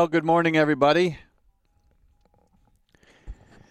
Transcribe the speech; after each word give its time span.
Well, 0.00 0.08
good 0.08 0.24
morning, 0.24 0.56
everybody. 0.56 1.18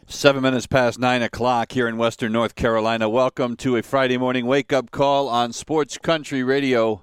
Seven 0.06 0.44
minutes 0.44 0.68
past 0.68 1.00
nine 1.00 1.24
o'clock 1.24 1.72
here 1.72 1.88
in 1.88 1.98
Western 1.98 2.34
North 2.34 2.54
Carolina. 2.54 3.10
Welcome 3.10 3.56
to 3.56 3.78
a 3.78 3.82
Friday 3.82 4.16
morning 4.16 4.46
wake 4.46 4.72
up 4.72 4.92
call 4.92 5.28
on 5.28 5.54
Sports 5.54 5.98
Country 5.98 6.44
Radio. 6.44 7.02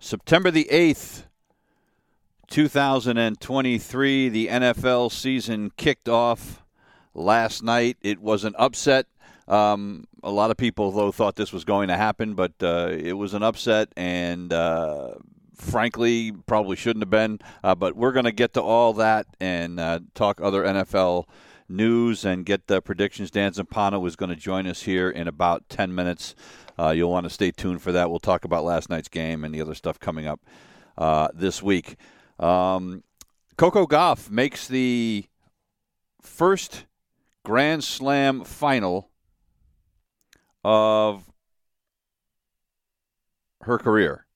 September 0.00 0.50
the 0.50 0.66
8th, 0.72 1.26
2023, 2.50 4.28
the 4.28 4.48
NFL 4.48 5.12
season 5.12 5.70
kicked 5.76 6.08
off 6.08 6.64
last 7.14 7.62
night. 7.62 7.96
It 8.02 8.18
was 8.18 8.42
an 8.42 8.56
upset. 8.58 9.06
Um, 9.46 10.08
a 10.24 10.32
lot 10.32 10.50
of 10.50 10.56
people, 10.56 10.90
though, 10.90 11.12
thought 11.12 11.36
this 11.36 11.52
was 11.52 11.64
going 11.64 11.86
to 11.86 11.96
happen, 11.96 12.34
but 12.34 12.54
uh, 12.60 12.88
it 12.90 13.12
was 13.12 13.34
an 13.34 13.44
upset, 13.44 13.92
and 13.96 14.52
uh, 14.52 15.10
frankly, 15.60 16.32
probably 16.32 16.76
shouldn't 16.76 17.02
have 17.02 17.10
been. 17.10 17.38
Uh, 17.62 17.74
but 17.74 17.96
we're 17.96 18.12
going 18.12 18.24
to 18.24 18.32
get 18.32 18.54
to 18.54 18.62
all 18.62 18.92
that 18.94 19.26
and 19.40 19.78
uh, 19.78 20.00
talk 20.14 20.40
other 20.40 20.64
NFL 20.64 21.26
news 21.68 22.24
and 22.24 22.44
get 22.44 22.66
the 22.66 22.82
predictions. 22.82 23.30
Dan 23.30 23.52
Zampano 23.52 24.06
is 24.06 24.16
going 24.16 24.30
to 24.30 24.36
join 24.36 24.66
us 24.66 24.82
here 24.82 25.08
in 25.08 25.28
about 25.28 25.68
10 25.68 25.94
minutes. 25.94 26.34
Uh, 26.78 26.90
you'll 26.90 27.10
want 27.10 27.24
to 27.24 27.30
stay 27.30 27.50
tuned 27.50 27.82
for 27.82 27.92
that. 27.92 28.10
We'll 28.10 28.18
talk 28.18 28.44
about 28.44 28.64
last 28.64 28.90
night's 28.90 29.08
game 29.08 29.44
and 29.44 29.54
the 29.54 29.60
other 29.60 29.74
stuff 29.74 30.00
coming 30.00 30.26
up 30.26 30.40
uh, 30.98 31.28
this 31.32 31.62
week. 31.62 31.96
Um, 32.38 33.04
Coco 33.56 33.86
Gauff 33.86 34.30
makes 34.30 34.66
the 34.66 35.26
first 36.22 36.86
Grand 37.44 37.84
Slam 37.84 38.44
final 38.44 39.10
of 40.64 41.24
her 43.62 43.78
career. 43.78 44.26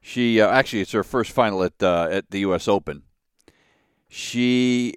She 0.00 0.40
uh, 0.40 0.48
actually 0.50 0.80
it's 0.80 0.92
her 0.92 1.04
first 1.04 1.32
final 1.32 1.62
at 1.62 1.82
uh, 1.82 2.08
at 2.10 2.30
the 2.30 2.40
U.S. 2.40 2.68
Open. 2.68 3.02
She 4.08 4.94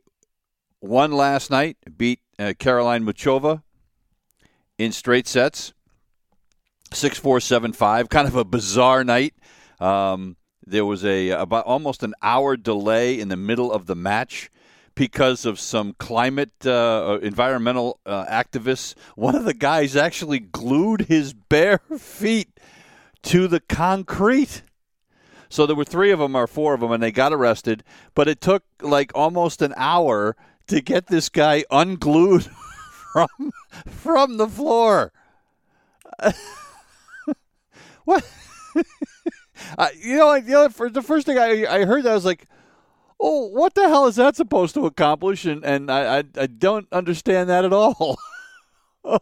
won 0.82 1.12
last 1.12 1.52
night, 1.52 1.78
beat 1.98 2.20
uh, 2.40 2.54
Caroline 2.58 3.06
Muchova 3.06 3.64
in 4.78 4.92
straight 4.92 5.28
sets, 5.28 5.74
six 6.94 7.18
four 7.18 7.40
seven 7.40 7.74
five. 7.74 8.10
Kind 8.10 8.28
of 8.28 8.36
a 8.36 8.46
bizarre 8.46 9.04
night. 9.04 9.34
Um, 9.80 10.38
there 10.66 10.86
was 10.86 11.04
a 11.04 11.30
about 11.30 11.66
almost 11.66 12.04
an 12.04 12.14
hour 12.22 12.56
delay 12.56 13.20
in 13.20 13.28
the 13.28 13.38
middle 13.38 13.72
of 13.72 13.86
the 13.86 13.96
match 13.96 14.50
because 14.96 15.46
of 15.46 15.60
some 15.60 15.96
climate 15.98 16.66
uh, 16.66 17.20
environmental 17.22 18.00
uh, 18.06 18.26
activists. 18.26 18.96
One 19.16 19.36
of 19.36 19.44
the 19.44 19.54
guys 19.54 19.96
actually 19.96 20.40
glued 20.40 21.02
his 21.02 21.34
bare 21.34 21.80
feet 21.98 22.50
to 23.24 23.48
the 23.48 23.60
concrete. 23.60 24.64
So 25.54 25.68
there 25.68 25.76
were 25.76 25.86
three 25.86 26.10
of 26.10 26.18
them 26.18 26.36
or 26.36 26.48
four 26.48 26.74
of 26.74 26.80
them, 26.80 26.92
and 26.92 27.04
they 27.04 27.12
got 27.12 27.32
arrested. 27.32 27.84
But 28.16 28.28
it 28.28 28.42
took 28.42 28.64
like 28.82 29.12
almost 29.14 29.62
an 29.62 29.72
hour 29.78 30.36
to 30.66 30.82
get 30.82 31.06
this 31.06 31.30
guy 31.30 31.64
unglued 31.70 32.50
from 33.14 33.28
from 33.86 34.38
the 34.38 34.48
floor. 34.48 35.14
what? 38.04 38.28
you 40.04 40.18
know, 40.18 40.34
you 40.34 40.50
know, 40.50 40.68
the 40.68 41.04
first 41.04 41.28
thing 41.28 41.38
I 41.38 41.68
I 41.68 41.86
heard 41.86 42.06
that 42.06 42.14
I 42.14 42.16
was 42.16 42.26
like, 42.26 42.48
oh, 43.20 43.46
what 43.50 43.76
the 43.76 43.88
hell 43.88 44.08
is 44.08 44.16
that 44.16 44.36
supposed 44.36 44.74
to 44.74 44.88
accomplish? 44.88 45.46
And 45.46 45.64
and 45.64 45.92
I 45.92 46.18
I, 46.18 46.24
I 46.36 46.48
don't 46.48 46.88
understand 46.92 47.50
that 47.50 47.64
at 47.64 47.72
all. 47.72 48.18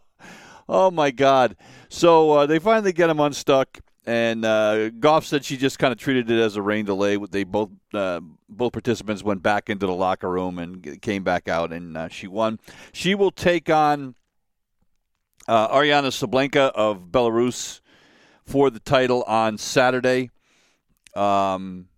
oh 0.66 0.90
my 0.90 1.10
God! 1.10 1.56
So 1.90 2.30
uh, 2.30 2.46
they 2.46 2.58
finally 2.58 2.94
get 2.94 3.10
him 3.10 3.20
unstuck 3.20 3.80
and 4.04 4.44
uh, 4.44 4.90
Gauff 4.90 5.24
said 5.24 5.44
she 5.44 5.56
just 5.56 5.78
kind 5.78 5.92
of 5.92 5.98
treated 5.98 6.30
it 6.30 6.40
as 6.40 6.56
a 6.56 6.62
rain 6.62 6.84
delay. 6.84 7.16
They 7.16 7.44
both 7.44 7.70
uh, 7.94 8.20
both 8.48 8.72
participants 8.72 9.22
went 9.22 9.42
back 9.42 9.70
into 9.70 9.86
the 9.86 9.94
locker 9.94 10.28
room 10.28 10.58
and 10.58 11.00
came 11.00 11.22
back 11.22 11.48
out, 11.48 11.72
and 11.72 11.96
uh, 11.96 12.08
she 12.08 12.26
won. 12.26 12.58
She 12.92 13.14
will 13.14 13.30
take 13.30 13.70
on 13.70 14.14
uh, 15.46 15.68
Aryna 15.68 16.08
Sabalenka 16.08 16.72
of 16.74 17.06
Belarus 17.06 17.80
for 18.44 18.70
the 18.70 18.80
title 18.80 19.22
on 19.24 19.56
Saturday. 19.56 20.30
Um, 21.14 21.88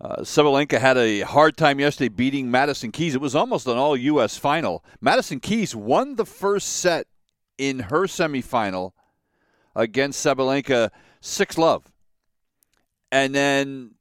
uh, 0.00 0.16
Sabalenka 0.22 0.78
had 0.78 0.98
a 0.98 1.20
hard 1.20 1.56
time 1.56 1.78
yesterday 1.78 2.08
beating 2.08 2.50
Madison 2.50 2.90
Keys. 2.90 3.14
It 3.14 3.20
was 3.20 3.34
almost 3.34 3.66
an 3.66 3.76
all 3.76 3.96
U.S. 3.96 4.36
final. 4.36 4.84
Madison 5.00 5.38
Keys 5.38 5.74
won 5.74 6.16
the 6.16 6.26
first 6.26 6.68
set 6.68 7.06
in 7.56 7.78
her 7.78 8.02
semifinal 8.02 8.92
against 9.76 10.24
Sabalenka, 10.24 10.90
six 11.20 11.56
love, 11.56 11.84
and 13.12 13.32
then 13.32 13.92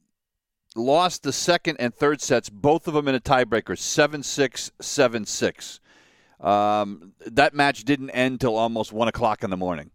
lost 0.75 1.21
the 1.23 1.33
second 1.33 1.77
and 1.79 1.93
third 1.93 2.21
sets, 2.21 2.49
both 2.49 2.87
of 2.87 2.95
them 2.95 3.07
in 3.07 3.13
a 3.13 3.19
tiebreaker, 3.19 3.77
seven 3.77 4.23
six, 4.23 4.71
seven 4.81 5.25
six. 5.25 5.79
Um, 6.39 7.13
that 7.25 7.53
match 7.53 7.83
didn't 7.83 8.09
end 8.11 8.41
till 8.41 8.55
almost 8.55 8.91
one 8.91 9.07
o'clock 9.07 9.43
in 9.43 9.49
the 9.49 9.57
morning. 9.57 9.91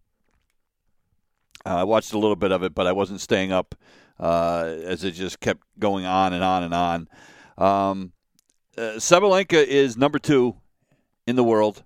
Uh, 1.66 1.76
I 1.76 1.84
watched 1.84 2.12
a 2.12 2.18
little 2.18 2.36
bit 2.36 2.52
of 2.52 2.62
it, 2.62 2.74
but 2.74 2.86
I 2.86 2.92
wasn't 2.92 3.20
staying 3.20 3.52
up 3.52 3.74
uh, 4.18 4.74
as 4.84 5.04
it 5.04 5.12
just 5.12 5.40
kept 5.40 5.62
going 5.78 6.06
on 6.06 6.32
and 6.32 6.44
on 6.44 6.62
and 6.62 6.74
on. 6.74 7.08
Um, 7.58 8.12
uh, 8.78 8.96
Sabalenka 8.96 9.64
is 9.64 9.96
number 9.96 10.18
two 10.18 10.56
in 11.26 11.36
the 11.36 11.44
world. 11.44 11.84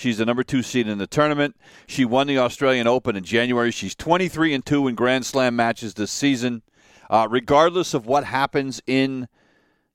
She's 0.00 0.16
the 0.16 0.24
number 0.24 0.42
two 0.42 0.62
seed 0.62 0.88
in 0.88 0.96
the 0.96 1.06
tournament. 1.06 1.56
She 1.86 2.06
won 2.06 2.26
the 2.26 2.38
Australian 2.38 2.86
Open 2.86 3.16
in 3.16 3.22
January. 3.22 3.70
She's 3.70 3.94
23 3.94 4.54
and 4.54 4.64
two 4.64 4.88
in 4.88 4.94
Grand 4.94 5.26
Slam 5.26 5.56
matches 5.56 5.92
this 5.92 6.10
season. 6.10 6.62
Uh, 7.10 7.28
regardless 7.30 7.92
of 7.92 8.06
what 8.06 8.24
happens 8.24 8.80
in 8.86 9.28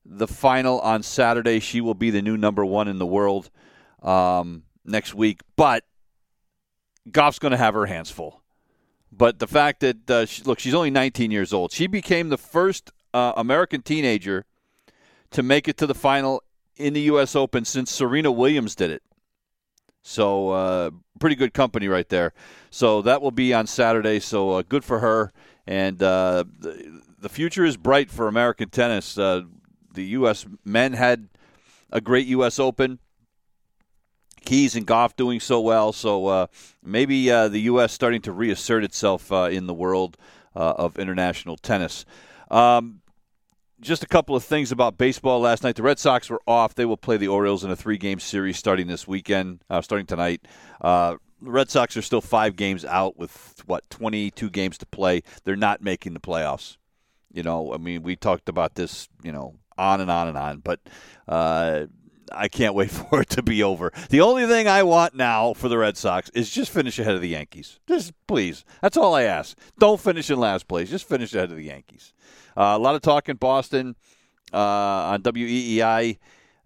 the 0.04 0.28
final 0.28 0.78
on 0.78 1.02
Saturday, 1.02 1.58
she 1.58 1.80
will 1.80 1.94
be 1.94 2.10
the 2.10 2.22
new 2.22 2.36
number 2.36 2.64
one 2.64 2.86
in 2.86 2.98
the 2.98 3.06
world 3.06 3.50
um, 4.00 4.62
next 4.84 5.12
week. 5.12 5.40
But 5.56 5.82
Gauff's 7.10 7.40
going 7.40 7.50
to 7.50 7.58
have 7.58 7.74
her 7.74 7.86
hands 7.86 8.08
full. 8.08 8.42
But 9.10 9.40
the 9.40 9.48
fact 9.48 9.80
that 9.80 10.08
uh, 10.08 10.26
she, 10.26 10.44
look, 10.44 10.60
she's 10.60 10.74
only 10.74 10.90
19 10.90 11.32
years 11.32 11.52
old. 11.52 11.72
She 11.72 11.88
became 11.88 12.28
the 12.28 12.38
first 12.38 12.92
uh, 13.12 13.32
American 13.36 13.82
teenager 13.82 14.44
to 15.32 15.42
make 15.42 15.66
it 15.66 15.76
to 15.78 15.86
the 15.88 15.96
final 15.96 16.44
in 16.76 16.92
the 16.92 17.00
U.S. 17.00 17.34
Open 17.34 17.64
since 17.64 17.90
Serena 17.90 18.30
Williams 18.30 18.76
did 18.76 18.92
it. 18.92 19.02
So 20.06 20.50
uh, 20.50 20.90
pretty 21.18 21.34
good 21.34 21.52
company 21.52 21.88
right 21.88 22.08
there. 22.08 22.32
So 22.70 23.02
that 23.02 23.20
will 23.20 23.32
be 23.32 23.52
on 23.52 23.66
Saturday. 23.66 24.20
So 24.20 24.52
uh, 24.52 24.62
good 24.62 24.84
for 24.84 25.00
her. 25.00 25.32
And 25.66 26.00
uh, 26.00 26.44
the, 26.60 27.02
the, 27.18 27.28
future 27.28 27.64
is 27.64 27.76
bright 27.76 28.08
for 28.08 28.28
American 28.28 28.68
tennis. 28.68 29.18
Uh, 29.18 29.42
the 29.94 30.04
U.S. 30.04 30.46
men 30.64 30.92
had 30.92 31.28
a 31.90 32.00
great 32.00 32.28
U.S. 32.28 32.60
Open. 32.60 33.00
Keys 34.44 34.76
and 34.76 34.86
Gauff 34.86 35.16
doing 35.16 35.40
so 35.40 35.60
well. 35.60 35.92
So 35.92 36.26
uh, 36.28 36.46
maybe 36.84 37.28
uh, 37.28 37.48
the 37.48 37.62
U.S. 37.62 37.92
starting 37.92 38.22
to 38.22 38.32
reassert 38.32 38.84
itself 38.84 39.32
in 39.32 39.66
the 39.66 39.74
world 39.74 40.16
of 40.54 41.00
international 41.00 41.56
tennis. 41.56 42.04
Um, 42.48 43.00
just 43.86 44.02
a 44.02 44.06
couple 44.06 44.36
of 44.36 44.44
things 44.44 44.72
about 44.72 44.98
baseball 44.98 45.40
last 45.40 45.62
night. 45.62 45.76
The 45.76 45.82
Red 45.82 45.98
Sox 45.98 46.28
were 46.28 46.42
off. 46.46 46.74
They 46.74 46.84
will 46.84 46.96
play 46.96 47.16
the 47.16 47.28
Orioles 47.28 47.64
in 47.64 47.70
a 47.70 47.76
three-game 47.76 48.20
series 48.20 48.58
starting 48.58 48.86
this 48.86 49.06
weekend, 49.06 49.62
uh, 49.70 49.80
starting 49.80 50.06
tonight. 50.06 50.46
Uh, 50.80 51.16
the 51.40 51.50
Red 51.50 51.70
Sox 51.70 51.96
are 51.96 52.02
still 52.02 52.20
five 52.20 52.56
games 52.56 52.84
out 52.84 53.16
with 53.16 53.62
what 53.66 53.88
22 53.90 54.50
games 54.50 54.76
to 54.78 54.86
play. 54.86 55.22
They're 55.44 55.56
not 55.56 55.82
making 55.82 56.14
the 56.14 56.20
playoffs. 56.20 56.76
You 57.32 57.42
know, 57.42 57.72
I 57.72 57.76
mean, 57.76 58.02
we 58.02 58.16
talked 58.16 58.48
about 58.48 58.74
this, 58.74 59.08
you 59.22 59.32
know, 59.32 59.56
on 59.78 60.00
and 60.00 60.10
on 60.10 60.28
and 60.28 60.38
on, 60.38 60.58
but 60.60 60.80
uh, 61.28 61.86
I 62.32 62.48
can't 62.48 62.74
wait 62.74 62.90
for 63.10 63.22
it 63.22 63.30
to 63.30 63.42
be 63.42 63.62
over. 63.62 63.92
The 64.10 64.20
only 64.20 64.46
thing 64.46 64.68
I 64.68 64.82
want 64.82 65.14
now 65.14 65.52
for 65.54 65.68
the 65.68 65.78
Red 65.78 65.96
Sox 65.96 66.30
is 66.30 66.50
just 66.50 66.70
finish 66.70 66.98
ahead 66.98 67.14
of 67.14 67.20
the 67.20 67.28
Yankees. 67.28 67.78
Just 67.86 68.12
please. 68.26 68.64
That's 68.82 68.96
all 68.96 69.14
I 69.14 69.22
ask. 69.24 69.56
Don't 69.78 70.00
finish 70.00 70.30
in 70.30 70.38
last 70.38 70.68
place. 70.68 70.90
Just 70.90 71.08
finish 71.08 71.34
ahead 71.34 71.50
of 71.50 71.56
the 71.56 71.64
Yankees. 71.64 72.12
Uh, 72.56 72.74
a 72.74 72.78
lot 72.78 72.94
of 72.94 73.02
talk 73.02 73.28
in 73.28 73.36
Boston. 73.36 73.96
uh, 74.52 74.58
on 74.58 75.22
WEEI 75.22 76.18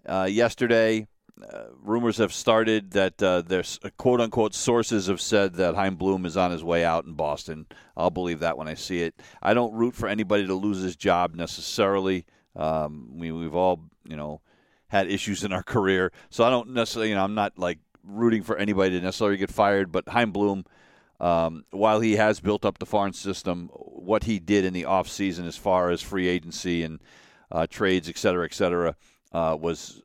uh, 0.06 0.28
yesterday. 0.30 1.06
Uh, 1.42 1.64
rumors 1.82 2.18
have 2.18 2.34
started 2.34 2.90
that 2.90 3.22
uh, 3.22 3.40
there's 3.40 3.78
quote 3.96 4.20
unquote 4.20 4.54
sources 4.54 5.06
have 5.06 5.20
said 5.22 5.54
that 5.54 5.74
Chaim 5.74 5.96
Bloom 5.96 6.26
is 6.26 6.36
on 6.36 6.50
his 6.50 6.62
way 6.62 6.84
out 6.84 7.06
in 7.06 7.14
Boston. 7.14 7.64
I'll 7.96 8.10
believe 8.10 8.40
that 8.40 8.58
when 8.58 8.68
I 8.68 8.74
see 8.74 9.00
it. 9.02 9.14
I 9.42 9.54
don't 9.54 9.72
root 9.72 9.94
for 9.94 10.06
anybody 10.06 10.46
to 10.46 10.54
lose 10.54 10.82
his 10.82 10.96
job 10.96 11.34
necessarily. 11.34 12.26
Um, 12.54 13.08
we, 13.14 13.32
we've 13.32 13.54
all, 13.54 13.84
you 14.04 14.16
know, 14.16 14.42
had 14.90 15.10
issues 15.10 15.42
in 15.44 15.52
our 15.52 15.62
career, 15.62 16.12
so 16.28 16.44
I 16.44 16.50
don't 16.50 16.70
necessarily, 16.70 17.10
you 17.10 17.14
know, 17.14 17.24
I'm 17.24 17.34
not 17.34 17.58
like 17.58 17.78
rooting 18.04 18.42
for 18.42 18.56
anybody 18.56 18.98
to 18.98 19.04
necessarily 19.04 19.36
get 19.36 19.50
fired. 19.50 19.92
But 19.92 20.08
Chaim 20.08 20.32
Bloom, 20.32 20.64
um, 21.18 21.64
while 21.70 22.00
he 22.00 22.16
has 22.16 22.40
built 22.40 22.64
up 22.64 22.78
the 22.78 22.86
farm 22.86 23.12
system, 23.12 23.68
what 23.72 24.24
he 24.24 24.38
did 24.38 24.64
in 24.64 24.72
the 24.72 24.84
offseason 24.84 25.46
as 25.46 25.56
far 25.56 25.90
as 25.90 26.02
free 26.02 26.28
agency 26.28 26.82
and 26.82 27.00
uh, 27.50 27.66
trades, 27.68 28.08
et 28.08 28.18
cetera, 28.18 28.44
et 28.44 28.54
cetera, 28.54 28.96
uh, 29.32 29.56
was 29.58 30.02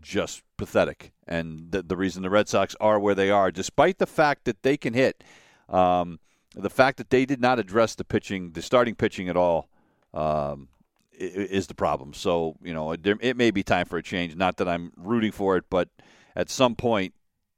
just 0.00 0.42
pathetic. 0.56 1.12
And 1.26 1.70
the, 1.70 1.82
the, 1.82 1.96
reason 1.96 2.22
the 2.22 2.30
Red 2.30 2.48
Sox 2.48 2.74
are 2.80 2.98
where 2.98 3.14
they 3.14 3.30
are, 3.30 3.50
despite 3.50 3.98
the 3.98 4.06
fact 4.06 4.44
that 4.44 4.62
they 4.62 4.76
can 4.76 4.94
hit, 4.94 5.22
um, 5.68 6.18
the 6.54 6.70
fact 6.70 6.98
that 6.98 7.10
they 7.10 7.24
did 7.24 7.40
not 7.40 7.58
address 7.58 7.94
the 7.94 8.04
pitching, 8.04 8.52
the 8.52 8.62
starting 8.62 8.94
pitching 8.94 9.28
at 9.28 9.36
all, 9.36 9.68
um, 10.12 10.68
is 11.12 11.66
the 11.66 11.74
problem. 11.74 12.12
So 12.14 12.56
you 12.62 12.72
know, 12.72 12.92
it, 12.92 13.36
may 13.36 13.50
be 13.50 13.62
time 13.62 13.86
for 13.86 13.98
a 13.98 14.02
change. 14.02 14.36
Not 14.36 14.56
that 14.58 14.68
I'm 14.68 14.92
rooting 14.96 15.32
for 15.32 15.56
it, 15.56 15.64
but 15.70 15.88
at 16.34 16.50
some 16.50 16.74
point, 16.74 17.14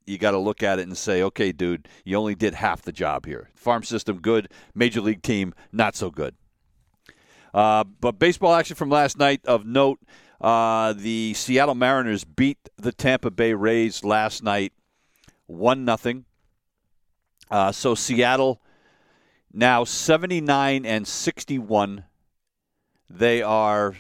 you 0.07 0.19
got 0.19 0.33
to 0.33 0.39
look 0.39 0.63
at 0.63 0.79
it 0.79 0.87
and 0.87 0.97
say, 0.97 1.23
okay, 1.23 1.53
dude, 1.53 1.89
you 2.05 2.17
only 2.17 2.35
did 2.35 2.55
half 2.55 2.83
the 2.83 2.93
job 2.93 3.25
here. 3.25 3.51
Farm 3.55 3.83
system 3.83 4.21
good, 4.21 4.51
major 4.75 5.01
league 5.01 5.23
team 5.23 5.55
not 5.73 5.97
so 5.97 6.11
good. 6.11 6.35
Uh, 7.55 7.85
but 7.85 8.19
baseball 8.19 8.55
action 8.55 8.77
from 8.77 8.91
last 8.91 9.17
night 9.17 9.41
of 9.47 9.65
note: 9.65 10.01
uh, 10.41 10.93
the 10.93 11.33
Seattle 11.35 11.77
Mariners 11.77 12.25
beat 12.25 12.59
the 12.77 12.93
Tampa 12.93 13.31
Bay 13.31 13.55
Rays 13.55 14.05
last 14.05 14.43
night, 14.43 14.73
one 15.47 15.85
nothing. 15.85 16.25
Uh, 17.51 17.71
so 17.71 17.95
Seattle 17.95 18.61
now 19.53 19.85
seventy 19.85 20.41
nine 20.41 20.85
and 20.85 21.07
sixty 21.07 21.59
one. 21.59 22.05
They 23.09 23.43
are 23.43 23.97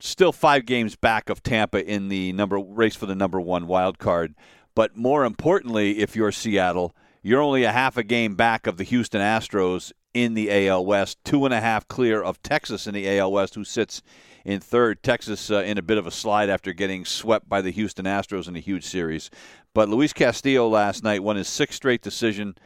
still 0.00 0.32
five 0.32 0.66
games 0.66 0.96
back 0.96 1.28
of 1.30 1.42
Tampa 1.42 1.84
in 1.84 2.08
the 2.08 2.32
number 2.32 2.58
race 2.58 2.96
for 2.96 3.06
the 3.06 3.14
number 3.14 3.40
one 3.40 3.66
wild 3.66 3.98
card. 3.98 4.34
But 4.74 4.96
more 4.96 5.24
importantly, 5.24 5.98
if 5.98 6.16
you're 6.16 6.32
Seattle, 6.32 6.94
you're 7.22 7.42
only 7.42 7.64
a 7.64 7.72
half 7.72 7.96
a 7.96 8.02
game 8.02 8.34
back 8.34 8.66
of 8.66 8.76
the 8.76 8.84
Houston 8.84 9.20
Astros 9.20 9.92
in 10.14 10.34
the 10.34 10.68
AL 10.68 10.84
West, 10.84 11.18
two 11.24 11.44
and 11.44 11.54
a 11.54 11.60
half 11.60 11.86
clear 11.86 12.22
of 12.22 12.42
Texas 12.42 12.86
in 12.86 12.94
the 12.94 13.18
AL 13.18 13.30
West, 13.32 13.54
who 13.54 13.64
sits 13.64 14.02
in 14.44 14.60
third. 14.60 15.02
Texas 15.02 15.50
uh, 15.50 15.58
in 15.58 15.78
a 15.78 15.82
bit 15.82 15.98
of 15.98 16.06
a 16.06 16.10
slide 16.10 16.48
after 16.48 16.72
getting 16.72 17.04
swept 17.04 17.48
by 17.48 17.60
the 17.60 17.70
Houston 17.70 18.06
Astros 18.06 18.48
in 18.48 18.56
a 18.56 18.60
huge 18.60 18.84
series. 18.84 19.30
But 19.74 19.88
Luis 19.88 20.12
Castillo 20.12 20.68
last 20.68 21.04
night 21.04 21.22
won 21.22 21.36
his 21.36 21.48
sixth 21.48 21.76
straight 21.76 22.02
decision. 22.02 22.56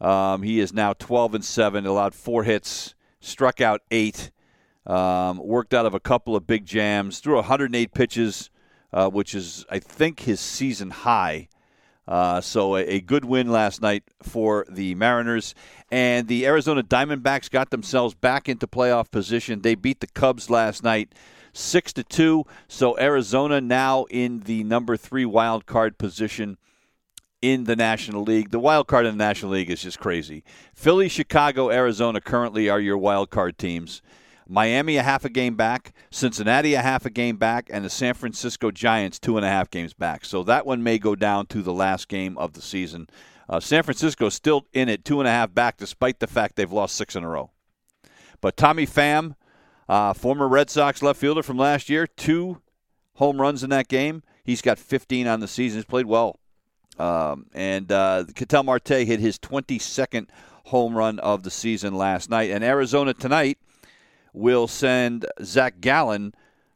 Um, 0.00 0.42
he 0.42 0.60
is 0.60 0.72
now 0.72 0.92
12 0.92 1.36
and 1.36 1.44
seven, 1.44 1.86
allowed 1.86 2.14
four 2.14 2.44
hits, 2.44 2.94
struck 3.20 3.60
out 3.60 3.80
eight, 3.90 4.30
um, 4.86 5.38
worked 5.38 5.74
out 5.74 5.86
of 5.86 5.94
a 5.94 6.00
couple 6.00 6.36
of 6.36 6.46
big 6.46 6.66
jams, 6.66 7.20
threw 7.20 7.36
108 7.36 7.94
pitches, 7.94 8.50
uh, 8.92 9.08
which 9.08 9.34
is 9.34 9.64
I 9.70 9.78
think 9.78 10.20
his 10.20 10.40
season 10.40 10.90
high. 10.90 11.48
Uh, 12.06 12.40
so 12.40 12.76
a, 12.76 12.82
a, 12.82 13.00
good 13.00 13.24
win 13.24 13.50
last 13.50 13.80
night 13.80 14.04
for 14.22 14.66
the 14.68 14.94
Mariners. 14.94 15.54
And 15.90 16.28
the 16.28 16.44
Arizona 16.46 16.82
Diamondbacks 16.82 17.50
got 17.50 17.70
themselves 17.70 18.14
back 18.14 18.46
into 18.46 18.66
playoff 18.66 19.10
position. 19.10 19.62
They 19.62 19.74
beat 19.74 20.00
the 20.00 20.06
Cubs 20.06 20.50
last 20.50 20.82
night. 20.82 21.14
Six 21.54 21.92
to 21.94 22.04
two, 22.04 22.44
so 22.66 22.98
Arizona 22.98 23.60
now 23.60 24.06
in 24.10 24.40
the 24.40 24.64
number 24.64 24.96
three 24.96 25.24
wild 25.24 25.66
card 25.66 25.98
position 25.98 26.58
in 27.40 27.64
the 27.64 27.76
National 27.76 28.24
League. 28.24 28.50
The 28.50 28.58
wild 28.58 28.88
card 28.88 29.06
in 29.06 29.16
the 29.16 29.24
National 29.24 29.52
League 29.52 29.70
is 29.70 29.82
just 29.82 30.00
crazy. 30.00 30.42
Philly, 30.74 31.08
Chicago, 31.08 31.70
Arizona 31.70 32.20
currently 32.20 32.68
are 32.68 32.80
your 32.80 32.98
wild 32.98 33.30
card 33.30 33.56
teams. 33.56 34.02
Miami 34.46 34.96
a 34.96 35.02
half 35.02 35.24
a 35.24 35.28
game 35.28 35.54
back, 35.54 35.94
Cincinnati 36.10 36.74
a 36.74 36.82
half 36.82 37.06
a 37.06 37.10
game 37.10 37.36
back, 37.36 37.68
and 37.72 37.84
the 37.84 37.90
San 37.90 38.14
Francisco 38.14 38.70
Giants 38.70 39.18
two 39.18 39.36
and 39.36 39.44
a 39.44 39.48
half 39.48 39.70
games 39.70 39.94
back. 39.94 40.24
So 40.24 40.42
that 40.44 40.66
one 40.66 40.82
may 40.82 40.98
go 40.98 41.14
down 41.14 41.46
to 41.46 41.62
the 41.62 41.72
last 41.72 42.08
game 42.08 42.36
of 42.36 42.52
the 42.52 42.62
season. 42.62 43.08
Uh, 43.48 43.60
San 43.60 43.82
Francisco 43.82 44.28
still 44.28 44.66
in 44.72 44.88
it, 44.88 45.04
two 45.04 45.20
and 45.20 45.28
a 45.28 45.30
half 45.30 45.54
back, 45.54 45.76
despite 45.76 46.20
the 46.20 46.26
fact 46.26 46.56
they've 46.56 46.70
lost 46.70 46.94
six 46.94 47.14
in 47.16 47.24
a 47.24 47.28
row. 47.28 47.50
But 48.40 48.56
Tommy 48.56 48.86
Pham, 48.86 49.36
uh, 49.88 50.12
former 50.12 50.48
Red 50.48 50.70
Sox 50.70 51.02
left 51.02 51.20
fielder 51.20 51.42
from 51.42 51.56
last 51.56 51.88
year, 51.88 52.06
two 52.06 52.60
home 53.14 53.40
runs 53.40 53.62
in 53.62 53.70
that 53.70 53.88
game. 53.88 54.22
He's 54.44 54.62
got 54.62 54.78
15 54.78 55.26
on 55.26 55.40
the 55.40 55.48
season. 55.48 55.78
He's 55.78 55.84
played 55.84 56.06
well. 56.06 56.38
Um, 56.98 57.46
and 57.54 57.90
uh, 57.90 58.24
Ketel 58.34 58.62
Marte 58.62 58.88
hit 58.88 59.20
his 59.20 59.38
22nd 59.38 60.28
home 60.66 60.96
run 60.96 61.18
of 61.18 61.42
the 61.42 61.50
season 61.50 61.94
last 61.94 62.28
night. 62.28 62.50
And 62.50 62.62
Arizona 62.62 63.14
tonight– 63.14 63.58
will 64.34 64.66
send 64.66 65.24
Zach 65.42 65.80
Gallen, 65.80 66.34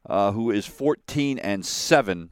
uh, 0.08 0.32
who 0.32 0.50
is 0.50 0.64
14 0.64 1.38
and 1.38 1.66
7 1.66 2.30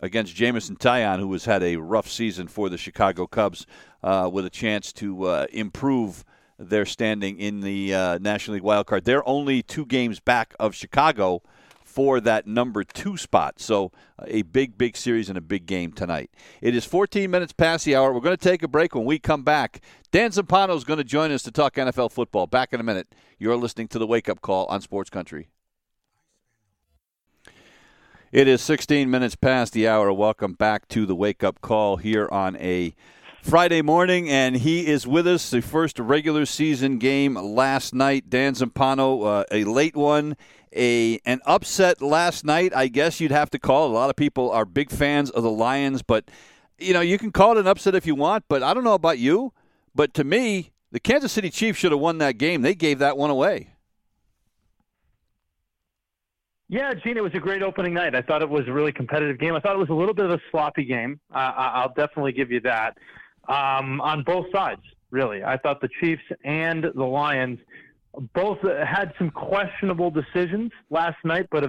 against 0.00 0.36
Jameson 0.36 0.76
Taillon, 0.76 1.18
who 1.18 1.32
has 1.32 1.46
had 1.46 1.62
a 1.62 1.76
rough 1.76 2.08
season 2.08 2.46
for 2.46 2.68
the 2.68 2.78
Chicago 2.78 3.26
Cubs, 3.26 3.66
uh, 4.04 4.30
with 4.32 4.46
a 4.46 4.50
chance 4.50 4.92
to 4.92 5.24
uh, 5.24 5.46
improve 5.52 6.24
their 6.58 6.86
standing 6.86 7.38
in 7.38 7.60
the 7.60 7.94
uh, 7.94 8.18
National 8.18 8.54
League 8.54 8.62
wild 8.62 8.86
card. 8.86 9.04
They're 9.04 9.26
only 9.28 9.62
two 9.62 9.86
games 9.86 10.20
back 10.20 10.54
of 10.60 10.74
Chicago 10.74 11.42
for 11.98 12.20
that 12.20 12.46
number 12.46 12.84
two 12.84 13.16
spot. 13.16 13.58
So 13.58 13.90
uh, 14.20 14.26
a 14.28 14.42
big, 14.42 14.78
big 14.78 14.96
series 14.96 15.28
and 15.28 15.36
a 15.36 15.40
big 15.40 15.66
game 15.66 15.90
tonight. 15.90 16.30
It 16.60 16.76
is 16.76 16.84
14 16.84 17.28
minutes 17.28 17.52
past 17.52 17.84
the 17.84 17.96
hour. 17.96 18.12
We're 18.12 18.20
going 18.20 18.36
to 18.36 18.48
take 18.48 18.62
a 18.62 18.68
break. 18.68 18.94
When 18.94 19.04
we 19.04 19.18
come 19.18 19.42
back, 19.42 19.80
Dan 20.12 20.30
Zampano 20.30 20.76
is 20.76 20.84
going 20.84 20.98
to 20.98 21.04
join 21.04 21.32
us 21.32 21.42
to 21.42 21.50
talk 21.50 21.74
NFL 21.74 22.12
football. 22.12 22.46
Back 22.46 22.72
in 22.72 22.78
a 22.78 22.84
minute. 22.84 23.08
You're 23.36 23.56
listening 23.56 23.88
to 23.88 23.98
the 23.98 24.06
Wake 24.06 24.28
Up 24.28 24.40
Call 24.40 24.66
on 24.66 24.80
Sports 24.80 25.10
Country. 25.10 25.48
It 28.30 28.46
is 28.46 28.62
16 28.62 29.10
minutes 29.10 29.34
past 29.34 29.72
the 29.72 29.88
hour. 29.88 30.12
Welcome 30.12 30.52
back 30.52 30.86
to 30.90 31.04
the 31.04 31.16
Wake 31.16 31.42
Up 31.42 31.60
Call 31.60 31.96
here 31.96 32.28
on 32.30 32.54
a 32.58 32.94
Friday 33.48 33.80
morning, 33.80 34.28
and 34.28 34.56
he 34.56 34.86
is 34.86 35.06
with 35.06 35.26
us. 35.26 35.48
The 35.48 35.62
first 35.62 35.98
regular 35.98 36.44
season 36.44 36.98
game 36.98 37.34
last 37.34 37.94
night. 37.94 38.28
Dan 38.28 38.52
Zampano, 38.52 39.40
uh, 39.40 39.44
a 39.50 39.64
late 39.64 39.96
one 39.96 40.36
a 40.74 41.18
an 41.24 41.40
upset 41.46 42.02
last 42.02 42.44
night. 42.44 42.74
I 42.74 42.88
guess 42.88 43.20
you'd 43.20 43.30
have 43.30 43.50
to 43.50 43.58
call. 43.58 43.88
A 43.88 43.92
lot 43.92 44.10
of 44.10 44.16
people 44.16 44.50
are 44.50 44.64
big 44.64 44.90
fans 44.90 45.30
of 45.30 45.42
the 45.42 45.50
Lions, 45.50 46.02
but 46.02 46.30
you 46.78 46.92
know 46.92 47.00
you 47.00 47.16
can 47.16 47.32
call 47.32 47.52
it 47.52 47.58
an 47.58 47.66
upset 47.66 47.94
if 47.94 48.06
you 48.06 48.14
want. 48.14 48.44
But 48.48 48.62
I 48.62 48.74
don't 48.74 48.84
know 48.84 48.94
about 48.94 49.18
you, 49.18 49.52
but 49.94 50.14
to 50.14 50.24
me, 50.24 50.72
the 50.92 51.00
Kansas 51.00 51.32
City 51.32 51.48
Chiefs 51.50 51.78
should 51.78 51.92
have 51.92 52.00
won 52.00 52.18
that 52.18 52.38
game. 52.38 52.62
They 52.62 52.74
gave 52.74 52.98
that 52.98 53.16
one 53.16 53.30
away. 53.30 53.70
Yeah, 56.70 56.92
Gene, 56.92 57.16
it 57.16 57.22
was 57.22 57.32
a 57.32 57.38
great 57.38 57.62
opening 57.62 57.94
night. 57.94 58.14
I 58.14 58.20
thought 58.20 58.42
it 58.42 58.48
was 58.50 58.68
a 58.68 58.72
really 58.72 58.92
competitive 58.92 59.38
game. 59.38 59.54
I 59.54 59.60
thought 59.60 59.74
it 59.74 59.78
was 59.78 59.88
a 59.88 59.94
little 59.94 60.12
bit 60.12 60.26
of 60.26 60.32
a 60.32 60.40
sloppy 60.50 60.84
game. 60.84 61.18
Uh, 61.34 61.52
I'll 61.56 61.94
definitely 61.94 62.32
give 62.32 62.50
you 62.50 62.60
that 62.60 62.98
um, 63.48 64.00
on 64.00 64.22
both 64.22 64.46
sides. 64.52 64.82
Really, 65.10 65.42
I 65.42 65.56
thought 65.56 65.80
the 65.80 65.88
Chiefs 66.00 66.22
and 66.44 66.84
the 66.94 67.04
Lions 67.04 67.58
both 68.34 68.58
had 68.62 69.12
some 69.18 69.30
questionable 69.30 70.10
decisions 70.10 70.70
last 70.90 71.16
night, 71.24 71.46
but 71.50 71.64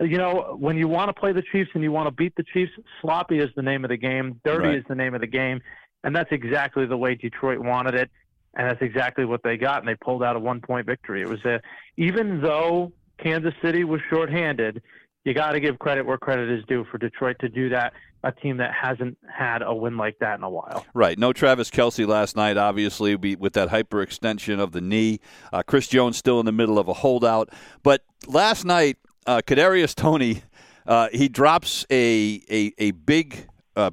you 0.00 0.18
know, 0.18 0.56
when 0.58 0.76
you 0.76 0.88
want 0.88 1.08
to 1.08 1.18
play 1.18 1.32
the 1.32 1.42
Chiefs 1.52 1.70
and 1.74 1.82
you 1.82 1.92
want 1.92 2.06
to 2.06 2.10
beat 2.10 2.34
the 2.36 2.44
Chiefs, 2.52 2.72
sloppy 3.00 3.38
is 3.38 3.48
the 3.56 3.62
name 3.62 3.84
of 3.84 3.90
the 3.90 3.96
game, 3.96 4.40
dirty 4.44 4.68
right. 4.68 4.78
is 4.78 4.84
the 4.88 4.94
name 4.94 5.14
of 5.14 5.20
the 5.20 5.26
game, 5.26 5.60
and 6.02 6.14
that's 6.14 6.32
exactly 6.32 6.84
the 6.86 6.96
way 6.96 7.14
Detroit 7.14 7.58
wanted 7.58 7.94
it, 7.94 8.10
and 8.56 8.68
that's 8.68 8.82
exactly 8.82 9.24
what 9.24 9.42
they 9.42 9.56
got, 9.56 9.78
and 9.78 9.88
they 9.88 9.94
pulled 9.94 10.22
out 10.22 10.36
a 10.36 10.40
one-point 10.40 10.86
victory. 10.86 11.22
It 11.22 11.28
was 11.28 11.44
a, 11.44 11.60
even 11.96 12.42
though 12.42 12.92
Kansas 13.18 13.54
City 13.62 13.84
was 13.84 14.00
shorthanded, 14.10 14.82
you 15.24 15.34
got 15.34 15.52
to 15.52 15.60
give 15.60 15.78
credit 15.78 16.06
where 16.06 16.18
credit 16.18 16.50
is 16.50 16.64
due 16.66 16.84
for 16.90 16.98
Detroit 16.98 17.36
to 17.40 17.48
do 17.48 17.68
that. 17.70 17.92
A 18.22 18.32
team 18.32 18.56
that 18.56 18.72
hasn't 18.72 19.18
had 19.30 19.60
a 19.60 19.74
win 19.74 19.98
like 19.98 20.18
that 20.20 20.38
in 20.38 20.44
a 20.44 20.48
while. 20.48 20.86
Right. 20.94 21.18
No 21.18 21.34
Travis 21.34 21.70
Kelce 21.70 22.06
last 22.06 22.36
night, 22.36 22.56
obviously, 22.56 23.16
with 23.16 23.52
that 23.52 23.68
hyperextension 23.68 24.60
of 24.60 24.72
the 24.72 24.80
knee. 24.80 25.20
Uh, 25.52 25.62
Chris 25.62 25.88
Jones 25.88 26.16
still 26.16 26.40
in 26.40 26.46
the 26.46 26.52
middle 26.52 26.78
of 26.78 26.88
a 26.88 26.94
holdout. 26.94 27.50
But 27.82 28.02
last 28.26 28.64
night, 28.64 28.96
uh, 29.26 29.42
Kadarius 29.46 29.94
Toney, 29.94 30.42
uh, 30.86 31.08
he 31.12 31.28
drops 31.28 31.84
a 31.90 32.42
a, 32.50 32.72
a 32.78 32.90
big 32.92 33.46
uh, 33.76 33.90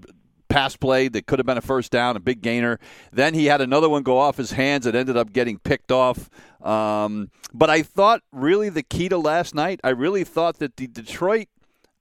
pass 0.52 0.76
play 0.76 1.08
that 1.08 1.26
could 1.26 1.40
have 1.40 1.46
been 1.46 1.58
a 1.58 1.62
first 1.62 1.92
down, 1.92 2.18
a 2.18 2.20
big 2.20 2.42
gainer. 2.42 2.78
Then 3.12 3.34
he 3.34 3.46
had 3.46 3.62
another 3.62 3.88
one 3.88 4.04
go 4.04 4.18
off 4.18 4.38
his 4.38 4.52
hands 4.52 4.86
that 4.86 4.96
ended 4.96 5.16
up 5.16 5.32
getting 5.32 5.58
picked 5.58 5.92
off. 5.92 6.30
Um, 6.62 7.32
but 7.54 7.70
I 7.70 7.82
thought 7.82 8.22
really 8.32 8.70
the 8.70 8.84
key 8.84 9.10
to 9.10 9.18
last 9.18 9.56
night, 9.56 9.80
I 9.84 9.90
really 9.90 10.24
thought 10.24 10.60
that 10.60 10.76
the 10.76 10.88
Detroit 10.88 11.48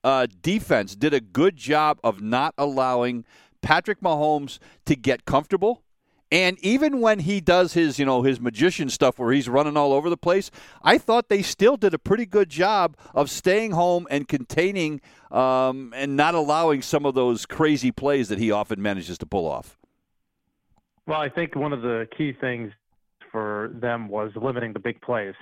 uh, 0.02 0.26
defense 0.42 0.96
did 0.96 1.14
a 1.14 1.20
good 1.20 1.56
job 1.56 2.00
of 2.02 2.20
not 2.20 2.54
allowing 2.58 3.24
Patrick 3.62 4.00
Mahomes 4.00 4.58
to 4.86 4.96
get 4.96 5.24
comfortable 5.24 5.82
And 6.32 6.58
even 6.60 7.00
when 7.00 7.20
he 7.20 7.40
does 7.40 7.72
his, 7.72 7.98
you 7.98 8.04
know, 8.04 8.22
his 8.22 8.40
magician 8.40 8.88
stuff 8.88 9.18
where 9.18 9.32
he's 9.32 9.48
running 9.48 9.76
all 9.76 9.92
over 9.92 10.08
the 10.08 10.16
place, 10.16 10.50
I 10.82 10.96
thought 10.96 11.28
they 11.28 11.42
still 11.42 11.76
did 11.76 11.92
a 11.92 11.98
pretty 11.98 12.24
good 12.24 12.48
job 12.48 12.96
of 13.14 13.28
staying 13.30 13.72
home 13.72 14.06
and 14.10 14.28
containing 14.28 15.00
um, 15.32 15.92
and 15.96 16.16
not 16.16 16.34
allowing 16.34 16.82
some 16.82 17.04
of 17.04 17.14
those 17.14 17.46
crazy 17.46 17.90
plays 17.90 18.28
that 18.28 18.38
he 18.38 18.52
often 18.52 18.80
manages 18.80 19.18
to 19.18 19.26
pull 19.26 19.46
off. 19.46 19.76
Well, 21.06 21.20
I 21.20 21.28
think 21.28 21.56
one 21.56 21.72
of 21.72 21.82
the 21.82 22.06
key 22.16 22.32
things 22.32 22.72
for 23.32 23.72
them 23.74 24.08
was 24.08 24.30
limiting 24.36 24.72
the 24.72 24.78
big 24.78 25.00
plays. 25.00 25.34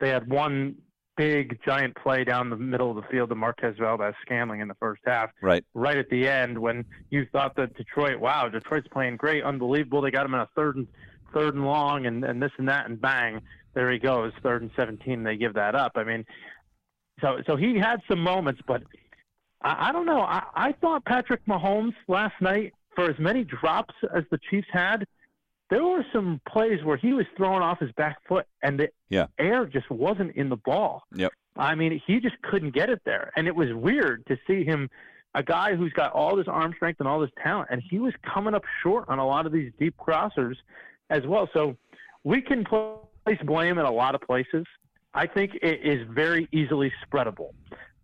They 0.00 0.08
had 0.08 0.28
one 0.28 0.76
big 1.16 1.58
giant 1.64 1.94
play 1.96 2.24
down 2.24 2.50
the 2.50 2.56
middle 2.56 2.90
of 2.90 2.96
the 2.96 3.08
field 3.10 3.28
to 3.28 3.34
Marquez 3.34 3.76
Valdes 3.78 4.14
Scantling 4.22 4.60
in 4.60 4.68
the 4.68 4.74
first 4.74 5.02
half. 5.04 5.30
Right. 5.42 5.64
Right 5.74 5.96
at 5.96 6.08
the 6.10 6.26
end 6.28 6.58
when 6.58 6.84
you 7.10 7.26
thought 7.32 7.54
that 7.56 7.76
Detroit, 7.76 8.18
wow, 8.18 8.48
Detroit's 8.48 8.88
playing 8.88 9.16
great, 9.16 9.44
unbelievable. 9.44 10.00
They 10.00 10.10
got 10.10 10.26
him 10.26 10.34
in 10.34 10.40
a 10.40 10.48
third 10.56 10.76
and 10.76 10.86
third 11.34 11.54
and 11.54 11.64
long 11.64 12.06
and, 12.06 12.24
and 12.24 12.42
this 12.42 12.52
and 12.58 12.68
that 12.68 12.88
and 12.88 13.00
bang, 13.00 13.40
there 13.74 13.90
he 13.90 13.98
goes, 13.98 14.32
third 14.42 14.62
and 14.62 14.70
seventeen, 14.76 15.22
they 15.22 15.36
give 15.36 15.54
that 15.54 15.74
up. 15.74 15.92
I 15.96 16.04
mean 16.04 16.24
so 17.20 17.38
so 17.46 17.56
he 17.56 17.78
had 17.78 18.00
some 18.08 18.20
moments, 18.20 18.60
but 18.66 18.82
I, 19.62 19.88
I 19.88 19.92
don't 19.92 20.06
know. 20.06 20.20
I, 20.20 20.42
I 20.54 20.72
thought 20.72 21.04
Patrick 21.04 21.44
Mahomes 21.46 21.94
last 22.08 22.34
night, 22.40 22.74
for 22.94 23.08
as 23.08 23.18
many 23.18 23.44
drops 23.44 23.94
as 24.14 24.24
the 24.30 24.38
Chiefs 24.50 24.68
had, 24.70 25.06
there 25.72 25.82
were 25.82 26.04
some 26.12 26.38
plays 26.46 26.84
where 26.84 26.98
he 26.98 27.14
was 27.14 27.24
throwing 27.34 27.62
off 27.62 27.80
his 27.80 27.90
back 27.92 28.18
foot 28.28 28.46
and 28.62 28.78
the 28.78 28.90
yeah. 29.08 29.26
air 29.38 29.64
just 29.64 29.90
wasn't 29.90 30.36
in 30.36 30.50
the 30.50 30.56
ball. 30.56 31.04
Yep. 31.14 31.32
I 31.56 31.74
mean, 31.74 31.98
he 32.06 32.20
just 32.20 32.34
couldn't 32.42 32.74
get 32.74 32.90
it 32.90 33.00
there. 33.06 33.32
And 33.36 33.48
it 33.48 33.56
was 33.56 33.72
weird 33.72 34.26
to 34.26 34.36
see 34.46 34.64
him, 34.64 34.90
a 35.34 35.42
guy 35.42 35.74
who's 35.74 35.92
got 35.94 36.12
all 36.12 36.36
this 36.36 36.46
arm 36.46 36.74
strength 36.76 37.00
and 37.00 37.08
all 37.08 37.20
this 37.20 37.30
talent, 37.42 37.68
and 37.70 37.82
he 37.82 37.98
was 37.98 38.12
coming 38.22 38.52
up 38.52 38.64
short 38.82 39.08
on 39.08 39.18
a 39.18 39.26
lot 39.26 39.46
of 39.46 39.52
these 39.52 39.72
deep 39.78 39.94
crossers 39.96 40.56
as 41.08 41.26
well. 41.26 41.48
So 41.54 41.74
we 42.22 42.42
can 42.42 42.66
place 42.66 43.38
blame 43.42 43.78
in 43.78 43.86
a 43.86 43.90
lot 43.90 44.14
of 44.14 44.20
places. 44.20 44.66
I 45.14 45.26
think 45.26 45.54
it 45.62 45.80
is 45.82 46.06
very 46.10 46.48
easily 46.52 46.92
spreadable. 47.02 47.52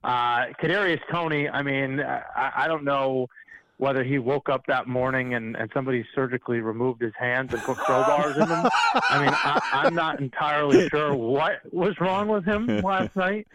Uh, 0.02 0.46
Kadarius 0.62 1.00
Toney, 1.12 1.50
I 1.50 1.62
mean, 1.62 2.00
I, 2.00 2.52
I 2.56 2.66
don't 2.66 2.84
know 2.84 3.26
whether 3.78 4.02
he 4.02 4.18
woke 4.18 4.48
up 4.48 4.66
that 4.66 4.88
morning 4.88 5.34
and, 5.34 5.56
and 5.56 5.70
somebody 5.72 6.04
surgically 6.14 6.60
removed 6.60 7.00
his 7.00 7.12
hands 7.18 7.54
and 7.54 7.62
put 7.62 7.76
crowbars 7.78 8.34
in 8.34 8.48
them. 8.48 8.68
I 8.94 9.20
mean, 9.20 9.30
I, 9.32 9.60
I'm 9.72 9.94
not 9.94 10.20
entirely 10.20 10.88
sure 10.88 11.14
what 11.14 11.60
was 11.72 11.98
wrong 12.00 12.26
with 12.28 12.44
him 12.44 12.66
last 12.66 13.14
night, 13.16 13.46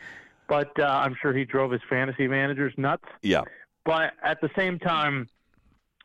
but 0.48 0.72
uh, 0.80 0.86
I'm 0.86 1.16
sure 1.22 1.34
he 1.34 1.44
drove 1.44 1.72
his 1.72 1.82
fantasy 1.90 2.28
managers 2.28 2.74
nuts. 2.78 3.04
Yeah. 3.22 3.42
But 3.84 4.14
at 4.24 4.40
the 4.40 4.50
same 4.58 4.80
time, 4.80 5.28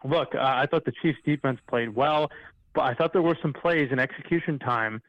look, 0.05 0.35
uh, 0.35 0.41
I 0.41 0.67
thought 0.67 0.85
the 0.85 0.93
Chiefs 1.01 1.19
defense 1.25 1.61
played 1.69 1.95
well, 1.95 2.29
but 2.75 2.83
I 2.83 2.95
thought 2.95 3.13
there 3.13 3.23
were 3.23 3.39
some 3.41 3.53
plays 3.53 3.91
in 3.93 4.01
execution 4.01 4.59
time 4.59 5.01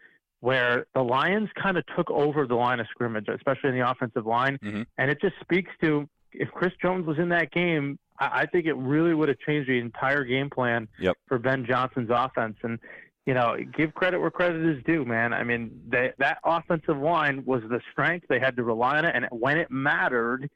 where 0.41 0.85
the 0.93 1.03
Lions 1.03 1.49
kind 1.61 1.77
of 1.77 1.83
took 1.97 2.09
over 2.11 2.45
the 2.45 2.55
line 2.55 2.79
of 2.79 2.87
scrimmage, 2.91 3.27
especially 3.27 3.69
in 3.71 3.79
the 3.79 3.89
offensive 3.89 4.27
line. 4.27 4.59
Mm-hmm. 4.63 4.83
And 4.99 5.11
it 5.11 5.19
just 5.19 5.35
speaks 5.41 5.71
to 5.81 6.07
if 6.31 6.49
Chris 6.51 6.73
Jones 6.79 7.07
was 7.07 7.17
in 7.17 7.29
that 7.29 7.51
game, 7.51 7.97
I, 8.19 8.41
I 8.41 8.45
think 8.45 8.65
it 8.65 8.73
really 8.75 9.13
would 9.13 9.29
have 9.29 9.39
changed 9.39 9.69
the 9.69 9.79
entire 9.79 10.23
game 10.23 10.49
plan 10.49 10.87
Yep. 10.99 11.17
for 11.27 11.39
Ben 11.39 11.65
Johnson's 11.65 12.09
offense. 12.11 12.57
And 12.63 12.79
you 13.25 13.33
know, 13.35 13.55
give 13.77 13.93
credit 13.93 14.19
where 14.19 14.31
credit 14.31 14.65
is 14.77 14.83
due, 14.85 15.05
man. 15.05 15.33
I 15.33 15.43
mean, 15.43 15.81
they, 15.87 16.13
that 16.17 16.39
offensive 16.43 16.97
line 16.97 17.43
was 17.45 17.61
the 17.69 17.79
strength. 17.91 18.25
They 18.27 18.39
had 18.39 18.55
to 18.55 18.63
rely 18.63 18.97
on 18.97 19.05
it, 19.05 19.15
and 19.15 19.27
when 19.31 19.57
it 19.59 19.69
mattered, 19.69 20.49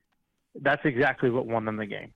that's 0.60 0.82
exactly 0.84 1.30
what 1.30 1.46
won 1.46 1.66
them 1.66 1.78
the 1.78 1.86
game. 1.86 2.14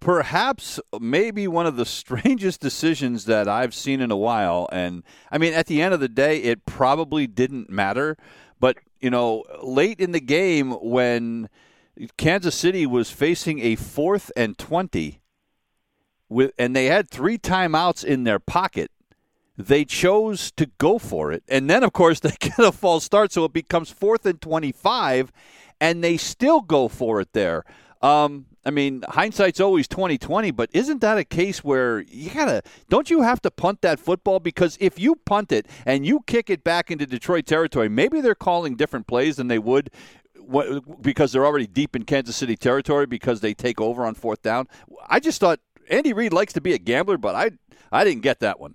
perhaps 0.00 0.80
maybe 1.00 1.46
one 1.48 1.66
of 1.66 1.76
the 1.76 1.86
strangest 1.86 2.60
decisions 2.60 3.24
that 3.26 3.48
I've 3.48 3.74
seen 3.74 4.00
in 4.00 4.10
a 4.10 4.16
while. 4.16 4.68
And 4.72 5.02
I 5.30 5.38
mean, 5.38 5.54
at 5.54 5.66
the 5.66 5.80
end 5.80 5.94
of 5.94 6.00
the 6.00 6.08
day, 6.08 6.38
it 6.38 6.66
probably 6.66 7.26
didn't 7.26 7.70
matter. 7.70 8.16
But, 8.58 8.78
you 9.00 9.10
know, 9.10 9.44
late 9.62 10.00
in 10.00 10.12
the 10.12 10.20
game 10.20 10.72
when 10.72 11.48
Kansas 12.16 12.54
City 12.54 12.86
was 12.86 13.10
facing 13.10 13.60
a 13.60 13.76
fourth 13.76 14.30
and 14.36 14.56
20, 14.58 15.20
with, 16.28 16.52
and 16.58 16.74
they 16.74 16.86
had 16.86 17.08
three 17.08 17.38
timeouts 17.38 18.04
in 18.04 18.24
their 18.24 18.38
pocket, 18.38 18.90
they 19.56 19.84
chose 19.84 20.50
to 20.52 20.66
go 20.78 20.98
for 20.98 21.32
it. 21.32 21.42
And 21.48 21.70
then, 21.70 21.82
of 21.82 21.92
course, 21.92 22.20
they 22.20 22.34
get 22.38 22.58
a 22.58 22.72
false 22.72 23.04
start, 23.04 23.32
so 23.32 23.44
it 23.44 23.52
becomes 23.52 23.90
fourth 23.90 24.26
and 24.26 24.40
25, 24.40 25.32
and 25.80 26.02
they 26.02 26.16
still 26.16 26.60
go 26.60 26.88
for 26.88 27.20
it 27.20 27.32
there. 27.32 27.64
Um, 28.02 28.46
I 28.64 28.70
mean, 28.70 29.04
hindsight's 29.08 29.60
always 29.60 29.86
twenty 29.86 30.18
twenty, 30.18 30.50
but 30.50 30.68
isn't 30.72 31.00
that 31.00 31.18
a 31.18 31.24
case 31.24 31.62
where 31.62 32.00
you 32.00 32.30
gotta? 32.30 32.62
Don't 32.88 33.08
you 33.08 33.22
have 33.22 33.40
to 33.42 33.50
punt 33.50 33.80
that 33.82 34.00
football? 34.00 34.40
Because 34.40 34.76
if 34.80 34.98
you 34.98 35.14
punt 35.14 35.52
it 35.52 35.66
and 35.86 36.04
you 36.04 36.20
kick 36.26 36.50
it 36.50 36.64
back 36.64 36.90
into 36.90 37.06
Detroit 37.06 37.46
territory, 37.46 37.88
maybe 37.88 38.20
they're 38.20 38.34
calling 38.34 38.74
different 38.74 39.06
plays 39.06 39.36
than 39.36 39.46
they 39.46 39.60
would 39.60 39.90
because 41.00 41.32
they're 41.32 41.46
already 41.46 41.66
deep 41.66 41.96
in 41.96 42.04
Kansas 42.04 42.36
City 42.36 42.56
territory 42.56 43.06
because 43.06 43.40
they 43.40 43.54
take 43.54 43.80
over 43.80 44.04
on 44.04 44.14
fourth 44.14 44.42
down. 44.42 44.68
I 45.08 45.20
just 45.20 45.40
thought 45.40 45.60
Andy 45.88 46.12
Reid 46.12 46.32
likes 46.32 46.52
to 46.54 46.60
be 46.60 46.72
a 46.72 46.78
gambler, 46.78 47.18
but 47.18 47.34
I 47.34 47.50
I 47.92 48.04
didn't 48.04 48.22
get 48.22 48.40
that 48.40 48.60
one. 48.60 48.74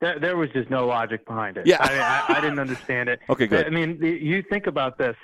There, 0.00 0.18
there 0.18 0.36
was 0.36 0.50
just 0.50 0.68
no 0.68 0.86
logic 0.86 1.24
behind 1.24 1.56
it. 1.56 1.66
Yeah. 1.66 1.76
I, 1.78 1.90
mean, 1.90 2.00
I, 2.00 2.24
I 2.28 2.40
didn't 2.40 2.58
understand 2.58 3.08
it. 3.08 3.20
Okay, 3.30 3.46
good. 3.46 3.66
I 3.66 3.70
mean, 3.70 3.98
you 4.02 4.42
think 4.42 4.66
about 4.66 4.98
this. 4.98 5.14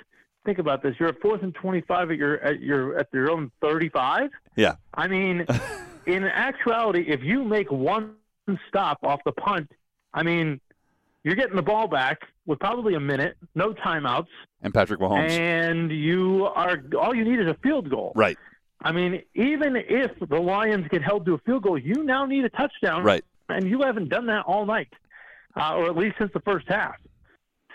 Think 0.45 0.57
about 0.57 0.81
this. 0.81 0.95
You're 0.97 1.09
at 1.09 1.19
fourth 1.21 1.43
and 1.43 1.53
twenty-five 1.53 2.11
at 2.11 2.17
your 2.17 2.39
at 2.41 2.61
your 2.61 2.97
at 2.97 3.07
your 3.13 3.29
own 3.29 3.51
thirty-five. 3.61 4.29
Yeah. 4.55 4.75
I 4.93 5.07
mean, 5.07 5.45
in 6.05 6.23
actuality, 6.23 7.05
if 7.07 7.21
you 7.21 7.43
make 7.43 7.69
one 7.71 8.15
stop 8.69 8.99
off 9.03 9.19
the 9.25 9.33
punt, 9.33 9.69
I 10.13 10.23
mean, 10.23 10.61
you're 11.23 11.35
getting 11.35 11.55
the 11.55 11.61
ball 11.61 11.87
back 11.87 12.19
with 12.45 12.59
probably 12.59 12.95
a 12.95 12.99
minute, 12.99 13.37
no 13.55 13.73
timeouts, 13.73 14.27
And 14.61 14.73
Patrick 14.73 14.99
Mahomes. 14.99 15.29
and 15.29 15.91
you 15.91 16.45
are 16.55 16.81
all 16.99 17.13
you 17.13 17.23
need 17.25 17.39
is 17.39 17.47
a 17.47 17.55
field 17.63 17.89
goal. 17.89 18.11
right. 18.15 18.37
I 18.81 18.93
mean, 18.93 19.21
even 19.35 19.75
if 19.75 20.11
the 20.29 20.39
Lions 20.39 20.87
get 20.89 21.01
held 21.03 21.25
to 21.25 21.33
a 21.33 21.37
field 21.39 21.63
goal, 21.63 21.77
you 21.77 22.03
now 22.03 22.25
need 22.25 22.45
a 22.45 22.49
touchdown, 22.49 23.03
Right. 23.03 23.25
and 23.49 23.69
you 23.69 23.81
haven't 23.81 24.07
done 24.07 24.25
that 24.27 24.45
all 24.45 24.65
night, 24.65 24.87
uh, 25.59 25.75
or 25.75 25.87
at 25.87 25.97
least 25.97 26.15
since 26.17 26.31
the 26.33 26.39
first 26.41 26.65
half. 26.69 26.95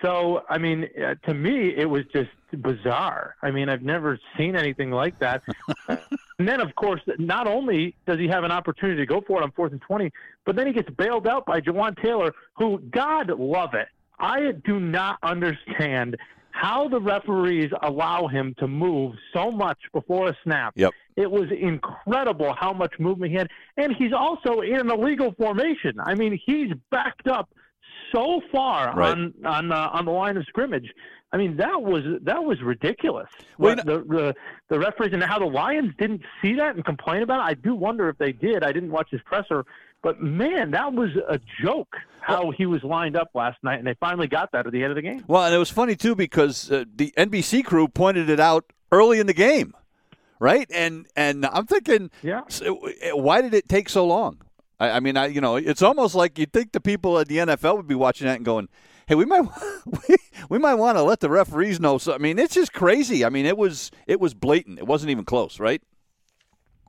So, 0.02 0.42
I 0.48 0.56
mean, 0.56 0.88
uh, 1.02 1.14
to 1.26 1.34
me, 1.34 1.74
it 1.76 1.84
was 1.88 2.04
just 2.12 2.30
bizarre. 2.62 3.36
I 3.42 3.50
mean, 3.50 3.68
I've 3.68 3.82
never 3.82 4.18
seen 4.38 4.56
anything 4.56 4.90
like 4.90 5.18
that. 5.18 5.42
and 6.38 6.48
then, 6.48 6.60
of 6.60 6.74
course, 6.74 7.00
not 7.18 7.46
only 7.46 7.94
does 8.06 8.18
he 8.18 8.26
have 8.28 8.44
an 8.44 8.50
opportunity 8.50 9.00
to 9.00 9.06
go 9.06 9.22
for 9.26 9.40
it 9.40 9.44
on 9.44 9.52
fourth 9.52 9.72
and 9.72 9.80
20, 9.80 10.10
but 10.44 10.56
then 10.56 10.66
he 10.66 10.72
gets 10.72 10.90
bailed 10.90 11.26
out 11.28 11.46
by 11.46 11.60
Jawaan 11.60 12.00
Taylor, 12.02 12.32
who, 12.54 12.78
God 12.90 13.30
love 13.38 13.74
it, 13.74 13.88
I 14.18 14.52
do 14.64 14.80
not 14.80 15.18
understand 15.22 16.16
how 16.50 16.88
the 16.88 17.00
referees 17.00 17.70
allow 17.82 18.28
him 18.28 18.54
to 18.58 18.68
move 18.68 19.14
so 19.32 19.50
much 19.50 19.78
before 19.92 20.28
a 20.28 20.36
snap. 20.44 20.72
Yep. 20.76 20.92
It 21.16 21.30
was 21.30 21.50
incredible 21.50 22.54
how 22.58 22.72
much 22.72 22.92
movement 22.98 23.32
he 23.32 23.38
had. 23.38 23.48
And 23.76 23.94
he's 23.96 24.12
also 24.12 24.60
in 24.60 24.76
an 24.76 24.90
illegal 24.90 25.34
formation. 25.36 25.98
I 25.98 26.14
mean, 26.14 26.38
he's 26.46 26.70
backed 26.90 27.26
up 27.26 27.50
so 28.14 28.40
far 28.52 28.94
Right. 28.96 29.10
on 29.12 29.34
on 29.44 29.72
uh, 29.72 29.90
on 29.92 30.04
the 30.04 30.10
line 30.12 30.36
of 30.36 30.44
scrimmage. 30.46 30.90
I 31.32 31.36
mean, 31.36 31.56
that 31.56 31.82
was 31.82 32.04
that 32.22 32.44
was 32.44 32.62
ridiculous. 32.62 33.28
Well, 33.58 33.74
the, 33.76 33.82
the 34.06 34.34
the 34.68 34.78
referees 34.78 35.12
and 35.12 35.22
how 35.22 35.38
the 35.40 35.46
Lions 35.46 35.92
didn't 35.98 36.22
see 36.40 36.54
that 36.54 36.76
and 36.76 36.84
complain 36.84 37.22
about 37.22 37.40
it. 37.40 37.50
I 37.50 37.54
do 37.54 37.74
wonder 37.74 38.08
if 38.08 38.16
they 38.18 38.32
did. 38.32 38.62
I 38.62 38.70
didn't 38.72 38.92
watch 38.92 39.08
his 39.10 39.20
presser, 39.22 39.64
but 40.02 40.20
man, 40.20 40.70
that 40.70 40.92
was 40.92 41.10
a 41.28 41.40
joke 41.62 41.96
how 42.20 42.52
he 42.52 42.66
was 42.66 42.82
lined 42.84 43.16
up 43.16 43.30
last 43.34 43.58
night, 43.64 43.78
and 43.78 43.86
they 43.86 43.94
finally 44.00 44.28
got 44.28 44.52
that 44.52 44.64
at 44.66 44.72
the 44.72 44.82
end 44.82 44.92
of 44.92 44.96
the 44.96 45.02
game. 45.02 45.24
Well, 45.26 45.42
and 45.44 45.54
it 45.54 45.58
was 45.58 45.70
funny 45.70 45.96
too 45.96 46.14
because 46.14 46.70
uh, 46.70 46.84
the 46.94 47.12
NBC 47.18 47.64
crew 47.64 47.88
pointed 47.88 48.30
it 48.30 48.38
out 48.40 48.72
early 48.92 49.18
in 49.18 49.26
the 49.26 49.34
game, 49.34 49.74
right? 50.38 50.70
And 50.72 51.06
and 51.16 51.44
I'm 51.46 51.66
thinking, 51.66 52.10
Yeah. 52.22 52.42
why 53.12 53.42
did 53.42 53.54
it 53.54 53.68
take 53.68 53.88
so 53.88 54.06
long? 54.06 54.38
I, 54.84 54.96
I 54.96 55.00
mean, 55.00 55.16
I 55.16 55.26
you 55.26 55.40
know, 55.40 55.56
it's 55.56 55.82
almost 55.82 56.14
like 56.14 56.38
you'd 56.38 56.52
think 56.52 56.72
the 56.72 56.80
people 56.80 57.18
at 57.18 57.28
the 57.28 57.38
NFL 57.38 57.76
would 57.76 57.88
be 57.88 57.94
watching 57.94 58.26
that 58.26 58.36
and 58.36 58.44
going, 58.44 58.68
"Hey, 59.06 59.14
we 59.14 59.24
might 59.24 59.42
we, 59.86 60.16
we 60.48 60.58
might 60.58 60.74
want 60.74 60.98
to 60.98 61.02
let 61.02 61.20
the 61.20 61.30
referees 61.30 61.80
know." 61.80 61.98
So 61.98 62.14
I 62.14 62.18
mean, 62.18 62.38
it's 62.38 62.54
just 62.54 62.72
crazy. 62.72 63.24
I 63.24 63.28
mean, 63.28 63.46
it 63.46 63.56
was 63.56 63.90
it 64.06 64.20
was 64.20 64.34
blatant. 64.34 64.78
It 64.78 64.86
wasn't 64.86 65.10
even 65.10 65.24
close, 65.24 65.58
right? 65.58 65.82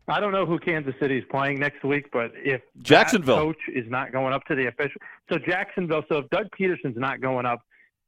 I 0.08 0.20
don't 0.20 0.32
know 0.32 0.46
who 0.46 0.60
Kansas 0.60 0.94
City 1.00 1.18
is 1.18 1.24
playing 1.32 1.60
next 1.60 1.84
week, 1.84 2.12
but 2.14 2.32
if 2.36 2.62
Jacksonville. 2.78 3.38
coach 3.38 3.58
is 3.74 3.90
not 3.90 4.12
going 4.12 4.34
up 4.34 4.46
to 4.46 4.56
the 4.56 4.68
official, 4.68 5.02
so 5.32 5.40
Jacksonville. 5.40 6.04
So 6.10 6.20
if 6.20 6.30
Doug 6.30 6.48
Pederson's 6.52 6.98
not 6.98 7.22
going 7.22 7.48
up 7.48 7.62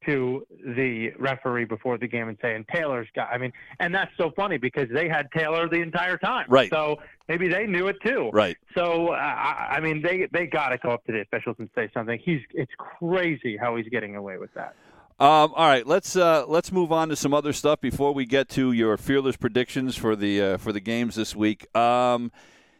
to 0.05 0.45
the 0.65 1.11
referee 1.17 1.65
before 1.65 1.97
the 1.97 2.07
game 2.07 2.29
and 2.29 2.37
saying 2.41 2.65
Taylor's 2.73 3.07
got, 3.15 3.29
I 3.31 3.37
mean, 3.37 3.51
and 3.79 3.93
that's 3.93 4.11
so 4.17 4.31
funny 4.35 4.57
because 4.57 4.87
they 4.93 5.09
had 5.09 5.29
Taylor 5.31 5.67
the 5.67 5.81
entire 5.81 6.17
time, 6.17 6.45
Right. 6.49 6.69
So 6.69 6.97
maybe 7.27 7.47
they 7.47 7.65
knew 7.65 7.87
it 7.87 7.97
too, 8.05 8.29
Right. 8.31 8.57
So 8.75 9.09
uh, 9.09 9.15
I, 9.15 9.75
I 9.77 9.79
mean, 9.79 10.01
they 10.01 10.27
they 10.31 10.45
got 10.45 10.69
to 10.69 10.77
go 10.77 10.91
up 10.91 11.03
to 11.05 11.11
the 11.11 11.21
officials 11.21 11.55
and 11.59 11.69
say 11.75 11.89
something. 11.93 12.19
He's 12.23 12.41
it's 12.53 12.71
crazy 12.77 13.57
how 13.57 13.75
he's 13.75 13.87
getting 13.89 14.15
away 14.15 14.37
with 14.37 14.53
that. 14.53 14.75
Um, 15.19 15.53
all 15.55 15.67
right, 15.67 15.85
let's 15.87 16.15
uh, 16.15 16.45
let's 16.47 16.71
move 16.71 16.91
on 16.91 17.09
to 17.09 17.15
some 17.15 17.33
other 17.33 17.51
stuff 17.51 17.81
before 17.81 18.13
we 18.13 18.25
get 18.25 18.49
to 18.49 18.71
your 18.71 18.97
fearless 18.97 19.35
predictions 19.35 19.95
for 19.95 20.15
the 20.15 20.41
uh, 20.41 20.57
for 20.57 20.71
the 20.71 20.79
games 20.79 21.15
this 21.15 21.35
week. 21.35 21.75
Um, 21.75 22.31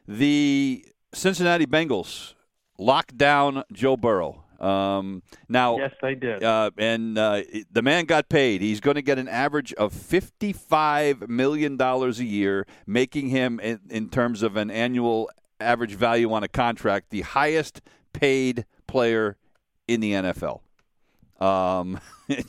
the 0.08 0.86
Cincinnati 1.14 1.66
Bengals 1.66 2.36
locked 2.78 3.18
down 3.18 3.64
Joe 3.74 3.98
Burrow. 3.98 4.44
Um, 4.60 5.22
now, 5.48 5.78
yes, 5.78 5.94
they 6.02 6.16
did. 6.16 6.44
Uh, 6.44 6.72
and 6.78 7.18
uh, 7.18 7.44
the 7.72 7.82
man 7.82 8.06
got 8.06 8.30
paid. 8.30 8.62
He's 8.62 8.80
going 8.80 8.96
to 8.96 9.02
get 9.02 9.20
an 9.20 9.28
average 9.28 9.74
of 9.74 9.94
fifty-five 9.94 11.30
million 11.30 11.78
dollars 11.78 12.20
a 12.20 12.26
year, 12.26 12.66
making 12.86 13.30
him, 13.30 13.60
in, 13.60 13.80
in 13.90 14.10
terms 14.10 14.42
of 14.42 14.56
an 14.58 14.72
annual 14.72 15.30
average 15.60 15.96
value 15.96 16.32
on 16.34 16.44
a 16.44 16.48
contract, 16.48 17.10
the 17.10 17.22
highest 17.22 17.82
paid 18.14 18.66
player 18.88 19.38
in 19.88 20.00
the 20.00 20.14
NFL. 20.14 20.62
Um, 21.40 22.00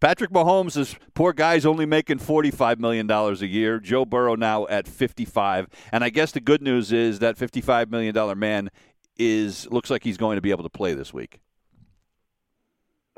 Patrick 0.00 0.30
Mahomes 0.30 0.76
is 0.76 0.96
poor 1.12 1.32
guy's 1.32 1.66
only 1.66 1.84
making 1.84 2.18
forty-five 2.18 2.80
million 2.80 3.06
dollars 3.06 3.42
a 3.42 3.46
year. 3.46 3.78
Joe 3.78 4.06
Burrow 4.06 4.36
now 4.36 4.66
at 4.68 4.88
fifty-five, 4.88 5.68
and 5.92 6.02
I 6.02 6.08
guess 6.08 6.32
the 6.32 6.40
good 6.40 6.62
news 6.62 6.92
is 6.92 7.18
that 7.18 7.36
fifty-five 7.36 7.90
million 7.90 8.14
dollar 8.14 8.34
man 8.34 8.70
is 9.18 9.68
looks 9.70 9.90
like 9.90 10.04
he's 10.04 10.16
going 10.16 10.36
to 10.36 10.40
be 10.40 10.50
able 10.50 10.62
to 10.62 10.70
play 10.70 10.94
this 10.94 11.12
week. 11.12 11.40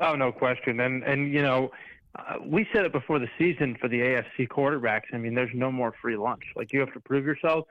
Oh, 0.01 0.15
no 0.15 0.31
question. 0.31 0.79
And 0.79 1.03
and 1.03 1.31
you 1.31 1.41
know, 1.41 1.71
uh, 2.17 2.35
we 2.45 2.67
said 2.73 2.85
it 2.85 2.91
before 2.91 3.19
the 3.19 3.29
season 3.37 3.77
for 3.79 3.87
the 3.87 3.99
AFC 3.99 4.47
quarterbacks. 4.47 5.13
I 5.13 5.17
mean, 5.17 5.33
there's 5.35 5.53
no 5.53 5.71
more 5.71 5.93
free 6.01 6.17
lunch. 6.17 6.43
Like 6.55 6.73
you 6.73 6.79
have 6.79 6.93
to 6.93 6.99
prove 6.99 7.25
yourself. 7.25 7.67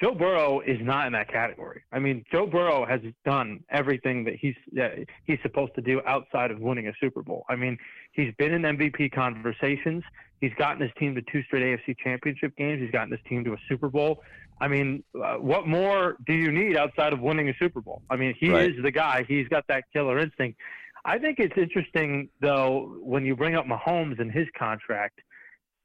Joe 0.00 0.14
Burrow 0.14 0.60
is 0.60 0.78
not 0.80 1.06
in 1.06 1.12
that 1.14 1.28
category. 1.28 1.82
I 1.90 1.98
mean, 1.98 2.24
Joe 2.30 2.46
Burrow 2.46 2.86
has 2.86 3.00
done 3.24 3.64
everything 3.68 4.24
that 4.24 4.36
he's 4.36 4.54
uh, 4.80 4.90
he's 5.24 5.38
supposed 5.42 5.74
to 5.74 5.80
do 5.80 6.00
outside 6.06 6.50
of 6.50 6.60
winning 6.60 6.86
a 6.86 6.92
Super 7.00 7.22
Bowl. 7.22 7.44
I 7.48 7.56
mean, 7.56 7.78
he's 8.12 8.32
been 8.38 8.52
in 8.52 8.62
MVP 8.62 9.12
conversations. 9.12 10.04
He's 10.40 10.54
gotten 10.56 10.80
his 10.82 10.92
team 10.98 11.16
to 11.16 11.22
two 11.32 11.42
straight 11.44 11.62
AFC 11.62 11.96
Championship 11.98 12.56
games. 12.56 12.80
He's 12.80 12.92
gotten 12.92 13.10
his 13.10 13.20
team 13.28 13.44
to 13.44 13.54
a 13.54 13.58
Super 13.68 13.88
Bowl. 13.88 14.22
I 14.60 14.68
mean, 14.68 15.02
uh, 15.20 15.34
what 15.34 15.66
more 15.66 16.16
do 16.26 16.32
you 16.32 16.52
need 16.52 16.76
outside 16.76 17.12
of 17.12 17.20
winning 17.20 17.48
a 17.48 17.54
Super 17.58 17.80
Bowl? 17.80 18.02
I 18.08 18.16
mean, 18.16 18.34
he 18.38 18.50
right. 18.50 18.70
is 18.70 18.80
the 18.82 18.92
guy. 18.92 19.24
He's 19.26 19.48
got 19.48 19.66
that 19.68 19.84
killer 19.92 20.18
instinct. 20.18 20.60
I 21.04 21.18
think 21.18 21.38
it's 21.38 21.56
interesting 21.56 22.28
though 22.40 22.98
when 23.00 23.24
you 23.24 23.36
bring 23.36 23.54
up 23.54 23.66
Mahomes 23.66 24.20
and 24.20 24.30
his 24.30 24.46
contract 24.56 25.20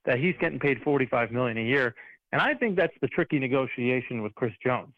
that 0.06 0.20
he's 0.20 0.36
getting 0.40 0.60
paid 0.60 0.82
45 0.84 1.32
million 1.32 1.58
a 1.58 1.64
year, 1.64 1.96
and 2.32 2.42
I 2.42 2.54
think 2.56 2.76
that's 2.76 2.94
the 3.02 3.08
tricky 3.08 3.40
negotiation 3.40 4.22
with 4.22 4.34
Chris 4.36 4.54
Jones. 4.66 4.94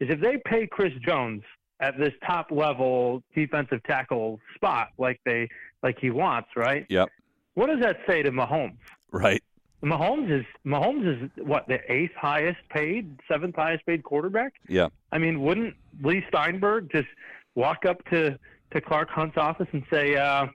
Is 0.00 0.08
if 0.10 0.20
they 0.20 0.38
pay 0.44 0.66
Chris 0.66 0.92
Jones 1.06 1.42
at 1.80 1.98
this 1.98 2.12
top 2.26 2.50
level 2.50 3.22
defensive 3.34 3.82
tackle 3.84 4.40
spot 4.54 4.88
like 4.98 5.20
they 5.24 5.48
like 5.82 5.98
he 6.00 6.10
wants, 6.10 6.48
right? 6.56 6.86
Yep. 6.88 7.08
What 7.54 7.66
does 7.66 7.80
that 7.80 7.98
say 8.08 8.22
to 8.22 8.30
Mahomes? 8.30 8.78
Right. 9.10 9.42
Mahomes 9.84 10.40
is 10.40 10.46
Mahomes 10.64 11.24
is 11.24 11.30
what 11.44 11.66
the 11.66 11.78
eighth 11.92 12.14
highest 12.16 12.58
paid, 12.70 13.18
seventh 13.28 13.56
highest 13.56 13.84
paid 13.84 14.02
quarterback. 14.04 14.54
Yeah. 14.68 14.88
I 15.10 15.18
mean, 15.18 15.42
wouldn't 15.42 15.74
Leigh 16.02 16.24
Steinberg 16.28 16.90
just 16.92 17.08
walk 17.54 17.84
up 17.84 18.04
to 18.10 18.38
to 18.72 18.80
Clark 18.80 19.10
Hunt's 19.10 19.36
office 19.36 19.68
and 19.72 19.82
say, 19.90 20.16
uh, 20.16 20.46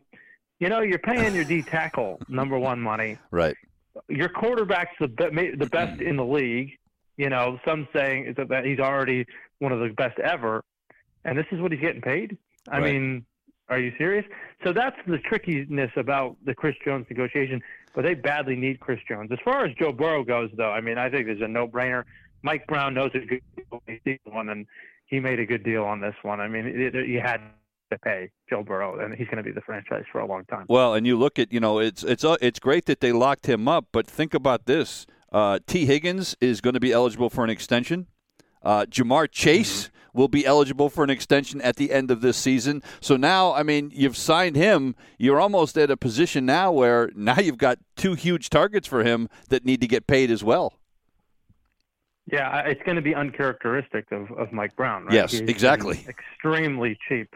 you 0.59 0.69
know, 0.69 0.81
you're 0.81 0.99
paying 0.99 1.35
your 1.35 1.43
D 1.43 1.61
tackle 1.61 2.19
number 2.27 2.57
one 2.57 2.79
money. 2.79 3.17
Right. 3.31 3.55
Your 4.09 4.29
quarterback's 4.29 4.95
the 4.99 5.07
be- 5.07 5.55
the 5.55 5.65
best 5.65 6.01
in 6.01 6.17
the 6.17 6.25
league. 6.25 6.71
You 7.17 7.29
know, 7.29 7.59
some 7.65 7.87
saying 7.95 8.35
that 8.37 8.63
he's 8.63 8.79
already 8.79 9.25
one 9.57 9.71
of 9.71 9.79
the 9.79 9.89
best 9.89 10.19
ever, 10.19 10.63
and 11.25 11.35
this 11.35 11.47
is 11.51 11.59
what 11.59 11.71
he's 11.71 11.81
getting 11.81 12.01
paid. 12.01 12.37
I 12.69 12.79
right. 12.79 12.93
mean, 12.93 13.25
are 13.69 13.79
you 13.79 13.91
serious? 13.97 14.23
So 14.63 14.71
that's 14.71 14.95
the 15.07 15.17
trickiness 15.17 15.91
about 15.95 16.37
the 16.45 16.53
Chris 16.53 16.75
Jones 16.85 17.07
negotiation. 17.09 17.61
But 17.95 18.03
they 18.05 18.13
badly 18.13 18.55
need 18.55 18.79
Chris 18.79 18.99
Jones. 19.09 19.31
As 19.31 19.39
far 19.43 19.65
as 19.65 19.75
Joe 19.79 19.91
Burrow 19.91 20.23
goes, 20.23 20.51
though, 20.55 20.69
I 20.69 20.81
mean, 20.81 20.99
I 20.99 21.09
think 21.09 21.25
there's 21.25 21.41
a 21.41 21.47
no-brainer. 21.47 22.03
Mike 22.43 22.67
Brown 22.67 22.93
knows 22.93 23.09
a 23.15 23.19
good 23.19 24.19
one, 24.25 24.49
and 24.49 24.67
he 25.07 25.19
made 25.19 25.39
a 25.39 25.45
good 25.45 25.63
deal 25.63 25.83
on 25.83 25.99
this 25.99 26.13
one. 26.21 26.39
I 26.39 26.47
mean, 26.47 26.67
it, 26.67 26.95
it, 26.95 27.07
you 27.07 27.19
had 27.19 27.41
to 27.91 27.97
pay 27.99 28.29
Joe 28.49 28.63
Burrow, 28.63 28.99
and 28.99 29.13
he's 29.13 29.27
going 29.27 29.37
to 29.37 29.43
be 29.43 29.51
the 29.51 29.61
franchise 29.61 30.03
for 30.11 30.19
a 30.19 30.25
long 30.25 30.45
time. 30.45 30.65
Well, 30.67 30.93
and 30.93 31.05
you 31.05 31.17
look 31.17 31.39
at 31.39 31.51
you 31.51 31.59
know 31.59 31.79
it's 31.79 32.03
it's 32.03 32.23
uh, 32.23 32.37
it's 32.41 32.59
great 32.59 32.85
that 32.85 32.99
they 32.99 33.11
locked 33.11 33.47
him 33.47 33.67
up, 33.67 33.85
but 33.91 34.07
think 34.07 34.33
about 34.33 34.65
this: 34.65 35.05
uh, 35.31 35.59
Tee 35.67 35.85
Higgins 35.85 36.35
is 36.41 36.61
going 36.61 36.73
to 36.73 36.79
be 36.79 36.91
eligible 36.91 37.29
for 37.29 37.43
an 37.43 37.49
extension. 37.49 38.07
Uh, 38.63 38.85
Ja'Marr 38.85 39.29
Chase 39.31 39.83
mm-hmm. 39.83 40.17
will 40.17 40.27
be 40.27 40.45
eligible 40.45 40.89
for 40.89 41.03
an 41.03 41.09
extension 41.09 41.61
at 41.61 41.75
the 41.75 41.91
end 41.91 42.11
of 42.11 42.21
this 42.21 42.37
season. 42.37 42.81
So 42.99 43.15
now, 43.15 43.53
I 43.53 43.63
mean, 43.63 43.91
you've 43.93 44.17
signed 44.17 44.55
him. 44.55 44.95
You're 45.17 45.39
almost 45.39 45.77
at 45.77 45.91
a 45.91 45.97
position 45.97 46.45
now 46.45 46.71
where 46.71 47.09
now 47.15 47.39
you've 47.39 47.57
got 47.57 47.79
two 47.95 48.15
huge 48.15 48.49
targets 48.49 48.87
for 48.87 49.03
him 49.03 49.29
that 49.49 49.63
need 49.63 49.79
to 49.81 49.87
get 49.87 50.07
paid 50.07 50.31
as 50.31 50.43
well. 50.43 50.73
Yeah, 52.29 52.59
it's 52.65 52.81
going 52.83 52.97
to 52.97 53.01
be 53.01 53.15
uncharacteristic 53.15 54.11
of, 54.11 54.29
of 54.31 54.51
Mike 54.51 54.75
Brown. 54.75 55.05
Right? 55.05 55.13
Yes, 55.13 55.31
He's 55.31 55.41
exactly. 55.41 56.05
Extremely 56.09 56.97
cheap 57.07 57.33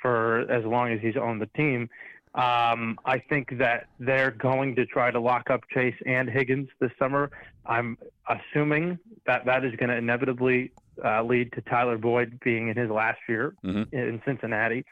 for 0.00 0.50
as 0.50 0.64
long 0.64 0.92
as 0.92 1.00
he's 1.00 1.16
on 1.16 1.38
the 1.38 1.46
team. 1.56 1.88
Um, 2.34 2.98
I 3.06 3.18
think 3.18 3.56
that 3.58 3.86
they're 3.98 4.30
going 4.30 4.76
to 4.76 4.84
try 4.84 5.10
to 5.10 5.18
lock 5.18 5.48
up 5.48 5.62
Chase 5.72 5.94
and 6.04 6.28
Higgins 6.28 6.68
this 6.80 6.90
summer. 6.98 7.30
I'm 7.64 7.96
assuming 8.28 8.98
that 9.26 9.46
that 9.46 9.64
is 9.64 9.74
going 9.76 9.88
to 9.88 9.96
inevitably 9.96 10.72
uh, 11.02 11.22
lead 11.22 11.52
to 11.52 11.62
Tyler 11.62 11.96
Boyd 11.96 12.38
being 12.44 12.68
in 12.68 12.76
his 12.76 12.90
last 12.90 13.18
year 13.26 13.54
mm-hmm. 13.64 13.94
in 13.94 14.20
Cincinnati. 14.26 14.84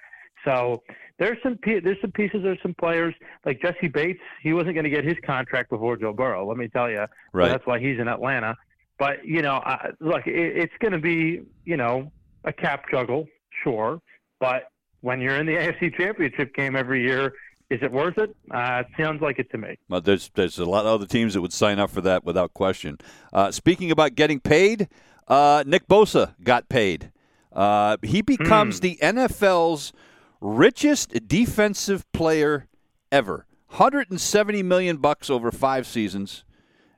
So 0.45 0.83
there's 1.19 1.39
some 1.43 1.59
there's 1.65 2.01
some 2.01 2.13
pieces, 2.13 2.41
there's 2.43 2.59
some 2.63 2.75
players 2.75 3.15
like 3.45 3.61
Jessie 3.61 3.89
Bates. 3.89 4.21
He 4.43 4.53
wasn't 4.53 4.75
going 4.75 4.85
to 4.85 4.91
get 4.91 5.05
his 5.05 5.17
contract 5.25 5.71
before 5.71 5.97
Joe 5.97 6.13
Burrow. 6.13 6.47
Let 6.47 6.57
me 6.57 6.69
tell 6.69 6.91
you, 6.91 7.07
right. 7.33 7.49
that's 7.49 7.67
why 7.67 7.79
he's 7.79 7.99
in 7.99 8.09
Atlanta. 8.09 8.57
But 8.99 9.25
you 9.25 9.43
know, 9.43 9.57
uh, 9.57 9.93
look, 10.01 10.27
it, 10.27 10.57
it's 10.57 10.73
going 10.81 10.93
to 10.93 10.99
be 10.99 11.43
you 11.65 11.77
know 11.77 12.13
a 12.45 12.53
cap 12.53 12.85
juggle, 12.91 13.27
sure, 13.63 14.01
but 14.39 14.65
when 15.05 15.21
you're 15.21 15.37
in 15.37 15.47
the 15.47 15.53
AFC 15.57 15.95
Championship 15.97 16.55
game 16.55 16.75
every 16.75 17.03
year, 17.03 17.35
is 17.71 17.81
it 17.83 17.93
worth 17.93 18.19
it? 18.19 18.35
Uh, 18.51 18.83
it 18.85 18.87
sounds 18.97 19.21
like 19.21 19.39
it 19.39 19.51
to 19.51 19.59
me. 19.59 19.79
Well, 19.89 20.01
there's 20.01 20.31
there's 20.35 20.59
a 20.59 20.65
lot 20.65 20.87
of 20.87 20.93
other 20.93 21.07
teams 21.07 21.35
that 21.35 21.41
would 21.41 21.53
sign 21.53 21.79
up 21.79 21.91
for 21.91 22.01
that 22.01 22.25
without 22.25 22.55
question. 22.55 22.99
Uh, 23.33 23.51
speaking 23.51 23.91
about 23.91 24.15
getting 24.15 24.41
paid, 24.41 24.89
uh, 25.29 25.63
Nick 25.67 25.87
Bosa 25.87 26.35
got 26.43 26.69
paid. 26.69 27.13
Uh, 27.53 27.97
he 28.03 28.21
becomes 28.21 28.79
hmm. 28.79 28.83
the 28.83 28.99
NFL's 29.01 29.93
richest 30.41 31.29
defensive 31.29 32.11
player 32.13 32.67
ever. 33.13 33.47
170 33.69 34.63
million 34.63 34.97
bucks 34.99 35.31
over 35.31 35.51
five 35.51 35.87
seasons. 35.87 36.45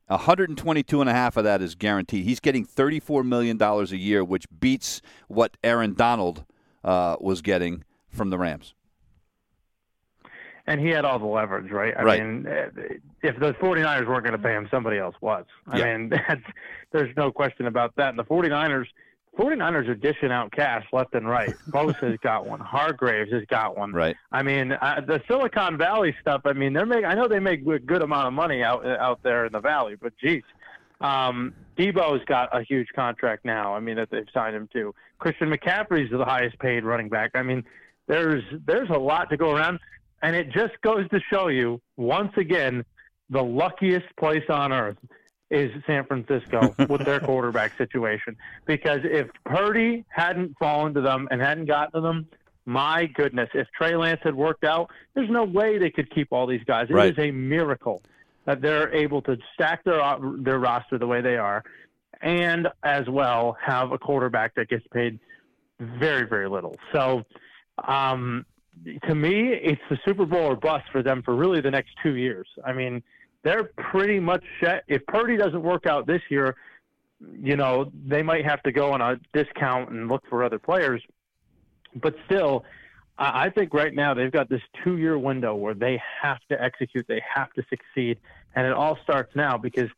122 0.09 1.01
and 1.01 1.11
a 1.11 1.13
half 1.13 1.37
of 1.37 1.45
that 1.45 1.61
is 1.61 1.75
guaranteed. 1.75 2.25
He's 2.25 2.39
getting 2.39 2.65
34 2.65 3.25
million 3.25 3.57
dollars 3.57 3.91
a 3.91 3.97
year, 3.97 4.23
which 4.23 4.47
beats 4.61 5.03
what 5.27 5.57
Aaron 5.65 5.95
Donald 5.95 6.45
uh, 6.85 7.17
was 7.21 7.43
getting 7.43 7.83
from 8.17 8.31
the 8.31 8.39
Rams. 8.39 8.75
And 10.69 10.81
he 10.81 10.89
had 10.89 11.05
all 11.05 11.21
the 11.21 11.27
leverage, 11.27 11.71
right? 11.71 11.95
I 11.97 12.03
right. 12.03 12.21
mean, 12.21 12.47
if 13.23 13.39
the 13.39 13.53
49ers 13.55 14.09
weren't 14.09 14.25
going 14.25 14.33
to 14.33 14.39
pay 14.39 14.53
him, 14.53 14.67
somebody 14.69 14.99
else 14.99 15.15
was. 15.21 15.45
I 15.69 15.79
yeah. 15.79 15.97
mean, 15.97 16.09
that's, 16.29 16.43
there's 16.91 17.17
no 17.17 17.31
question 17.31 17.67
about 17.67 17.95
that. 17.97 18.09
And 18.11 18.19
the 18.19 18.25
49ers, 18.25 18.87
49ers 19.39 19.89
are 19.89 19.95
dishing 19.95 20.33
out 20.33 20.51
cash 20.51 20.85
left 20.93 21.15
and 21.15 21.29
right. 21.29 21.55
Bosa's 21.69 22.19
got 22.21 22.47
one. 22.47 22.59
Hargraves 22.59 23.31
has 23.33 23.45
got 23.49 23.77
one. 23.77 23.93
Right. 23.93 24.17
I 24.33 24.43
mean, 24.43 24.73
uh, 24.73 25.03
the 25.07 25.23
Silicon 25.29 25.79
Valley 25.79 26.17
stuff. 26.21 26.43
I 26.45 26.53
mean, 26.53 26.73
they're 26.73 26.87
making. 26.87 27.05
I 27.05 27.15
know 27.15 27.29
they 27.29 27.39
make 27.39 27.65
a 27.67 27.79
good 27.79 28.03
amount 28.03 28.27
of 28.27 28.33
money 28.33 28.63
out 28.63 28.85
out 28.87 29.23
there 29.23 29.47
in 29.47 29.53
the 29.53 29.61
valley, 29.61 29.95
but 30.01 30.15
geez, 30.19 30.43
um, 31.01 31.55
Deebo's 31.77 32.25
got 32.25 32.57
a 32.57 32.63
huge 32.63 32.89
contract 32.95 33.45
now. 33.45 33.75
I 33.75 33.81
mean, 33.81 33.97
that 33.97 34.11
they've 34.11 34.27
signed 34.33 34.57
him 34.57 34.69
to. 34.73 34.95
Christian 35.19 35.51
McCaffrey's 35.51 36.11
the 36.11 36.25
highest 36.25 36.59
paid 36.59 36.85
running 36.85 37.09
back. 37.09 37.33
I 37.35 37.43
mean, 37.43 37.65
there's 38.07 38.45
there's 38.67 38.91
a 38.91 38.99
lot 38.99 39.31
to 39.31 39.37
go 39.37 39.53
around, 39.53 39.81
and 40.23 40.37
it 40.37 40.51
just 40.51 40.81
goes 40.83 41.09
to 41.11 41.21
show 41.31 41.49
you 41.49 41.81
once 41.97 42.33
again 42.37 42.85
the 43.31 43.43
luckiest 43.43 44.07
place 44.17 44.45
on 44.49 44.73
earth 44.73 44.97
is 45.51 45.71
San 45.87 46.05
Francisco 46.07 46.75
with 46.89 47.05
their 47.05 47.21
quarterback 47.21 47.77
situation. 47.79 48.37
Because 48.67 49.01
if 49.05 49.29
Purdy 49.45 50.05
hadn't 50.09 50.57
fallen 50.59 50.95
to 50.95 51.01
them 51.01 51.29
and 51.31 51.41
hadn't 51.41 51.67
gotten 51.67 51.93
to 51.93 52.01
them, 52.01 52.29
my 52.65 53.07
goodness, 53.07 53.49
if 53.55 53.69
Trey 53.77 53.95
Lance 53.95 54.21
had 54.25 54.35
worked 54.35 54.65
out, 54.65 54.91
there's 55.15 55.31
no 55.31 55.45
way 55.45 55.79
they 55.79 55.91
could 55.91 56.13
keep 56.13 56.29
all 56.33 56.47
these 56.47 56.65
guys. 56.65 56.89
It 56.91 56.95
right. 56.95 57.13
is 57.13 57.19
a 57.19 57.31
miracle 57.31 58.03
that 58.45 58.61
they're 58.61 58.93
able 58.93 59.23
to 59.23 59.39
stack 59.55 59.85
their 59.85 60.03
uh, 60.03 60.19
their 60.39 60.59
roster 60.59 60.99
the 60.99 61.07
way 61.07 61.21
they 61.21 61.37
are, 61.37 61.63
and 62.21 62.69
as 62.83 63.09
well 63.09 63.57
have 63.65 63.93
a 63.93 63.99
quarterback 63.99 64.55
that 64.57 64.69
gets 64.69 64.87
paid 64.89 65.21
very 65.79 66.27
very 66.27 66.49
little. 66.49 66.77
So, 66.93 67.25
um, 67.85 68.47
to 69.09 69.15
me, 69.15 69.53
it's 69.53 69.81
the 69.91 69.99
Super 70.05 70.27
Bowl 70.27 70.45
or 70.45 70.57
bust 70.57 70.85
for 70.93 71.03
them 71.03 71.23
for 71.23 71.35
really 71.35 71.61
the 71.61 71.71
next 71.71 71.91
two 72.03 72.17
years. 72.17 72.47
I 72.65 72.73
mean, 72.73 73.03
they're 73.43 73.65
pretty 73.65 74.21
much 74.21 74.45
set. 74.63 74.85
If 74.89 75.07
Purdy 75.07 75.37
doesn't 75.37 75.63
work 75.63 75.87
out 75.87 76.07
this 76.07 76.23
year, 76.31 76.57
you 77.33 77.57
know 77.57 77.91
they 78.07 78.23
might 78.23 78.45
have 78.45 78.63
to 78.65 78.73
go 78.73 78.93
on 78.93 79.01
a 79.01 79.19
discount 79.33 79.91
and 79.91 80.09
look 80.09 80.25
for 80.29 80.45
other 80.45 80.59
players. 80.59 81.03
But 81.95 82.15
still, 82.27 82.65
I 83.19 83.49
think 83.49 83.73
right 83.73 83.95
now 83.95 84.13
they've 84.13 84.33
got 84.33 84.51
this 84.51 84.61
two 84.85 84.99
year 84.99 85.19
window 85.19 85.55
where 85.55 85.75
they 85.75 86.01
have 86.23 86.39
to 86.51 86.63
execute, 86.63 87.07
they 87.09 87.23
have 87.35 87.53
to 87.55 87.65
succeed, 87.71 88.19
and 88.55 88.67
it 88.67 88.73
all 88.73 88.99
starts 89.03 89.35
now 89.35 89.57
because 89.57 89.89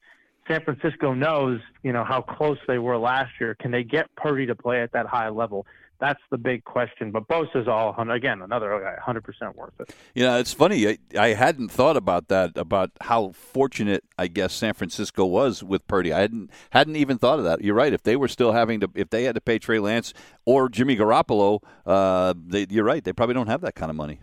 San 0.48 0.64
Francisco 0.64 1.12
knows, 1.12 1.60
you 1.82 1.92
know, 1.92 2.04
how 2.04 2.22
close 2.22 2.58
they 2.66 2.78
were 2.78 2.98
last 2.98 3.32
year. 3.40 3.54
Can 3.54 3.70
they 3.70 3.84
get 3.84 4.14
Purdy 4.16 4.46
to 4.46 4.54
play 4.54 4.82
at 4.82 4.92
that 4.92 5.06
high 5.06 5.28
level? 5.28 5.66
That's 6.00 6.20
the 6.30 6.38
big 6.38 6.64
question. 6.64 7.10
But 7.10 7.26
Bosa's 7.26 7.66
all 7.66 7.94
again 8.10 8.40
another 8.40 8.96
100% 9.04 9.54
worth 9.56 9.72
it. 9.80 9.94
You 10.14 10.24
know, 10.24 10.38
it's 10.38 10.52
funny. 10.52 10.88
I, 10.88 10.98
I 11.18 11.28
hadn't 11.28 11.70
thought 11.70 11.96
about 11.96 12.28
that 12.28 12.56
about 12.56 12.92
how 13.00 13.32
fortunate 13.32 14.04
I 14.16 14.28
guess 14.28 14.54
San 14.54 14.74
Francisco 14.74 15.24
was 15.26 15.62
with 15.62 15.86
Purdy. 15.88 16.12
I 16.12 16.20
hadn't 16.20 16.50
hadn't 16.70 16.96
even 16.96 17.18
thought 17.18 17.38
of 17.38 17.44
that. 17.44 17.62
You're 17.62 17.74
right. 17.74 17.92
If 17.92 18.04
they 18.04 18.14
were 18.16 18.28
still 18.28 18.52
having 18.52 18.80
to, 18.80 18.90
if 18.94 19.10
they 19.10 19.24
had 19.24 19.34
to 19.34 19.40
pay 19.40 19.58
Trey 19.58 19.80
Lance 19.80 20.14
or 20.44 20.68
Jimmy 20.68 20.96
Garoppolo, 20.96 21.62
uh, 21.84 22.34
they, 22.46 22.66
you're 22.70 22.84
right. 22.84 23.02
They 23.02 23.12
probably 23.12 23.34
don't 23.34 23.48
have 23.48 23.62
that 23.62 23.74
kind 23.74 23.90
of 23.90 23.96
money. 23.96 24.20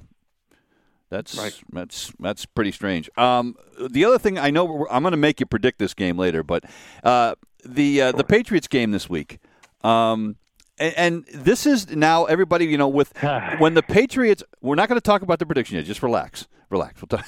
That's 1.09 1.37
right. 1.37 1.53
that's 1.71 2.11
that's 2.19 2.45
pretty 2.45 2.71
strange. 2.71 3.09
Um, 3.17 3.55
the 3.79 4.05
other 4.05 4.17
thing 4.17 4.37
I 4.37 4.49
know, 4.49 4.87
I'm 4.89 5.03
going 5.03 5.11
to 5.11 5.17
make 5.17 5.39
you 5.39 5.45
predict 5.45 5.79
this 5.79 5.93
game 5.93 6.17
later, 6.17 6.43
but 6.43 6.63
uh, 7.03 7.35
the 7.63 8.01
uh, 8.01 8.05
sure. 8.05 8.17
the 8.17 8.23
Patriots 8.23 8.67
game 8.67 8.91
this 8.91 9.09
week. 9.09 9.39
Um, 9.83 10.37
and, 10.77 10.93
and, 10.97 11.25
this 11.31 11.65
is 11.65 11.95
now 11.95 12.25
everybody, 12.25 12.65
you 12.65 12.77
know, 12.77 12.87
with 12.87 13.13
when 13.59 13.75
the 13.75 13.83
Patriots. 13.83 14.43
We're 14.61 14.75
not 14.75 14.89
going 14.89 14.99
to 14.99 15.05
talk 15.05 15.21
about 15.21 15.39
the 15.39 15.45
prediction 15.45 15.77
yet. 15.77 15.85
Just 15.85 16.01
relax, 16.01 16.47
relax. 16.69 17.01
We'll 17.01 17.19
talk. 17.19 17.25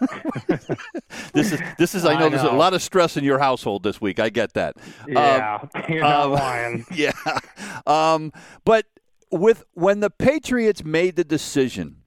this 1.32 1.52
is 1.52 1.60
this 1.78 1.94
is. 1.94 2.04
I 2.04 2.14
know, 2.14 2.18
I 2.18 2.22
know, 2.22 2.28
there's 2.30 2.42
a 2.42 2.50
lot 2.50 2.74
of 2.74 2.82
stress 2.82 3.16
in 3.16 3.24
your 3.24 3.38
household 3.38 3.82
this 3.82 4.00
week. 4.00 4.18
I 4.18 4.30
get 4.30 4.54
that. 4.54 4.76
Yeah, 5.06 5.60
um, 5.62 5.82
you're 5.88 6.00
not 6.00 6.26
um, 6.26 6.32
lying. 6.32 6.86
Yeah, 6.92 7.12
um, 7.86 8.32
but 8.64 8.86
with 9.30 9.64
when 9.74 10.00
the 10.00 10.10
Patriots 10.10 10.84
made 10.84 11.16
the 11.16 11.24
decision 11.24 12.01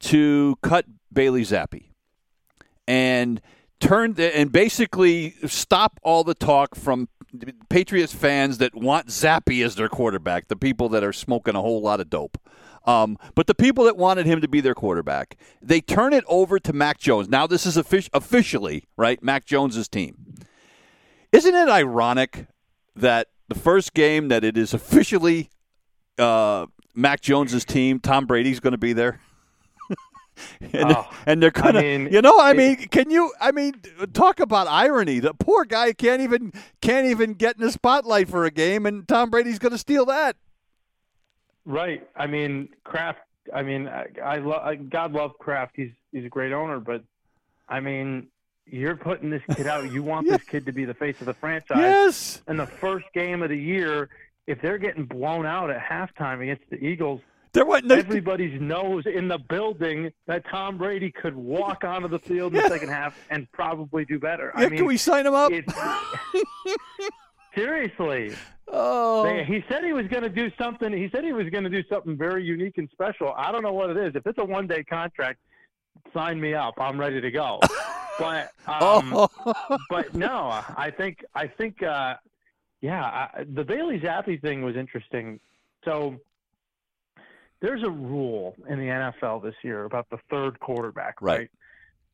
to 0.00 0.56
cut 0.62 0.86
Bailey 1.12 1.42
Zappe 1.42 1.86
and 2.86 3.40
turn 3.80 4.14
the, 4.14 4.36
and 4.36 4.52
basically 4.52 5.34
stop 5.46 5.98
all 6.02 6.24
the 6.24 6.34
talk 6.34 6.74
from 6.74 7.08
Patriots 7.68 8.14
fans 8.14 8.58
that 8.58 8.74
want 8.74 9.08
Zappe 9.08 9.64
as 9.64 9.74
their 9.74 9.88
quarterback, 9.88 10.48
the 10.48 10.56
people 10.56 10.88
that 10.90 11.04
are 11.04 11.12
smoking 11.12 11.54
a 11.54 11.60
whole 11.60 11.80
lot 11.80 12.00
of 12.00 12.08
dope. 12.08 12.38
Um, 12.84 13.18
but 13.34 13.48
the 13.48 13.54
people 13.54 13.84
that 13.84 13.96
wanted 13.96 14.26
him 14.26 14.40
to 14.40 14.48
be 14.48 14.60
their 14.60 14.74
quarterback, 14.74 15.36
they 15.60 15.80
turn 15.80 16.12
it 16.12 16.24
over 16.28 16.60
to 16.60 16.72
Mac 16.72 16.98
Jones. 16.98 17.28
Now 17.28 17.46
this 17.46 17.66
is 17.66 17.76
offic- 17.76 18.10
officially 18.12 18.84
right, 18.96 19.22
Mac 19.22 19.44
Jones's 19.44 19.88
team. 19.88 20.34
Isn't 21.32 21.54
it 21.54 21.68
ironic 21.68 22.46
that 22.94 23.28
the 23.48 23.56
first 23.56 23.92
game 23.92 24.28
that 24.28 24.44
it 24.44 24.56
is 24.56 24.72
officially 24.72 25.50
uh, 26.16 26.66
Mac 26.94 27.20
Jones's 27.20 27.64
team, 27.64 27.98
Tom 27.98 28.24
Brady's 28.26 28.60
going 28.60 28.72
to 28.72 28.78
be 28.78 28.92
there? 28.92 29.20
and, 30.72 30.92
oh, 30.92 31.08
and 31.26 31.42
they're 31.42 31.50
gonna, 31.50 31.78
I 31.78 31.82
mean, 31.82 32.12
you 32.12 32.22
know, 32.22 32.38
I 32.38 32.52
mean, 32.52 32.76
can 32.76 33.10
you? 33.10 33.32
I 33.40 33.52
mean, 33.52 33.74
talk 34.12 34.40
about 34.40 34.66
irony. 34.66 35.20
The 35.20 35.34
poor 35.34 35.64
guy 35.64 35.92
can't 35.92 36.22
even 36.22 36.52
can't 36.80 37.06
even 37.06 37.34
get 37.34 37.56
in 37.56 37.62
the 37.62 37.72
spotlight 37.72 38.28
for 38.28 38.44
a 38.44 38.50
game, 38.50 38.86
and 38.86 39.06
Tom 39.06 39.30
Brady's 39.30 39.58
going 39.58 39.72
to 39.72 39.78
steal 39.78 40.06
that. 40.06 40.36
Right. 41.64 42.06
I 42.14 42.26
mean, 42.26 42.68
Kraft. 42.84 43.20
I 43.54 43.62
mean, 43.62 43.88
I, 43.88 44.06
I 44.22 44.38
love 44.38 44.90
God 44.90 45.12
love 45.12 45.38
Kraft. 45.38 45.72
He's 45.76 45.90
he's 46.12 46.24
a 46.24 46.28
great 46.28 46.52
owner, 46.52 46.80
but 46.80 47.02
I 47.68 47.80
mean, 47.80 48.28
you're 48.66 48.96
putting 48.96 49.30
this 49.30 49.42
kid 49.54 49.66
out. 49.66 49.90
You 49.90 50.02
want 50.02 50.28
this 50.30 50.42
kid 50.44 50.66
to 50.66 50.72
be 50.72 50.84
the 50.84 50.94
face 50.94 51.20
of 51.20 51.26
the 51.26 51.34
franchise. 51.34 51.78
Yes. 51.78 52.42
And 52.46 52.58
the 52.58 52.66
first 52.66 53.06
game 53.14 53.42
of 53.42 53.50
the 53.50 53.58
year, 53.58 54.08
if 54.46 54.60
they're 54.60 54.78
getting 54.78 55.04
blown 55.04 55.46
out 55.46 55.70
at 55.70 55.80
halftime 55.80 56.42
against 56.42 56.68
the 56.70 56.76
Eagles 56.84 57.20
there 57.52 57.64
wasn't 57.64 57.92
everybody's 57.92 58.60
knows 58.60 59.06
in 59.06 59.28
the 59.28 59.38
building 59.38 60.12
that 60.26 60.44
Tom 60.50 60.78
Brady 60.78 61.10
could 61.10 61.34
walk 61.34 61.84
onto 61.84 62.08
the 62.08 62.18
field 62.18 62.54
in 62.54 62.62
the 62.62 62.68
second 62.68 62.88
half 62.88 63.16
and 63.30 63.50
probably 63.52 64.04
do 64.04 64.18
better. 64.18 64.52
Yeah, 64.56 64.66
I 64.66 64.68
mean, 64.68 64.78
can 64.78 64.86
we 64.86 64.96
sign 64.96 65.26
him 65.26 65.34
up? 65.34 65.52
seriously. 67.56 68.32
Oh. 68.68 69.24
They, 69.24 69.44
he 69.44 69.64
said 69.68 69.84
he 69.84 69.92
was 69.92 70.06
going 70.06 70.22
to 70.22 70.28
do 70.28 70.50
something. 70.58 70.92
He 70.92 71.08
said 71.12 71.24
he 71.24 71.32
was 71.32 71.48
going 71.48 71.64
to 71.64 71.70
do 71.70 71.82
something 71.88 72.16
very 72.16 72.44
unique 72.44 72.78
and 72.78 72.88
special. 72.92 73.32
I 73.36 73.50
don't 73.50 73.62
know 73.62 73.72
what 73.72 73.90
it 73.90 73.96
is. 73.96 74.14
If 74.14 74.26
it's 74.26 74.38
a 74.38 74.44
one-day 74.44 74.84
contract, 74.84 75.40
sign 76.12 76.40
me 76.40 76.54
up. 76.54 76.74
I'm 76.78 76.98
ready 77.00 77.20
to 77.20 77.30
go. 77.30 77.60
but 78.18 78.52
um, 78.66 79.12
oh. 79.14 79.28
but 79.90 80.14
no, 80.14 80.62
I 80.76 80.92
think 80.96 81.24
I 81.34 81.46
think 81.46 81.82
uh, 81.82 82.16
yeah, 82.80 83.04
I, 83.04 83.44
the 83.54 83.64
Bailey 83.64 84.00
Zappe 84.00 84.40
thing 84.40 84.62
was 84.62 84.76
interesting. 84.76 85.40
So 85.84 86.16
there's 87.60 87.82
a 87.82 87.90
rule 87.90 88.54
in 88.68 88.78
the 88.78 88.86
NFL 88.86 89.42
this 89.42 89.54
year 89.62 89.84
about 89.84 90.08
the 90.10 90.18
third 90.30 90.60
quarterback, 90.60 91.20
right? 91.20 91.38
right? 91.38 91.50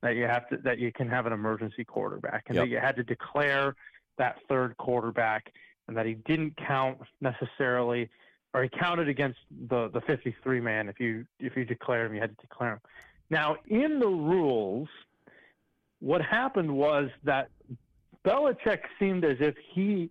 That 0.03 0.17
you 0.17 0.25
have 0.25 0.49
to 0.49 0.57
that 0.59 0.79
you 0.79 0.93
can 0.93 1.09
have 1.09 1.27
an 1.27 1.33
emergency 1.33 1.85
quarterback, 1.85 2.45
and 2.49 2.57
yep. 2.57 2.65
that 2.65 2.71
you 2.71 2.79
had 2.79 2.97
to 2.97 3.05
declare 3.05 3.75
that 4.19 4.39
third 4.49 4.77
quarterback, 4.77 5.53
and 5.89 5.97
that 5.97 6.07
he 6.07 6.15
didn't 6.15 6.57
count 6.57 6.99
necessarily, 7.21 8.09
or 8.53 8.63
he 8.65 8.69
counted 8.69 9.09
against 9.09 9.39
the 9.69 9.89
the 9.89 10.01
53 10.01 10.61
man. 10.61 10.89
If 10.89 10.99
you 10.99 11.25
if 11.39 11.57
you 11.57 11.65
declare 11.65 12.07
him, 12.07 12.15
you 12.15 12.21
had 12.21 12.37
to 12.37 12.47
declare 12.47 12.73
him. 12.75 12.81
Now, 13.31 13.57
in 13.69 13.99
the 14.01 14.09
rules, 14.09 14.89
what 16.01 16.21
happened 16.21 16.71
was 16.71 17.09
that 17.25 17.49
Belichick 18.25 18.81
seemed 18.99 19.25
as 19.25 19.37
if 19.41 19.55
he 19.73 20.11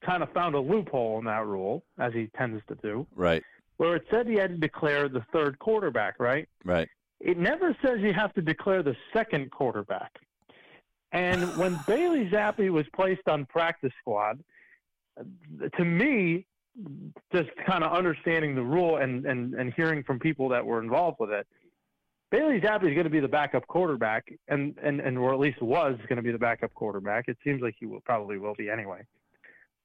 kind 0.00 0.22
of 0.22 0.32
found 0.32 0.54
a 0.54 0.60
loophole 0.60 1.18
in 1.18 1.26
that 1.26 1.46
rule, 1.46 1.82
as 1.98 2.12
he 2.14 2.28
tends 2.36 2.62
to 2.68 2.74
do. 2.76 3.06
Right 3.14 3.42
where 3.76 3.96
it 3.96 4.04
said 4.10 4.26
he 4.26 4.34
had 4.34 4.50
to 4.50 4.56
declare 4.56 5.08
the 5.08 5.24
third 5.32 5.58
quarterback, 5.58 6.18
right? 6.18 6.48
Right. 6.64 6.88
It 7.20 7.38
never 7.38 7.76
says 7.82 8.00
you 8.00 8.12
have 8.12 8.32
to 8.34 8.42
declare 8.42 8.82
the 8.82 8.96
second 9.12 9.50
quarterback. 9.50 10.12
And 11.12 11.42
when 11.58 11.78
Bailey 11.86 12.28
Zappe 12.30 12.70
was 12.70 12.86
placed 12.94 13.28
on 13.28 13.46
practice 13.46 13.92
squad, 14.00 14.42
to 15.76 15.84
me, 15.84 16.46
just 17.32 17.48
kind 17.66 17.82
of 17.82 17.92
understanding 17.92 18.54
the 18.54 18.62
rule 18.62 18.98
and, 18.98 19.24
and, 19.24 19.54
and 19.54 19.72
hearing 19.74 20.02
from 20.02 20.18
people 20.18 20.48
that 20.50 20.64
were 20.64 20.82
involved 20.82 21.18
with 21.20 21.30
it, 21.30 21.46
Bailey 22.30 22.60
Zappe 22.60 22.82
is 22.82 22.92
going 22.92 23.04
to 23.04 23.10
be 23.10 23.20
the 23.20 23.28
backup 23.28 23.66
quarterback, 23.66 24.26
and, 24.48 24.74
and, 24.82 25.00
and 25.00 25.16
or 25.16 25.32
at 25.32 25.38
least 25.38 25.62
was 25.62 25.96
going 26.08 26.16
to 26.16 26.22
be 26.22 26.32
the 26.32 26.38
backup 26.38 26.74
quarterback. 26.74 27.28
It 27.28 27.38
seems 27.44 27.62
like 27.62 27.76
he 27.78 27.86
will 27.86 28.00
probably 28.00 28.36
will 28.36 28.54
be 28.54 28.68
anyway 28.68 29.06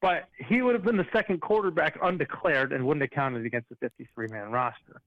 but 0.02 0.28
he 0.48 0.60
would 0.60 0.74
have 0.74 0.82
been 0.82 0.96
the 0.96 1.06
second 1.12 1.40
quarterback 1.40 1.96
undeclared 2.02 2.72
and 2.72 2.84
wouldn't 2.84 3.02
have 3.02 3.10
counted 3.10 3.46
against 3.46 3.68
the 3.70 3.76
53 3.76 4.26
man 4.28 4.50
roster 4.50 5.00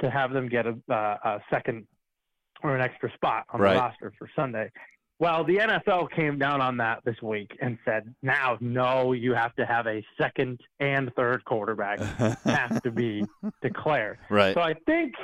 to 0.00 0.10
have 0.10 0.32
them 0.32 0.48
get 0.48 0.66
a, 0.66 0.76
uh, 0.90 1.16
a 1.24 1.40
second 1.48 1.86
or 2.62 2.74
an 2.74 2.82
extra 2.82 3.12
spot 3.14 3.46
on 3.50 3.60
right. 3.60 3.74
the 3.74 3.80
roster 3.80 4.12
for 4.18 4.28
Sunday. 4.34 4.70
Well, 5.20 5.44
the 5.44 5.58
NFL 5.58 6.10
came 6.10 6.38
down 6.38 6.60
on 6.60 6.76
that 6.78 7.04
this 7.04 7.22
week 7.22 7.56
and 7.62 7.78
said, 7.84 8.12
now, 8.22 8.58
no, 8.60 9.12
you 9.12 9.32
have 9.32 9.54
to 9.54 9.64
have 9.64 9.86
a 9.86 10.04
second 10.18 10.60
and 10.80 11.12
third 11.14 11.44
quarterback 11.44 12.00
have 12.44 12.82
to 12.82 12.90
be 12.90 13.24
declared. 13.62 14.18
Right. 14.28 14.54
So 14.54 14.60
I 14.60 14.74
think 14.86 15.14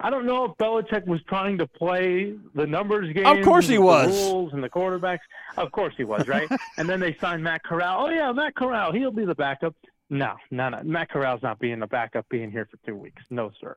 I 0.00 0.10
don't 0.10 0.26
know 0.26 0.44
if 0.44 0.52
Belichick 0.58 1.06
was 1.06 1.20
trying 1.28 1.58
to 1.58 1.66
play 1.66 2.34
the 2.54 2.66
numbers 2.66 3.12
game. 3.12 3.26
Of 3.26 3.44
course 3.44 3.68
he 3.68 3.78
was. 3.78 4.10
rules 4.10 4.52
and 4.52 4.62
the 4.62 4.68
quarterbacks. 4.68 5.20
Of 5.56 5.70
course 5.72 5.94
he 5.96 6.04
was, 6.04 6.26
right? 6.26 6.48
and 6.78 6.88
then 6.88 7.00
they 7.00 7.16
signed 7.20 7.42
Matt 7.42 7.62
Corral. 7.62 8.06
Oh 8.06 8.10
yeah, 8.10 8.32
Matt 8.32 8.54
Corral. 8.56 8.92
He'll 8.92 9.12
be 9.12 9.24
the 9.24 9.34
backup. 9.34 9.74
No, 10.10 10.34
no, 10.50 10.68
no. 10.68 10.82
Matt 10.82 11.10
Corral's 11.10 11.42
not 11.42 11.58
being 11.58 11.78
the 11.78 11.86
backup. 11.86 12.28
Being 12.28 12.50
here 12.50 12.68
for 12.70 12.76
two 12.86 12.96
weeks. 12.96 13.22
No, 13.30 13.52
sir. 13.60 13.76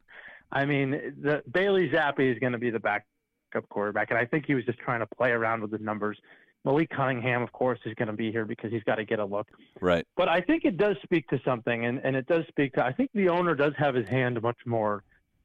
I 0.51 0.65
mean, 0.65 0.91
the 1.21 1.43
Bailey 1.51 1.89
Zappe 1.89 2.19
is 2.19 2.39
going 2.39 2.53
to 2.53 2.57
be 2.57 2.71
the 2.71 2.79
backup 2.79 3.69
quarterback, 3.69 4.09
and 4.09 4.17
I 4.17 4.25
think 4.25 4.45
he 4.45 4.55
was 4.55 4.65
just 4.65 4.79
trying 4.79 5.01
to 5.01 5.07
play 5.17 5.31
around 5.31 5.61
with 5.61 5.71
the 5.71 5.77
numbers. 5.79 6.17
Malik 6.65 6.89
Cunningham, 6.89 7.41
of 7.43 7.51
course, 7.51 7.79
is 7.85 7.93
going 7.93 8.07
to 8.07 8.13
be 8.13 8.31
here 8.31 8.43
because 8.43 8.71
he's 8.71 8.83
got 8.83 8.95
to 8.95 9.05
get 9.05 9.19
a 9.19 9.25
look. 9.25 9.47
Right. 9.79 10.05
But 10.17 10.27
I 10.27 10.41
think 10.41 10.65
it 10.65 10.77
does 10.77 10.97
speak 11.03 11.27
to 11.29 11.39
something, 11.45 11.85
and, 11.85 12.01
and 12.03 12.15
it 12.15 12.27
does 12.27 12.45
speak 12.47 12.73
to. 12.73 12.85
I 12.85 12.91
think 12.91 13.11
the 13.13 13.29
owner 13.29 13.55
does 13.55 13.73
have 13.77 13.95
his 13.95 14.07
hand 14.09 14.41
much 14.41 14.57
more 14.65 15.03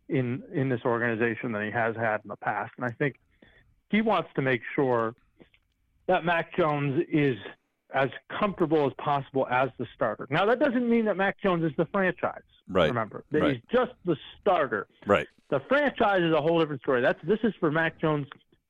in 0.08 0.42
in 0.52 0.68
this 0.68 0.80
organization 0.84 1.52
than 1.52 1.64
he 1.64 1.70
has 1.70 1.96
had 1.96 2.20
in 2.24 2.28
the 2.28 2.36
past. 2.36 2.72
And 2.76 2.84
I 2.84 2.90
think 2.90 3.16
he 3.90 4.02
wants 4.02 4.30
to 4.36 4.42
make 4.42 4.60
sure 4.74 5.14
that 6.06 6.24
Mac 6.24 6.56
Jones 6.56 7.04
is 7.10 7.36
as 7.94 8.08
comfortable 8.38 8.86
as 8.86 8.92
possible 8.98 9.46
as 9.50 9.68
the 9.78 9.86
starter. 9.94 10.26
Now 10.30 10.46
that 10.46 10.58
doesn't 10.58 10.88
mean 10.88 11.04
that 11.06 11.16
Mac 11.16 11.40
Jones 11.40 11.64
is 11.64 11.72
the 11.76 11.86
franchise. 11.86 12.40
Right. 12.68 12.88
Remember, 12.88 13.24
that 13.32 13.40
right. 13.40 13.54
he's 13.54 13.62
just 13.70 13.92
the 14.04 14.16
starter. 14.40 14.86
Right. 15.06 15.26
The 15.50 15.60
franchise 15.68 16.22
is 16.22 16.32
a 16.32 16.40
whole 16.40 16.58
different 16.60 16.80
story. 16.82 17.02
That's 17.02 17.20
this 17.24 17.40
is 17.42 17.52
for 17.60 17.70
Mac 17.70 18.00
Jones 18.00 18.26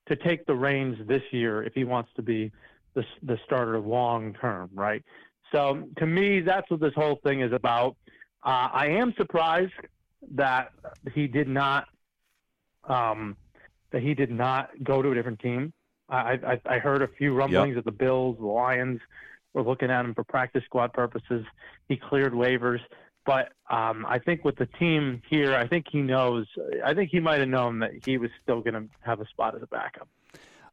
to 0.08 0.16
take 0.16 0.44
the 0.46 0.54
reins 0.54 0.96
this 1.06 1.22
year 1.30 1.62
if 1.62 1.74
he 1.74 1.84
wants 1.84 2.10
to 2.16 2.22
be 2.22 2.50
the 2.94 3.04
the 3.22 3.38
starter 3.44 3.78
long 3.78 4.34
term, 4.34 4.70
right? 4.74 5.02
So 5.52 5.86
to 5.98 6.06
me, 6.06 6.40
that's 6.40 6.68
what 6.70 6.80
this 6.80 6.94
whole 6.94 7.20
thing 7.22 7.40
is 7.42 7.52
about. 7.52 7.96
Uh, 8.42 8.68
I 8.72 8.86
am 8.86 9.14
surprised 9.16 9.72
that 10.32 10.72
he 11.14 11.26
did 11.26 11.48
not 11.48 11.86
um, 12.88 13.36
that 13.90 14.02
he 14.02 14.14
did 14.14 14.30
not 14.30 14.70
go 14.82 15.02
to 15.02 15.10
a 15.10 15.14
different 15.14 15.40
team. 15.40 15.72
I, 16.08 16.38
I, 16.66 16.74
I 16.74 16.78
heard 16.78 17.02
a 17.02 17.08
few 17.08 17.34
rumblings 17.34 17.74
yep. 17.74 17.84
that 17.84 17.84
the 17.84 17.96
Bills, 17.96 18.36
the 18.38 18.46
Lions 18.46 19.00
were 19.54 19.62
looking 19.62 19.90
at 19.90 20.04
him 20.04 20.14
for 20.14 20.24
practice 20.24 20.62
squad 20.64 20.92
purposes. 20.92 21.44
He 21.88 21.96
cleared 21.96 22.32
waivers, 22.32 22.80
but 23.24 23.52
um, 23.70 24.04
I 24.06 24.18
think 24.18 24.44
with 24.44 24.56
the 24.56 24.66
team 24.66 25.22
here, 25.28 25.54
I 25.54 25.66
think 25.66 25.86
he 25.90 26.02
knows. 26.02 26.46
I 26.84 26.94
think 26.94 27.10
he 27.10 27.20
might 27.20 27.40
have 27.40 27.48
known 27.48 27.78
that 27.80 27.92
he 28.04 28.18
was 28.18 28.30
still 28.42 28.60
going 28.60 28.74
to 28.74 28.84
have 29.00 29.20
a 29.20 29.26
spot 29.28 29.54
as 29.54 29.62
a 29.62 29.66
backup. 29.66 30.08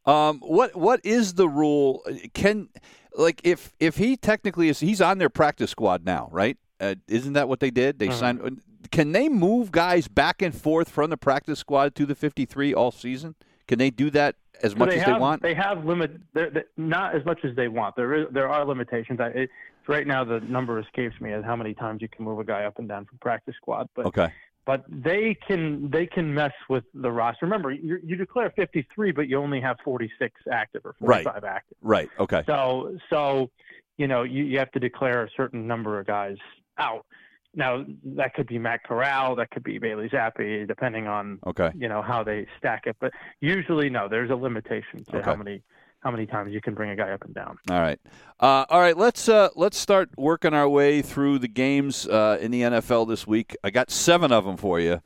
Um, 0.06 0.40
what 0.40 0.74
what 0.74 1.00
is 1.04 1.34
the 1.34 1.48
rule? 1.48 2.02
Can 2.32 2.68
like 3.14 3.40
if 3.44 3.72
if 3.78 3.96
he 3.96 4.16
technically 4.16 4.68
is 4.68 4.80
he's 4.80 5.00
on 5.00 5.18
their 5.18 5.28
practice 5.28 5.70
squad 5.70 6.04
now, 6.04 6.28
right? 6.32 6.56
Uh, 6.80 6.94
isn't 7.06 7.34
that 7.34 7.48
what 7.48 7.60
they 7.60 7.70
did? 7.70 7.98
They 7.98 8.08
Mhm. 8.08 8.12
signed. 8.14 8.62
Can 8.90 9.12
they 9.12 9.28
move 9.28 9.70
guys 9.70 10.08
back 10.08 10.42
and 10.42 10.54
forth 10.54 10.88
from 10.88 11.10
the 11.10 11.16
practice 11.16 11.58
squad 11.58 11.94
to 11.94 12.06
the 12.06 12.14
53 12.14 12.74
all 12.74 12.90
season? 12.90 13.34
Can 13.68 13.78
they 13.78 13.90
do 13.90 14.10
that 14.10 14.34
as 14.62 14.72
So 14.72 14.78
much 14.78 14.90
they 14.90 14.96
as 14.96 15.02
have, 15.02 15.14
they 15.14 15.20
want? 15.20 15.42
They 15.42 15.54
have 15.54 15.84
limit, 15.84 16.12
they're, 16.34 16.50
they 16.50 16.62
not 16.76 17.14
as 17.14 17.24
much 17.24 17.38
as 17.44 17.54
they 17.54 17.68
want. 17.68 17.94
There 17.94 18.14
is, 18.14 18.26
there 18.32 18.48
are 18.48 18.64
limitations. 18.64 19.20
I, 19.20 19.28
it, 19.28 19.50
right 19.86 20.06
now, 20.06 20.24
the 20.24 20.40
number 20.40 20.78
escapes 20.80 21.20
me 21.20 21.32
as 21.32 21.44
how 21.44 21.54
many 21.54 21.74
times 21.74 22.02
you 22.02 22.08
can 22.08 22.24
move 22.24 22.40
a 22.40 22.44
guy 22.44 22.64
up 22.64 22.78
and 22.78 22.88
down 22.88 23.04
from 23.04 23.18
practice 23.18 23.54
squad. 23.56 23.88
But 23.94 24.06
okay. 24.06 24.32
but 24.66 24.84
they 24.88 25.36
can 25.46 25.88
they 25.90 26.06
can 26.06 26.34
mess 26.34 26.52
with 26.68 26.84
the 26.94 27.10
roster. 27.12 27.46
Remember, 27.46 27.70
you, 27.70 27.98
you 28.02 28.16
declare 28.16 28.52
53, 28.56 29.12
but 29.12 29.28
you 29.28 29.38
only 29.38 29.60
have 29.60 29.76
46 29.84 30.34
active 30.50 30.84
or 30.84 30.96
Right. 31.00 31.22
45 31.24 31.44
active. 31.44 31.76
Right. 31.80 32.08
Okay. 32.18 32.42
So 32.46 32.96
so 33.08 33.50
you 33.98 34.08
know 34.08 34.24
you, 34.24 34.44
you 34.44 34.58
have 34.58 34.72
to 34.72 34.80
declare 34.80 35.22
a 35.24 35.28
certain 35.36 35.66
number 35.66 36.00
of 36.00 36.06
guys 36.08 36.36
out. 36.78 37.06
Now 37.54 37.84
that 38.16 38.34
could 38.34 38.46
be 38.46 38.58
Matt 38.58 38.84
Corral, 38.84 39.34
that 39.36 39.50
could 39.50 39.64
be 39.64 39.78
Bailey 39.78 40.08
Zappe, 40.08 40.66
depending 40.68 41.06
on 41.08 41.38
Okay. 41.46 41.70
you 41.74 41.88
know 41.88 42.00
how 42.02 42.22
they 42.22 42.46
stack 42.58 42.86
it. 42.86 42.96
But 43.00 43.12
usually, 43.40 43.90
no, 43.90 44.08
there's 44.08 44.30
a 44.30 44.36
limitation 44.36 45.04
to 45.10 45.22
how 45.22 45.34
many 45.34 45.62
how 46.00 46.10
many 46.10 46.26
times 46.26 46.52
you 46.54 46.60
can 46.62 46.74
bring 46.74 46.90
a 46.90 46.96
guy 46.96 47.10
up 47.10 47.22
and 47.24 47.34
down. 47.34 47.58
All 47.70 47.80
right, 47.80 47.98
uh, 48.40 48.64
all 48.70 48.80
right. 48.80 48.96
Let's 48.96 49.28
uh, 49.28 49.48
let's 49.56 49.76
start 49.76 50.10
working 50.16 50.54
our 50.54 50.68
way 50.68 51.02
through 51.02 51.40
the 51.40 51.48
games 51.48 52.06
uh, 52.06 52.38
in 52.40 52.50
the 52.52 52.62
NFL 52.62 53.08
this 53.08 53.26
week. 53.26 53.56
I 53.64 53.70
got 53.70 53.90
seven 53.90 54.32
of 54.32 54.44
them 54.44 54.56
for 54.56 54.78
you, 54.80 55.00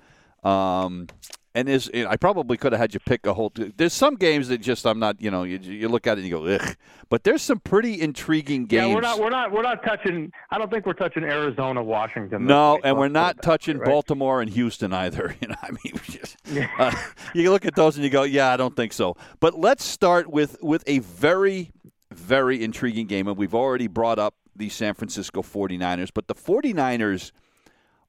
um, 0.49 1.09
and 1.55 1.69
there's 1.69 1.89
I 1.91 2.17
probably 2.17 2.57
could 2.57 2.73
have 2.73 2.81
had 2.81 2.95
you 2.95 3.01
pick 3.01 3.27
a 3.27 3.35
whole. 3.35 3.53
There's 3.55 3.93
some 3.93 4.17
games 4.17 4.49
that 4.49 4.59
just 4.59 4.85
I'm 4.87 4.99
not. 4.99 5.21
You 5.21 5.31
know, 5.31 5.45
you, 5.45 5.59
you 5.59 5.89
look 5.89 6.07
at 6.07 6.19
it 6.19 6.23
and 6.23 6.29
you 6.29 6.37
go 6.37 6.45
ugh, 6.47 6.77
but 7.09 7.23
there's 7.25 7.43
some 7.43 7.61
pretty 7.61 8.01
intriguing 8.01 8.67
games. 8.67 8.89
Yeah, 8.89 8.95
we're 8.95 9.01
not 9.01 9.19
we're 9.21 9.31
not 9.31 9.53
we're 9.53 9.63
not 9.63 9.85
touching. 9.85 10.33
I 10.51 10.59
don't 10.59 10.71
think 10.71 10.85
we're 10.85 10.95
touching 10.95 11.23
Arizona, 11.23 11.83
Washington. 11.83 12.47
no, 12.47 12.81
and 12.83 12.99
we're 12.99 13.09
not 13.09 13.41
touching 13.43 13.79
right? 13.79 13.89
Baltimore 13.89 14.41
and 14.41 14.51
Houston 14.51 14.93
either. 14.93 15.35
You 15.45 15.49
know, 15.49 15.57
I 15.63 15.71
mean, 15.73 15.95
just, 16.05 16.37
Yeah. 16.47 16.69
uh, 16.79 16.95
you 17.35 17.51
look 17.51 17.67
at 17.67 17.75
those 17.75 17.97
and 17.97 18.05
you 18.05 18.09
go, 18.11 18.23
yeah, 18.23 18.51
I 18.51 18.57
don't 18.57 18.75
think 18.75 18.93
so. 18.95 19.17
But 19.41 19.59
let's 19.59 19.85
start 19.85 20.29
with 20.31 20.57
with 20.63 20.83
a 20.87 21.01
very 21.01 21.71
very 22.11 22.63
intriguing 22.63 23.07
game, 23.07 23.29
and 23.29 23.37
we've 23.37 23.55
already 23.55 23.87
brought 23.89 24.19
up 24.19 24.35
the 24.57 24.69
San 24.71 24.95
Francisco 24.95 25.43
49ers, 25.43 26.11
but 26.15 26.29
the 26.29 26.35
49ers 26.35 27.33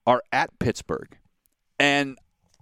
are 0.06 0.22
at 0.32 0.56
Pittsburgh, 0.58 1.18
and 1.78 2.16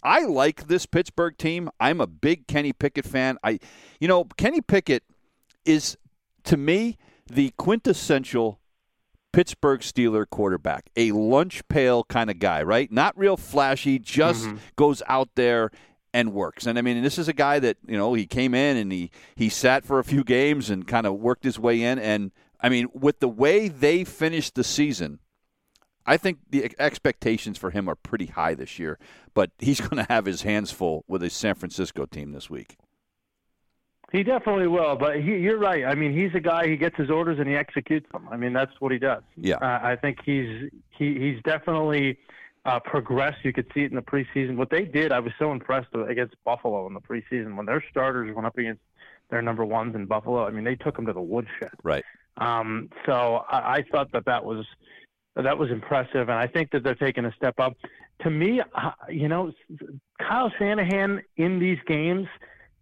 I 0.04 0.24
like 0.24 0.68
this 0.68 0.86
Pittsburgh 0.86 1.36
team. 1.38 1.70
I'm 1.80 2.00
a 2.00 2.06
big 2.06 2.46
Kenny 2.46 2.72
Pickett 2.72 3.06
fan. 3.06 3.38
I, 3.42 3.58
you 3.98 4.06
know, 4.06 4.24
Kenny 4.36 4.60
Pickett 4.60 5.02
is 5.64 5.96
to 6.44 6.56
me 6.56 6.98
the 7.26 7.52
quintessential 7.56 8.60
Pittsburgh 9.32 9.80
Steeler 9.80 10.28
quarterback, 10.28 10.90
a 10.96 11.10
lunch 11.12 11.66
pail 11.68 12.04
kind 12.04 12.30
of 12.30 12.38
guy, 12.38 12.62
right? 12.62 12.92
Not 12.92 13.18
real 13.18 13.36
flashy, 13.36 13.98
just 13.98 14.44
mm-hmm. 14.44 14.58
goes 14.76 15.02
out 15.08 15.30
there 15.34 15.70
and 16.12 16.32
works. 16.32 16.66
And 16.66 16.78
I 16.78 16.82
mean, 16.82 17.02
this 17.02 17.18
is 17.18 17.26
a 17.26 17.32
guy 17.32 17.58
that 17.58 17.76
you 17.86 17.96
know 17.96 18.14
he 18.14 18.26
came 18.26 18.54
in 18.54 18.76
and 18.76 18.92
he 18.92 19.10
he 19.34 19.48
sat 19.48 19.84
for 19.84 19.98
a 19.98 20.04
few 20.04 20.22
games 20.22 20.70
and 20.70 20.86
kind 20.86 21.06
of 21.06 21.14
worked 21.14 21.44
his 21.44 21.58
way 21.58 21.82
in. 21.82 21.98
And 21.98 22.30
I 22.60 22.68
mean, 22.68 22.88
with 22.94 23.18
the 23.18 23.28
way 23.28 23.68
they 23.68 24.04
finished 24.04 24.54
the 24.54 24.62
season, 24.64 25.18
I 26.06 26.16
think 26.16 26.38
the 26.50 26.70
expectations 26.78 27.58
for 27.58 27.70
him 27.70 27.88
are 27.88 27.94
pretty 27.94 28.26
high 28.26 28.54
this 28.54 28.78
year. 28.78 28.98
But 29.32 29.50
he's 29.58 29.80
going 29.80 29.96
to 29.96 30.06
have 30.12 30.26
his 30.26 30.42
hands 30.42 30.70
full 30.70 31.04
with 31.08 31.22
his 31.22 31.32
San 31.32 31.54
Francisco 31.54 32.06
team 32.06 32.32
this 32.32 32.50
week. 32.50 32.76
He 34.12 34.22
definitely 34.22 34.68
will, 34.68 34.94
but 34.94 35.16
he, 35.16 35.38
you're 35.38 35.58
right. 35.58 35.84
I 35.84 35.96
mean, 35.96 36.16
he's 36.16 36.32
a 36.36 36.40
guy. 36.40 36.68
He 36.68 36.76
gets 36.76 36.96
his 36.96 37.10
orders 37.10 37.40
and 37.40 37.48
he 37.48 37.56
executes 37.56 38.06
them. 38.12 38.28
I 38.30 38.36
mean, 38.36 38.52
that's 38.52 38.70
what 38.78 38.92
he 38.92 38.98
does. 38.98 39.24
Yeah. 39.36 39.56
Uh, 39.56 39.80
I 39.82 39.96
think 39.96 40.18
he's 40.24 40.70
he, 40.90 41.18
he's 41.18 41.42
definitely 41.42 42.18
uh, 42.64 42.78
progressed. 42.78 43.38
You 43.42 43.52
could 43.52 43.66
see 43.74 43.80
it 43.80 43.90
in 43.90 43.96
the 43.96 44.02
preseason. 44.02 44.54
What 44.54 44.70
they 44.70 44.84
did, 44.84 45.10
I 45.10 45.18
was 45.18 45.32
so 45.36 45.50
impressed 45.50 45.88
with 45.92 46.08
against 46.08 46.36
Buffalo 46.44 46.86
in 46.86 46.94
the 46.94 47.00
preseason 47.00 47.56
when 47.56 47.66
their 47.66 47.82
starters 47.90 48.32
went 48.32 48.46
up 48.46 48.56
against 48.56 48.82
their 49.30 49.42
number 49.42 49.64
ones 49.64 49.96
in 49.96 50.06
Buffalo. 50.06 50.46
I 50.46 50.50
mean, 50.50 50.62
they 50.62 50.76
took 50.76 50.94
them 50.94 51.06
to 51.06 51.12
the 51.12 51.20
woodshed. 51.20 51.72
Right. 51.82 52.04
Um, 52.36 52.90
so 53.06 53.44
I, 53.48 53.78
I 53.78 53.84
thought 53.90 54.12
that 54.12 54.26
that 54.26 54.44
was 54.44 54.64
that 55.36 55.58
was 55.58 55.70
impressive, 55.70 56.28
and 56.28 56.32
I 56.38 56.46
think 56.46 56.70
that 56.72 56.82
they're 56.84 56.94
taking 56.94 57.24
a 57.24 57.32
step 57.32 57.58
up. 57.58 57.74
To 58.22 58.30
me, 58.30 58.60
uh, 58.60 58.90
you 59.08 59.28
know, 59.28 59.52
Kyle 60.20 60.50
Shanahan 60.58 61.22
in 61.36 61.58
these 61.58 61.78
games, 61.86 62.26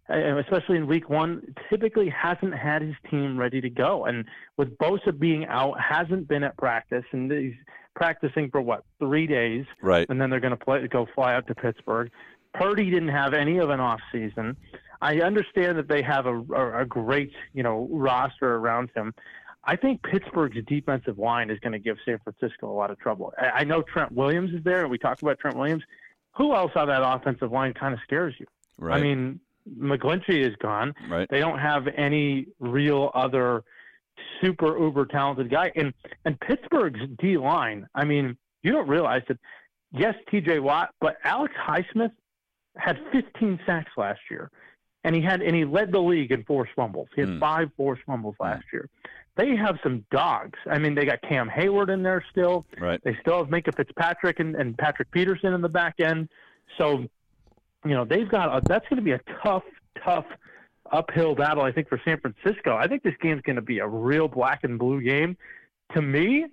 uh, 0.09 0.37
especially 0.37 0.77
in 0.77 0.85
Week 0.87 1.09
One, 1.09 1.55
typically 1.69 2.09
hasn't 2.09 2.53
had 2.53 2.81
his 2.81 2.95
team 3.09 3.37
ready 3.37 3.59
to 3.61 3.69
go, 3.69 4.05
and 4.05 4.25
with 4.57 4.77
Bosa 4.77 5.17
being 5.17 5.45
out, 5.45 5.79
hasn't 5.79 6.27
been 6.27 6.43
at 6.43 6.55
practice, 6.57 7.05
and 7.11 7.31
he's 7.31 7.53
practicing 7.95 8.49
for 8.51 8.61
what 8.61 8.83
three 8.99 9.27
days, 9.27 9.65
Right. 9.81 10.07
and 10.09 10.19
then 10.21 10.29
they're 10.29 10.39
going 10.39 10.57
to 10.57 10.63
play 10.65 10.85
go 10.87 11.07
fly 11.15 11.33
out 11.33 11.47
to 11.47 11.55
Pittsburgh. 11.55 12.11
Purdy 12.53 12.91
didn't 12.91 13.09
have 13.09 13.33
any 13.33 13.57
of 13.57 13.71
an 13.71 13.79
off 13.79 13.99
season. 14.11 14.55
I 15.01 15.19
understand 15.21 15.77
that 15.79 15.87
they 15.89 16.01
have 16.01 16.27
a, 16.27 16.35
a, 16.53 16.81
a 16.81 16.85
great 16.85 17.31
you 17.53 17.63
know 17.63 17.87
roster 17.91 18.55
around 18.55 18.89
him. 18.95 19.13
I 19.65 19.75
think 19.75 20.01
Pittsburgh's 20.03 20.57
defensive 20.67 21.17
line 21.17 21.49
is 21.49 21.59
going 21.59 21.71
to 21.73 21.79
give 21.79 21.97
San 22.05 22.19
Francisco 22.23 22.69
a 22.69 22.75
lot 22.75 22.91
of 22.91 22.99
trouble. 22.99 23.33
I, 23.37 23.61
I 23.61 23.63
know 23.63 23.81
Trent 23.81 24.11
Williams 24.11 24.53
is 24.53 24.63
there, 24.63 24.81
and 24.81 24.89
we 24.91 24.97
talked 24.97 25.21
about 25.21 25.39
Trent 25.39 25.55
Williams. 25.57 25.83
Who 26.35 26.53
else 26.53 26.71
on 26.75 26.87
that 26.87 27.01
offensive 27.05 27.51
line 27.51 27.73
kind 27.73 27.93
of 27.93 27.99
scares 28.03 28.33
you? 28.39 28.45
Right. 28.77 28.99
I 28.99 29.01
mean, 29.01 29.39
McGlinchey 29.79 30.45
is 30.45 30.55
gone. 30.57 30.93
right. 31.09 31.27
They 31.29 31.39
don't 31.39 31.59
have 31.59 31.87
any 31.95 32.47
real 32.59 33.11
other 33.13 33.63
super 34.41 34.77
uber 34.77 35.05
talented 35.05 35.49
guy. 35.49 35.71
And 35.75 35.93
and 36.25 36.39
Pittsburgh's 36.39 36.99
D 37.19 37.37
line, 37.37 37.87
I 37.95 38.03
mean, 38.05 38.35
you 38.63 38.71
don't 38.71 38.87
realize 38.87 39.21
that 39.27 39.37
yes, 39.91 40.15
TJ 40.31 40.59
Watt, 40.61 40.89
but 40.99 41.17
Alex 41.23 41.53
Highsmith 41.65 42.11
had 42.75 42.99
15 43.11 43.59
sacks 43.65 43.91
last 43.95 44.19
year. 44.29 44.49
And 45.05 45.15
he 45.15 45.21
had 45.21 45.41
and 45.41 45.55
he 45.55 45.65
led 45.65 45.91
the 45.91 45.99
league 45.99 46.31
in 46.31 46.43
forced 46.45 46.71
fumbles. 46.75 47.07
He 47.15 47.21
had 47.21 47.29
Hmm. 47.31 47.39
five 47.39 47.69
forced 47.77 48.03
fumbles 48.05 48.35
last 48.39 48.63
year. 48.73 48.89
They 49.35 49.55
have 49.55 49.79
some 49.81 50.05
dogs. 50.11 50.59
I 50.69 50.77
mean, 50.77 50.93
they 50.93 51.05
got 51.05 51.21
Cam 51.23 51.49
Hayward 51.49 51.89
in 51.89 52.03
there 52.03 52.23
still. 52.29 52.65
Right. 52.79 53.01
They 53.03 53.17
still 53.21 53.39
have 53.39 53.47
Minkah 53.47 53.75
Fitzpatrick 53.75 54.39
and, 54.39 54.55
and 54.55 54.77
Patrick 54.77 55.09
Peterson 55.11 55.53
in 55.53 55.61
the 55.61 55.69
back 55.69 55.99
end. 55.99 56.29
So, 56.77 57.07
you 57.83 57.91
know, 57.91 58.05
they've 58.05 58.29
got 58.29 58.55
a, 58.55 58.61
that's 58.67 58.87
going 58.89 58.97
to 58.97 59.03
be 59.03 59.11
a 59.11 59.21
tough, 59.43 59.63
tough 60.03 60.25
uphill 60.91 61.33
battle. 61.33 61.63
I 61.63 61.71
think 61.71 61.89
for 61.89 61.99
San 62.05 62.19
Francisco. 62.19 62.75
I 62.75 62.87
think 62.87 63.01
this 63.01 63.15
game's 63.21 63.41
going 63.41 63.55
to 63.55 63.61
be 63.61 63.79
a 63.79 63.87
real 63.87 64.27
black 64.27 64.63
and 64.63 64.77
blue 64.77 65.01
game. 65.01 65.35
To 65.95 66.01
me, 66.01 66.45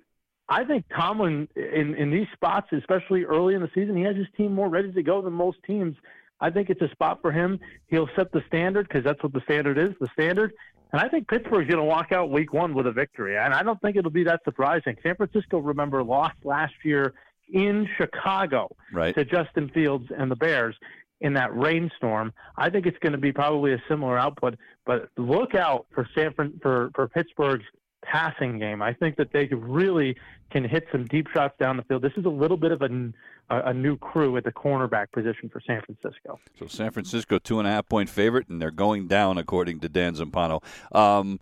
I 0.49 0.65
think 0.65 0.85
Tomlin 0.89 1.49
in 1.55 1.95
in 1.95 2.11
these 2.11 2.27
spots, 2.33 2.69
especially 2.73 3.25
early 3.25 3.55
in 3.55 3.63
the 3.63 3.71
season, 3.75 3.97
he 3.97 4.03
has 4.03 4.17
his 4.17 4.27
team 4.37 4.53
more 4.53 4.69
ready 4.69 4.91
to 4.93 5.03
go 5.03 5.23
than 5.23 5.33
most 5.33 5.59
teams. 5.65 5.97
I 6.41 6.51
think 6.51 6.71
it's 6.71 6.81
a 6.81 6.89
spot 6.91 7.21
for 7.21 7.31
him. 7.31 7.61
He'll 7.89 8.09
set 8.17 8.33
the 8.33 8.43
standard 8.47 8.89
because 8.89 9.05
that's 9.05 9.23
what 9.23 9.33
the 9.33 9.43
standard 9.43 9.79
is, 9.79 9.91
the 10.01 10.09
standard. 10.15 10.53
And 10.93 11.01
I 11.01 11.09
think 11.09 11.29
Pittsburgh's 11.29 11.69
going 11.69 11.79
to 11.79 11.85
walk 11.85 12.13
out 12.13 12.31
week 12.31 12.53
one 12.53 12.75
with 12.75 12.87
a 12.87 12.93
victory. 12.93 13.37
And 13.39 13.55
I 13.55 13.63
don't 13.63 13.81
think 13.81 13.97
it'll 13.97 14.11
be 14.11 14.25
that 14.25 14.41
surprising. 14.45 14.97
San 15.03 15.15
Francisco, 15.17 15.59
remember, 15.59 16.03
lost 16.03 16.37
last 16.45 16.75
year 16.85 17.15
in 17.53 17.89
Chicago 17.97 18.75
Right. 18.93 19.15
to 19.15 19.25
Justin 19.25 19.69
Fields 19.71 20.07
and 20.17 20.31
the 20.31 20.37
Bears 20.37 20.77
in 21.21 21.35
that 21.35 21.55
rainstorm. 21.55 22.33
I 22.57 22.71
think 22.71 22.87
it's 22.87 22.99
going 22.99 23.13
to 23.13 23.19
be 23.19 23.33
probably 23.33 23.73
a 23.75 23.83
similar 23.89 24.19
output, 24.19 24.57
but 24.87 25.11
look 25.17 25.55
out 25.55 25.87
for 25.95 26.09
San 26.15 26.33
Fran- 26.33 26.59
for 26.63 26.91
for 26.95 27.09
Pittsburgh's 27.09 27.65
passing 28.03 28.59
game. 28.59 28.83
I 28.83 28.93
think 28.93 29.17
that 29.17 29.33
they 29.33 29.47
really 29.47 30.17
can 30.51 30.65
hit 30.65 30.87
some 30.91 31.07
deep 31.07 31.29
shots 31.33 31.55
down 31.59 31.77
the 31.77 31.83
field. 31.85 32.03
This 32.03 32.13
is 32.17 32.25
a 32.25 32.31
little 32.31 32.57
bit 32.57 32.73
of 32.73 32.83
a, 32.83 33.13
a, 33.49 33.73
new 33.73 33.97
crew 33.97 34.37
at 34.37 34.45
the 34.45 34.53
cornerback 34.53 35.13
position 35.13 35.49
for 35.49 35.61
San 35.61 35.83
Francisco. 35.83 36.41
So 36.59 36.67
San 36.67 36.91
Francisco 36.91 37.39
two 37.39 37.59
and 37.59 37.69
a 37.69 37.71
half 37.71 37.89
point 37.89 38.09
favorite, 38.09 38.49
and 38.49 38.61
they're 38.61 38.71
going 38.71 39.07
down 39.07 39.39
according 39.39 39.81
to 39.81 39.89
Dan 39.89 40.15
Zampano. 40.15 40.63
Um, 40.95 41.41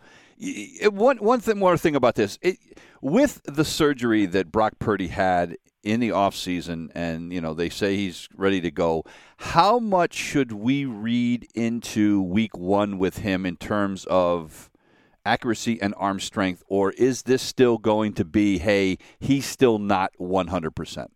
one 0.91 1.17
one 1.19 1.41
thing 1.41 1.59
more 1.59 1.77
thing 1.77 1.97
about 1.97 2.15
this 2.15 2.39
it, 2.43 2.59
with 3.01 3.41
the 3.45 3.65
surgery 3.65 4.27
that 4.27 4.53
Brock 4.53 4.75
Purdy 4.79 5.09
had 5.09 5.57
in 5.83 6.01
the 6.01 6.11
offseason 6.11 6.91
and 6.95 7.33
you 7.33 7.41
know 7.41 7.55
they 7.55 7.69
say 7.69 7.97
he's 7.97 8.29
ready 8.37 8.61
to 8.61 8.71
go 8.71 9.05
how 9.39 9.79
much 9.79 10.13
should 10.13 10.53
we 10.53 10.85
read 10.85 11.47
into 11.55 12.21
week 12.21 12.57
1 12.57 12.99
with 12.99 13.19
him 13.19 13.47
in 13.47 13.57
terms 13.57 14.05
of 14.07 14.71
accuracy 15.33 15.81
and 15.83 15.95
arm 15.99 16.19
strength 16.19 16.63
or 16.69 16.93
is 16.93 17.23
this 17.25 17.43
still 17.43 17.77
going 17.77 18.13
to 18.15 18.25
be 18.25 18.59
hey 18.59 18.97
he's 19.21 19.45
still 19.47 19.79
not 19.79 20.11
100% 20.19 21.07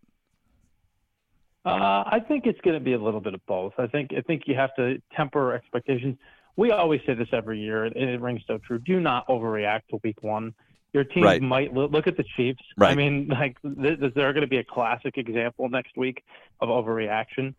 Uh, 1.65 2.03
I 2.15 2.19
think 2.27 2.45
it's 2.45 2.59
going 2.61 2.77
to 2.77 2.83
be 2.83 2.93
a 2.93 2.99
little 2.99 3.21
bit 3.21 3.33
of 3.33 3.43
both. 3.45 3.73
I 3.77 3.87
think 3.87 4.11
I 4.17 4.21
think 4.21 4.43
you 4.47 4.55
have 4.55 4.75
to 4.75 5.01
temper 5.15 5.53
expectations. 5.53 6.17
We 6.57 6.71
always 6.71 6.99
say 7.05 7.13
this 7.15 7.29
every 7.31 7.59
year, 7.59 7.85
and 7.85 7.95
it 7.95 8.19
rings 8.21 8.41
so 8.45 8.57
true. 8.67 8.79
Do 8.79 8.99
not 8.99 9.25
overreact 9.27 9.83
to 9.91 9.99
week 10.03 10.21
one. 10.21 10.53
Your 10.91 11.05
team 11.05 11.23
Right. 11.23 11.41
might 11.41 11.73
lo- 11.73 11.87
look 11.87 12.05
at 12.05 12.17
the 12.17 12.25
Chiefs. 12.35 12.61
I 12.79 12.93
mean, 12.95 13.27
like 13.41 13.55
th- 13.63 13.99
th- 14.01 14.13
they're 14.13 14.33
going 14.33 14.41
to 14.49 14.53
be 14.57 14.57
a 14.57 14.63
classic 14.77 15.17
example 15.17 15.69
next 15.69 15.95
week 15.97 16.17
of 16.59 16.67
overreaction. 16.69 17.55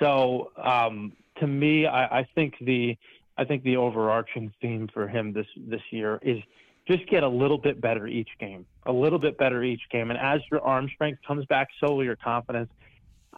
So, 0.00 0.50
um, 0.72 1.12
to 1.40 1.46
me, 1.46 1.86
I, 1.86 2.02
I 2.20 2.22
think 2.34 2.54
the 2.60 2.96
I 3.36 3.44
think 3.44 3.62
the 3.64 3.76
overarching 3.76 4.52
theme 4.60 4.88
for 4.92 5.08
him 5.08 5.32
this 5.32 5.46
this 5.56 5.82
year 5.90 6.18
is 6.22 6.38
just 6.86 7.06
get 7.08 7.22
a 7.22 7.28
little 7.28 7.58
bit 7.58 7.80
better 7.80 8.06
each 8.06 8.28
game, 8.38 8.66
a 8.86 8.92
little 8.92 9.18
bit 9.18 9.38
better 9.38 9.62
each 9.62 9.82
game. 9.90 10.10
And 10.10 10.18
as 10.18 10.40
your 10.50 10.60
arm 10.60 10.88
strength 10.94 11.20
comes 11.26 11.44
back, 11.46 11.68
so 11.80 11.94
will 11.94 12.04
your 12.04 12.16
confidence. 12.16 12.70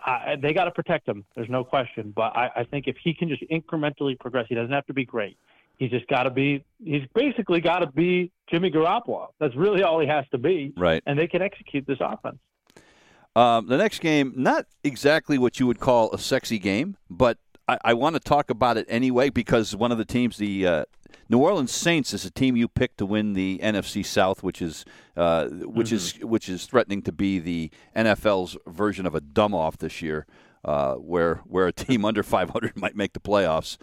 Uh, 0.04 0.36
they 0.40 0.52
got 0.52 0.64
to 0.64 0.70
protect 0.70 1.08
him. 1.08 1.24
There's 1.34 1.48
no 1.48 1.64
question. 1.64 2.12
But 2.14 2.36
I, 2.36 2.50
I 2.56 2.64
think 2.64 2.86
if 2.86 2.96
he 3.02 3.14
can 3.14 3.28
just 3.28 3.42
incrementally 3.50 4.18
progress, 4.18 4.46
he 4.48 4.54
doesn't 4.54 4.72
have 4.72 4.86
to 4.86 4.94
be 4.94 5.04
great. 5.04 5.38
He's 5.78 5.90
just 5.90 6.06
got 6.08 6.24
to 6.24 6.30
be. 6.30 6.64
He's 6.84 7.06
basically 7.14 7.60
got 7.60 7.78
to 7.80 7.86
be 7.86 8.30
Jimmy 8.50 8.70
Garoppolo. 8.70 9.28
That's 9.38 9.54
really 9.54 9.82
all 9.82 10.00
he 10.00 10.06
has 10.06 10.24
to 10.30 10.38
be. 10.38 10.72
Right. 10.76 11.02
And 11.06 11.18
they 11.18 11.26
can 11.26 11.42
execute 11.42 11.86
this 11.86 11.98
offense. 12.00 12.38
Um, 13.34 13.66
the 13.66 13.76
next 13.76 14.00
game, 14.00 14.32
not 14.34 14.64
exactly 14.82 15.36
what 15.36 15.60
you 15.60 15.66
would 15.66 15.78
call 15.78 16.10
a 16.12 16.18
sexy 16.18 16.58
game, 16.58 16.96
but 17.10 17.36
I, 17.68 17.78
I 17.84 17.94
want 17.94 18.14
to 18.14 18.20
talk 18.20 18.50
about 18.50 18.76
it 18.76 18.86
anyway 18.88 19.30
because 19.30 19.74
one 19.74 19.92
of 19.92 19.98
the 19.98 20.04
teams, 20.04 20.36
the 20.36 20.66
uh, 20.66 20.84
New 21.28 21.38
Orleans 21.38 21.72
Saints, 21.72 22.14
is 22.14 22.24
a 22.24 22.30
team 22.30 22.56
you 22.56 22.68
picked 22.68 22.98
to 22.98 23.06
win 23.06 23.32
the 23.32 23.58
NFC 23.62 24.04
South, 24.04 24.42
which 24.42 24.62
is 24.62 24.84
uh, 25.16 25.46
which 25.46 25.88
mm-hmm. 25.88 25.96
is 25.96 26.18
which 26.22 26.48
is 26.48 26.66
threatening 26.66 27.02
to 27.02 27.12
be 27.12 27.38
the 27.38 27.70
NFL's 27.94 28.56
version 28.66 29.06
of 29.06 29.14
a 29.14 29.20
dumb 29.20 29.54
off 29.54 29.78
this 29.78 30.02
year, 30.02 30.26
uh, 30.64 30.94
where 30.94 31.36
where 31.46 31.66
a 31.66 31.72
team 31.72 32.04
under 32.04 32.22
500 32.22 32.76
might 32.76 32.96
make 32.96 33.12
the 33.12 33.20
playoffs. 33.20 33.78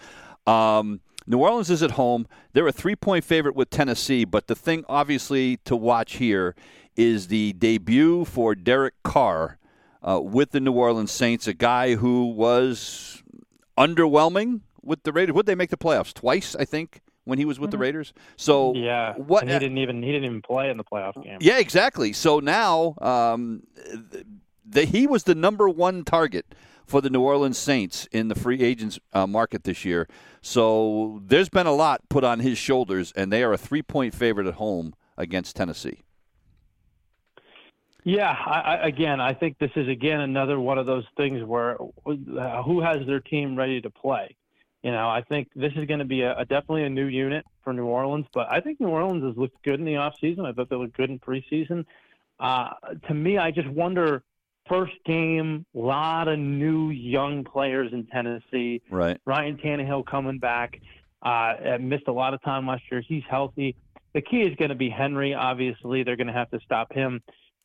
Um, 0.47 1.01
New 1.25 1.37
Orleans 1.39 1.69
is 1.69 1.81
at 1.81 1.91
home. 1.91 2.27
They're 2.51 2.67
a 2.67 2.71
three 2.71 2.95
point 2.95 3.23
favorite 3.23 3.55
with 3.55 3.69
Tennessee, 3.69 4.25
but 4.25 4.47
the 4.47 4.55
thing 4.55 4.85
obviously 4.87 5.57
to 5.65 5.75
watch 5.75 6.15
here 6.15 6.55
is 6.95 7.27
the 7.27 7.53
debut 7.53 8.23
for 8.25 8.53
Derek 8.53 9.01
Carr 9.03 9.57
uh, 10.01 10.19
with 10.21 10.51
the 10.51 10.59
New 10.59 10.73
Orleans 10.73 11.11
Saints, 11.11 11.47
a 11.47 11.53
guy 11.53 11.95
who 11.95 12.27
was 12.27 13.22
underwhelming 13.77 14.61
with 14.81 15.03
the 15.03 15.11
Raiders. 15.11 15.33
Would 15.35 15.45
they 15.45 15.55
make 15.55 15.69
the 15.69 15.77
playoffs 15.77 16.13
twice? 16.13 16.55
I 16.55 16.65
think 16.65 17.01
when 17.25 17.39
he 17.39 17.45
was 17.45 17.59
with 17.59 17.69
mm-hmm. 17.69 17.71
the 17.71 17.77
Raiders. 17.79 18.13
So 18.35 18.73
yeah, 18.75 19.13
what 19.13 19.43
and 19.43 19.51
he 19.51 19.59
didn't 19.59 19.77
even 19.77 20.03
he 20.03 20.11
didn't 20.11 20.25
even 20.25 20.41
play 20.41 20.69
in 20.69 20.77
the 20.77 20.83
playoff 20.83 21.21
game. 21.23 21.37
Yeah, 21.41 21.59
exactly. 21.59 22.13
So 22.13 22.39
now 22.39 22.95
um, 23.01 23.63
the, 24.65 24.85
he 24.85 25.07
was 25.07 25.23
the 25.23 25.35
number 25.35 25.69
one 25.69 26.03
target 26.03 26.45
for 26.85 27.01
the 27.01 27.09
New 27.09 27.21
Orleans 27.21 27.57
Saints 27.57 28.07
in 28.11 28.27
the 28.27 28.35
free 28.35 28.61
agents 28.61 28.99
uh, 29.13 29.25
market 29.25 29.63
this 29.63 29.85
year. 29.85 30.07
So 30.41 31.21
there's 31.25 31.49
been 31.49 31.67
a 31.67 31.73
lot 31.73 32.01
put 32.09 32.23
on 32.23 32.39
his 32.39 32.57
shoulders, 32.57 33.13
and 33.15 33.31
they 33.31 33.43
are 33.43 33.53
a 33.53 33.57
three 33.57 33.81
point 33.81 34.13
favorite 34.13 34.47
at 34.47 34.55
home 34.55 34.93
against 35.17 35.55
Tennessee. 35.55 36.01
Yeah, 38.03 38.31
I, 38.31 38.59
I, 38.59 38.87
again, 38.87 39.21
I 39.21 39.33
think 39.33 39.57
this 39.59 39.71
is 39.75 39.87
again 39.87 40.19
another 40.19 40.59
one 40.59 40.77
of 40.77 40.85
those 40.85 41.05
things 41.15 41.43
where 41.43 41.77
uh, 41.81 42.63
who 42.63 42.81
has 42.81 43.05
their 43.07 43.19
team 43.19 43.55
ready 43.55 43.81
to 43.81 43.89
play. 43.89 44.35
You 44.81 44.91
know, 44.91 45.07
I 45.07 45.21
think 45.21 45.47
this 45.55 45.71
is 45.77 45.85
going 45.85 45.99
to 45.99 46.05
be 46.05 46.21
a, 46.21 46.37
a, 46.37 46.45
definitely 46.45 46.83
a 46.83 46.89
new 46.89 47.05
unit 47.05 47.45
for 47.63 47.71
New 47.71 47.85
Orleans, 47.85 48.25
but 48.33 48.51
I 48.51 48.59
think 48.59 48.81
New 48.81 48.89
Orleans 48.89 49.23
has 49.23 49.37
looked 49.37 49.63
good 49.63 49.79
in 49.79 49.85
the 49.85 49.93
offseason. 49.93 50.45
I 50.45 50.51
thought 50.51 50.69
they 50.69 50.75
looked 50.75 50.97
good 50.97 51.09
in 51.09 51.19
preseason. 51.19 51.85
Uh, 52.39 52.71
to 53.07 53.13
me, 53.13 53.37
I 53.37 53.51
just 53.51 53.69
wonder 53.69 54.23
first 54.67 54.93
game, 55.05 55.65
a 55.75 55.77
lot 55.77 56.27
of 56.27 56.39
new 56.39 56.89
young 56.89 57.43
players 57.43 57.93
in 57.93 58.05
Tennessee. 58.07 58.81
Right. 58.89 59.19
Ryan 59.25 59.57
Tannehill 59.57 60.05
coming 60.05 60.39
back. 60.39 60.79
Uh, 61.21 61.77
missed 61.79 62.07
a 62.07 62.11
lot 62.11 62.33
of 62.33 62.41
time 62.43 62.67
last 62.67 62.83
year. 62.91 63.01
He's 63.07 63.23
healthy. 63.29 63.77
The 64.13 64.21
key 64.21 64.41
is 64.41 64.55
going 64.57 64.69
to 64.69 64.75
be 64.75 64.89
Henry. 64.89 65.33
Obviously, 65.33 66.03
they're 66.03 66.17
going 66.17 66.27
to 66.27 66.33
have 66.33 66.51
to 66.51 66.59
stop 66.65 66.93
him. 66.93 67.21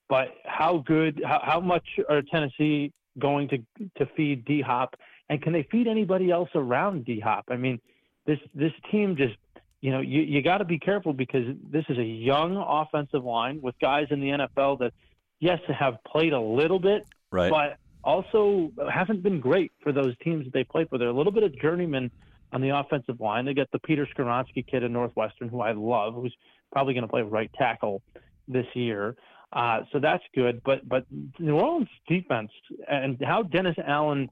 But 0.09 0.29
how 0.45 0.79
good? 0.87 1.23
How, 1.25 1.41
how 1.43 1.61
much 1.61 1.85
are 2.09 2.23
Tennessee 2.23 2.93
going 3.19 3.49
to 3.49 3.59
to 3.99 4.11
feed 4.17 4.45
D 4.45 4.61
Hop? 4.61 4.95
And 5.29 5.43
can 5.43 5.53
they 5.53 5.67
feed 5.71 5.87
anybody 5.87 6.31
else 6.31 6.49
around 6.55 7.05
D 7.05 7.21
Hop? 7.21 7.45
I 7.51 7.57
mean, 7.57 7.81
this 8.27 8.39
this 8.55 8.73
team 8.91 9.17
just 9.17 9.37
you 9.81 9.91
know 9.91 10.01
you 10.01 10.23
you 10.23 10.43
got 10.43 10.59
to 10.59 10.65
be 10.65 10.79
careful 10.79 11.13
because 11.13 11.45
this 11.71 11.85
is 11.89 11.99
a 11.99 12.05
young 12.05 12.57
offensive 12.57 13.25
line 13.25 13.61
with 13.61 13.75
guys 13.81 14.07
in 14.11 14.21
the 14.21 14.29
NFL 14.29 14.79
that 14.81 14.93
yes, 15.41 15.61
have 15.69 16.03
played 16.05 16.33
a 16.33 16.41
little 16.41 16.79
bit, 16.79 17.07
right. 17.31 17.51
but 17.51 17.79
also 18.05 18.71
haven't 18.91 19.23
been 19.23 19.41
great 19.41 19.73
for 19.83 19.93
those 19.93 20.15
teams 20.23 20.45
that 20.45 20.53
they 20.53 20.65
play 20.65 20.85
for. 20.85 20.99
They're 20.99 21.09
a 21.09 21.13
little 21.13 21.33
bit 21.33 21.43
of 21.43 21.59
journeyman 21.61 22.11
on 22.53 22.61
the 22.61 22.71
offensive 22.71 23.21
line. 23.21 23.45
They 23.45 23.55
get 23.55 23.71
the 23.73 23.79
Peter 23.81 24.07
Skoronski 24.07 24.67
kid 24.67 24.83
in 24.83 24.93
Northwestern, 24.93 25.49
who 25.49 25.61
I 25.61 25.73
love, 25.73 26.15
who's 26.15 26.35
probably 26.73 26.95
going 26.95 27.03
to 27.03 27.09
play 27.09 27.23
right 27.23 27.51
tackle 27.59 28.03
this 28.47 28.67
year. 28.75 29.17
Uh, 29.53 29.81
so 29.93 29.99
that's 29.99 30.25
good. 30.35 30.63
But 30.65 30.89
but 30.89 31.07
New 31.39 31.59
Orleans 31.59 31.89
defense 32.07 32.51
and 32.89 33.19
how 33.25 33.43
Dennis 33.43 33.77
Allen 33.87 34.29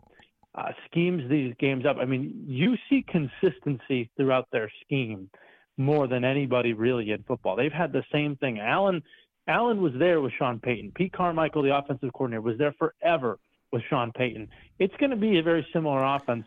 uh, 0.54 0.72
schemes 0.90 1.28
these 1.30 1.54
games 1.58 1.86
up. 1.86 1.96
I 2.00 2.04
mean, 2.04 2.44
you 2.46 2.76
see 2.88 3.04
consistency 3.08 4.10
throughout 4.16 4.48
their 4.52 4.70
scheme 4.84 5.30
more 5.78 6.06
than 6.06 6.24
anybody 6.24 6.72
really 6.72 7.10
in 7.10 7.22
football. 7.22 7.56
They've 7.56 7.72
had 7.72 7.92
the 7.92 8.04
same 8.12 8.36
thing. 8.36 8.60
Allen 8.60 9.02
Allen 9.48 9.80
was 9.80 9.92
there 9.98 10.20
with 10.20 10.32
Sean 10.38 10.58
Payton. 10.58 10.92
Pete 10.94 11.12
Carmichael, 11.12 11.62
the 11.62 11.76
offensive 11.76 12.12
coordinator, 12.12 12.42
was 12.42 12.58
there 12.58 12.74
forever 12.78 13.38
with 13.72 13.82
Sean 13.88 14.12
Payton. 14.12 14.48
It's 14.78 14.94
going 14.98 15.10
to 15.10 15.16
be 15.16 15.38
a 15.38 15.42
very 15.42 15.66
similar 15.72 16.04
offense. 16.04 16.46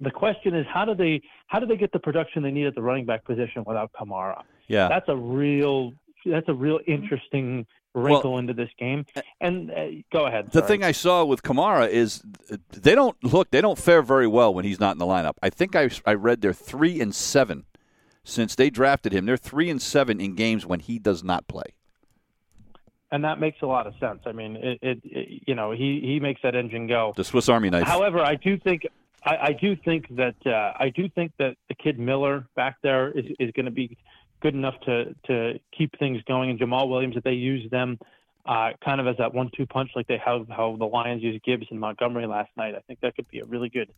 The 0.00 0.10
question 0.10 0.54
is, 0.54 0.64
how 0.72 0.84
do 0.84 0.94
they 0.94 1.20
how 1.48 1.58
do 1.58 1.66
they 1.66 1.76
get 1.76 1.92
the 1.92 1.98
production 1.98 2.42
they 2.42 2.50
need 2.52 2.66
at 2.66 2.74
the 2.74 2.82
running 2.82 3.04
back 3.04 3.24
position 3.24 3.64
without 3.66 3.90
Kamara? 3.92 4.42
Yeah, 4.68 4.88
that's 4.88 5.08
a 5.08 5.16
real 5.16 5.92
that's 6.24 6.48
a 6.48 6.54
real 6.54 6.80
interesting 6.86 7.66
wrinkle 7.94 8.32
well, 8.32 8.38
into 8.38 8.54
this 8.54 8.70
game. 8.78 9.06
And 9.40 9.70
uh, 9.70 9.86
go 10.12 10.26
ahead. 10.26 10.52
The 10.52 10.62
thing 10.62 10.84
I 10.84 10.92
saw 10.92 11.24
with 11.24 11.42
Kamara 11.42 11.88
is 11.88 12.22
they 12.70 12.94
don't 12.94 13.16
look 13.24 13.50
they 13.50 13.60
don't 13.60 13.78
fare 13.78 14.02
very 14.02 14.26
well 14.26 14.52
when 14.52 14.64
he's 14.64 14.80
not 14.80 14.92
in 14.92 14.98
the 14.98 15.06
lineup. 15.06 15.34
I 15.42 15.50
think 15.50 15.74
I 15.74 15.90
I 16.06 16.14
read 16.14 16.40
they're 16.40 16.52
three 16.52 17.00
and 17.00 17.14
seven 17.14 17.64
since 18.24 18.54
they 18.54 18.70
drafted 18.70 19.12
him. 19.12 19.26
They're 19.26 19.36
three 19.36 19.70
and 19.70 19.80
seven 19.80 20.20
in 20.20 20.34
games 20.34 20.66
when 20.66 20.80
he 20.80 20.98
does 20.98 21.24
not 21.24 21.48
play 21.48 21.74
and 23.10 23.24
that 23.24 23.40
makes 23.40 23.62
a 23.62 23.66
lot 23.66 23.86
of 23.86 23.94
sense. 23.98 24.20
I 24.26 24.32
mean, 24.32 24.56
it, 24.56 24.78
it, 24.82 25.00
it, 25.04 25.42
you 25.46 25.54
know 25.54 25.70
he 25.70 26.00
he 26.02 26.20
makes 26.20 26.42
that 26.42 26.54
engine 26.54 26.86
go. 26.86 27.12
The 27.16 27.24
Swiss 27.24 27.48
Army 27.48 27.70
knife. 27.70 27.86
However, 27.86 28.20
I 28.20 28.34
do 28.34 28.58
think 28.58 28.86
I, 29.24 29.36
I 29.36 29.52
do 29.52 29.76
think 29.76 30.14
that 30.16 30.34
uh, 30.46 30.72
I 30.78 30.90
do 30.94 31.08
think 31.08 31.32
that 31.38 31.56
the 31.68 31.74
kid 31.74 31.98
Miller 31.98 32.46
back 32.54 32.76
there 32.82 33.10
is 33.10 33.24
is 33.38 33.50
going 33.52 33.66
to 33.66 33.72
be 33.72 33.96
good 34.40 34.54
enough 34.54 34.78
to 34.86 35.14
to 35.26 35.60
keep 35.76 35.98
things 35.98 36.22
going. 36.26 36.50
And 36.50 36.58
Jamaal 36.58 36.88
Williams, 36.88 37.16
if 37.16 37.24
they 37.24 37.32
use 37.32 37.70
them 37.70 37.98
uh, 38.46 38.70
kind 38.84 39.00
of 39.00 39.06
as 39.06 39.16
that 39.18 39.34
one-two 39.34 39.66
punch, 39.66 39.90
like 39.94 40.06
they 40.06 40.20
have 40.24 40.48
how 40.48 40.76
the 40.76 40.86
Lions 40.86 41.22
used 41.22 41.44
Gibbs 41.44 41.66
and 41.70 41.78
Montgomery 41.78 42.26
last 42.26 42.50
night, 42.56 42.74
I 42.74 42.80
think 42.86 43.00
that 43.00 43.14
could 43.14 43.28
be 43.28 43.40
a 43.40 43.44
really 43.44 43.68
good 43.68 43.90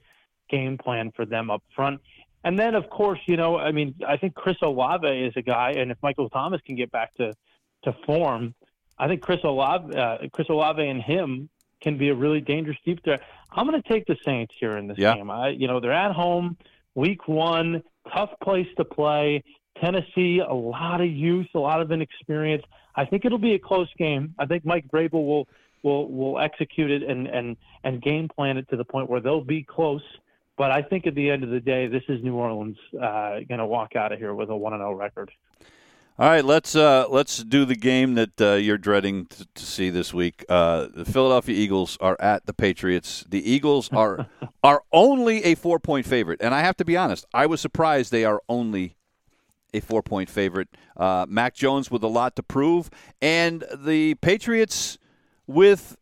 game 0.48 0.79
plan 0.79 1.12
for 1.14 1.24
them 1.24 1.50
up 1.50 1.62
front. 1.74 2.00
And 2.42 2.59
then, 2.59 2.74
of 2.74 2.88
course, 2.88 3.20
you 3.26 3.37
know, 3.37 3.59
I 3.59 3.70
mean, 3.70 3.94
I 4.07 4.16
think 4.16 4.35
Chris 4.35 4.57
Olave 4.62 5.07
is 5.07 5.35
a 5.37 5.42
guy, 5.42 5.72
and 5.72 5.90
if 5.90 5.98
Michael 6.03 6.31
Thomas 6.31 6.61
can 6.66 6.74
get 6.74 6.90
back 6.90 7.14
to 7.16 7.35
to 7.85 7.94
form, 8.05 8.55
I 8.98 9.09
think 9.09 9.22
Chris 9.22 9.40
Olave, 9.44 9.96
uh, 9.96 10.18
Chris 10.33 10.48
Olave 10.50 10.87
and 10.87 11.03
him 11.03 11.48
can 11.81 11.96
be 11.96 12.11
a 12.11 12.14
really 12.14 12.40
dangerous 12.40 12.76
deep 12.85 13.03
threat. 13.03 13.22
I'm 13.50 13.66
going 13.66 13.81
to 13.81 13.88
take 13.88 14.07
the 14.07 14.16
Saints 14.24 14.55
here 14.61 14.76
in 14.76 14.87
this 14.87 14.98
yeah. 14.98 15.14
game. 15.14 15.31
I, 15.31 15.48
you 15.48 15.66
know, 15.66 15.81
they're 15.81 15.92
at 15.92 16.12
home, 16.12 16.57
week 16.94 17.26
one, 17.26 17.83
tough 18.12 18.31
place 18.42 18.68
to 18.76 18.85
play. 18.85 19.42
Tennessee, 19.80 20.40
a 20.40 20.52
lot 20.52 21.00
of 21.00 21.08
youth, 21.08 21.48
a 21.54 21.58
lot 21.58 21.80
of 21.80 21.90
inexperience. 21.90 22.64
I 22.94 23.04
think 23.04 23.24
it'll 23.24 23.38
be 23.38 23.54
a 23.54 23.58
close 23.58 23.88
game. 23.98 24.34
I 24.38 24.46
think 24.46 24.64
Mike 24.64 24.86
Vrabel 24.88 25.26
will 25.26 25.48
will 25.82 26.10
will 26.10 26.38
execute 26.38 26.90
it 26.90 27.02
and 27.02 27.26
and 27.26 27.56
and 27.84 28.02
game 28.02 28.28
plan 28.28 28.56
it 28.56 28.68
to 28.70 28.76
the 28.76 28.84
point 28.84 29.08
where 29.08 29.20
they'll 29.20 29.44
be 29.44 29.62
close. 29.62 30.02
But 30.56 30.70
I 30.70 30.82
think 30.82 31.06
at 31.06 31.14
the 31.14 31.30
end 31.30 31.42
of 31.42 31.50
the 31.50 31.60
day, 31.60 31.86
this 31.86 32.02
is 32.08 32.22
New 32.22 32.34
Orleans 32.34 32.76
uh, 32.94 33.40
going 33.48 33.58
to 33.58 33.66
walk 33.66 33.96
out 33.96 34.12
of 34.12 34.18
here 34.18 34.34
with 34.34 34.50
a 34.50 34.56
one 34.56 34.74
and 34.74 34.80
zero 34.80 34.90
oh 34.90 34.94
record. 34.94 35.30
All 36.18 36.28
right, 36.28 36.44
let's 36.44 36.76
uh, 36.76 37.06
let's 37.08 37.42
do 37.42 37.64
the 37.64 37.74
game 37.74 38.14
that 38.16 38.38
uh, 38.38 38.52
you're 38.52 38.76
dreading 38.76 39.24
to, 39.26 39.46
to, 39.54 39.64
see 39.64 39.88
this 39.88 40.12
week. 40.12 40.44
Uh, 40.50 40.88
the 40.94 41.06
Philadelphia 41.06 41.56
Eagles 41.56 41.96
are 41.98 42.18
at 42.20 42.44
the 42.44 42.52
Patriots. 42.52 43.24
The 43.26 43.50
Eagles 43.50 43.90
are 43.90 44.26
are 44.62 44.82
only 44.92 45.44
a 45.44 45.54
four 45.54 45.78
point 45.78 46.04
favorite, 46.04 46.42
and 46.42 46.54
I 46.54 46.60
have 46.60 46.76
to 46.76 46.84
be 46.84 46.94
honest, 46.94 47.24
I 47.32 47.46
was 47.46 47.62
surprised 47.62 48.12
they 48.12 48.26
are 48.26 48.42
only 48.50 48.96
a 49.74 49.80
four 49.80 50.02
point 50.02 50.28
favorite. 50.28 50.68
Uh, 50.96 51.26
Mac 51.28 51.54
Jones 51.54 51.90
with 51.90 52.02
a 52.02 52.08
lot 52.08 52.36
to 52.36 52.42
prove, 52.42 52.90
and 53.20 53.64
the 53.74 54.14
Patriots 54.16 54.98
with 55.46 55.96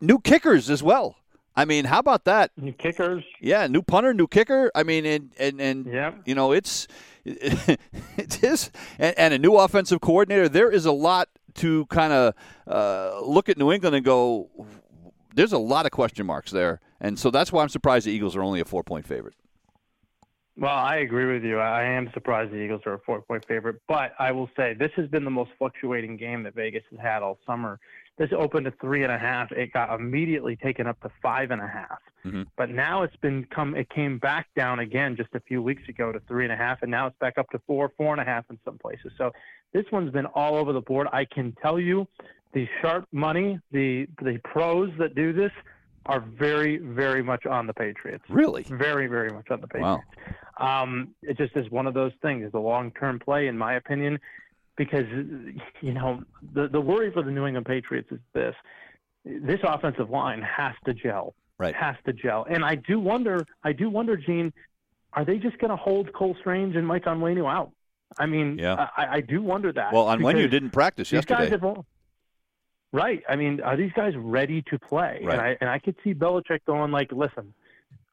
new 0.00 0.18
kickers 0.18 0.70
as 0.70 0.82
well. 0.82 1.16
I 1.56 1.64
mean, 1.64 1.84
how 1.84 1.98
about 1.98 2.24
that? 2.24 2.52
New 2.56 2.72
kickers. 2.72 3.24
Yeah, 3.40 3.66
new 3.66 3.82
punter, 3.82 4.14
new 4.14 4.26
kicker. 4.26 4.70
I 4.74 4.82
mean, 4.82 5.04
and 5.04 5.32
and 5.38 5.60
and 5.60 5.86
yeah. 5.86 6.12
you 6.24 6.34
know, 6.34 6.52
it's 6.52 6.86
it 7.24 8.42
is, 8.42 8.70
and, 8.98 9.18
and, 9.18 9.34
a 9.34 9.38
new 9.38 9.56
offensive 9.56 10.00
coordinator. 10.00 10.48
There 10.48 10.70
is 10.70 10.86
a 10.86 10.92
lot 10.92 11.28
to 11.56 11.86
kind 11.86 12.12
of 12.12 12.34
uh, 12.66 13.20
look 13.20 13.48
at 13.48 13.58
New 13.58 13.72
England 13.72 13.96
and 13.96 14.04
go. 14.04 14.48
There's 15.34 15.52
a 15.52 15.58
lot 15.58 15.86
of 15.86 15.92
question 15.92 16.24
marks 16.24 16.50
there, 16.50 16.80
and 17.00 17.18
so 17.18 17.30
that's 17.30 17.52
why 17.52 17.62
I'm 17.62 17.68
surprised 17.68 18.06
the 18.06 18.12
Eagles 18.12 18.36
are 18.36 18.42
only 18.42 18.60
a 18.60 18.64
four 18.64 18.82
point 18.82 19.06
favorite. 19.06 19.34
Well, 20.60 20.76
I 20.76 20.96
agree 20.96 21.32
with 21.32 21.42
you. 21.42 21.58
I 21.58 21.84
am 21.84 22.10
surprised 22.12 22.52
the 22.52 22.56
Eagles 22.56 22.82
are 22.84 22.92
a 22.92 22.98
four 22.98 23.22
point 23.22 23.46
favorite, 23.48 23.80
but 23.88 24.12
I 24.18 24.30
will 24.30 24.50
say 24.58 24.74
this 24.74 24.90
has 24.96 25.08
been 25.08 25.24
the 25.24 25.30
most 25.30 25.52
fluctuating 25.58 26.18
game 26.18 26.42
that 26.42 26.54
Vegas 26.54 26.82
has 26.90 27.00
had 27.00 27.22
all 27.22 27.38
summer. 27.46 27.80
this 28.18 28.28
opened 28.36 28.66
at 28.66 28.78
three 28.78 29.02
and 29.02 29.10
a 29.10 29.16
half. 29.16 29.50
It 29.52 29.72
got 29.72 29.98
immediately 29.98 30.56
taken 30.56 30.86
up 30.86 31.00
to 31.00 31.10
five 31.22 31.50
and 31.50 31.62
a 31.62 31.66
half. 31.66 31.98
Mm-hmm. 32.26 32.42
But 32.58 32.68
now 32.68 33.04
it's 33.04 33.16
been 33.16 33.46
come. 33.54 33.74
It 33.74 33.88
came 33.88 34.18
back 34.18 34.48
down 34.54 34.80
again 34.80 35.16
just 35.16 35.30
a 35.34 35.40
few 35.40 35.62
weeks 35.62 35.88
ago 35.88 36.12
to 36.12 36.20
three 36.28 36.44
and 36.44 36.52
a 36.52 36.56
half, 36.56 36.82
and 36.82 36.90
now 36.90 37.06
it's 37.06 37.16
back 37.20 37.38
up 37.38 37.48
to 37.52 37.60
four, 37.66 37.90
four 37.96 38.12
and 38.12 38.20
a 38.20 38.24
half 38.24 38.44
in 38.50 38.58
some 38.62 38.76
places. 38.76 39.12
So 39.16 39.32
this 39.72 39.86
one's 39.90 40.12
been 40.12 40.26
all 40.26 40.56
over 40.56 40.74
the 40.74 40.82
board. 40.82 41.06
I 41.10 41.24
can 41.24 41.54
tell 41.62 41.80
you, 41.80 42.06
the 42.52 42.68
sharp 42.82 43.06
money, 43.12 43.58
the 43.72 44.06
the 44.20 44.38
pros 44.44 44.90
that 44.98 45.14
do 45.14 45.32
this 45.32 45.52
are 46.06 46.20
very, 46.20 46.78
very 46.78 47.22
much 47.22 47.46
on 47.46 47.66
the 47.66 47.74
Patriots. 47.74 48.24
Really? 48.28 48.62
Very, 48.64 49.06
very 49.06 49.30
much 49.30 49.50
on 49.50 49.60
the 49.60 49.68
Patriots. 49.68 50.02
Wow. 50.16 50.34
Um, 50.60 51.14
it 51.22 51.38
just 51.38 51.56
is 51.56 51.70
one 51.70 51.86
of 51.86 51.94
those 51.94 52.12
things. 52.20 52.44
It's 52.44 52.54
a 52.54 52.58
long-term 52.58 53.20
play, 53.20 53.46
in 53.46 53.56
my 53.56 53.74
opinion, 53.74 54.20
because 54.76 55.06
you 55.80 55.92
know 55.92 56.22
the 56.52 56.68
the 56.68 56.80
worry 56.80 57.10
for 57.10 57.22
the 57.22 57.30
New 57.30 57.46
England 57.46 57.66
Patriots 57.66 58.12
is 58.12 58.20
this: 58.34 58.54
this 59.24 59.60
offensive 59.62 60.10
line 60.10 60.42
has 60.42 60.74
to 60.84 60.94
gel. 60.94 61.34
Right. 61.58 61.74
Has 61.74 61.96
to 62.06 62.12
gel, 62.12 62.46
and 62.48 62.64
I 62.64 62.74
do 62.74 62.98
wonder. 62.98 63.46
I 63.62 63.72
do 63.72 63.90
wonder, 63.90 64.16
Gene, 64.16 64.52
are 65.12 65.24
they 65.24 65.38
just 65.38 65.58
going 65.58 65.70
to 65.70 65.76
hold 65.76 66.12
Cole 66.12 66.36
Strange 66.40 66.76
and 66.76 66.86
Mike 66.86 67.04
Onwenu 67.04 67.50
out? 67.50 67.72
I 68.18 68.26
mean, 68.26 68.58
yeah. 68.58 68.88
I, 68.96 69.06
I 69.16 69.20
do 69.20 69.42
wonder 69.42 69.72
that. 69.72 69.92
Well, 69.92 70.06
Onwenu 70.06 70.50
didn't 70.50 70.70
practice 70.70 71.12
yesterday. 71.12 71.50
Have, 71.50 71.84
right. 72.92 73.22
I 73.28 73.36
mean, 73.36 73.60
are 73.60 73.76
these 73.76 73.92
guys 73.92 74.14
ready 74.16 74.62
to 74.70 74.78
play? 74.78 75.20
Right. 75.22 75.32
And 75.32 75.40
I 75.40 75.56
and 75.60 75.70
I 75.70 75.78
could 75.78 75.96
see 76.02 76.14
Belichick 76.14 76.64
going 76.66 76.90
like, 76.90 77.12
listen, 77.12 77.52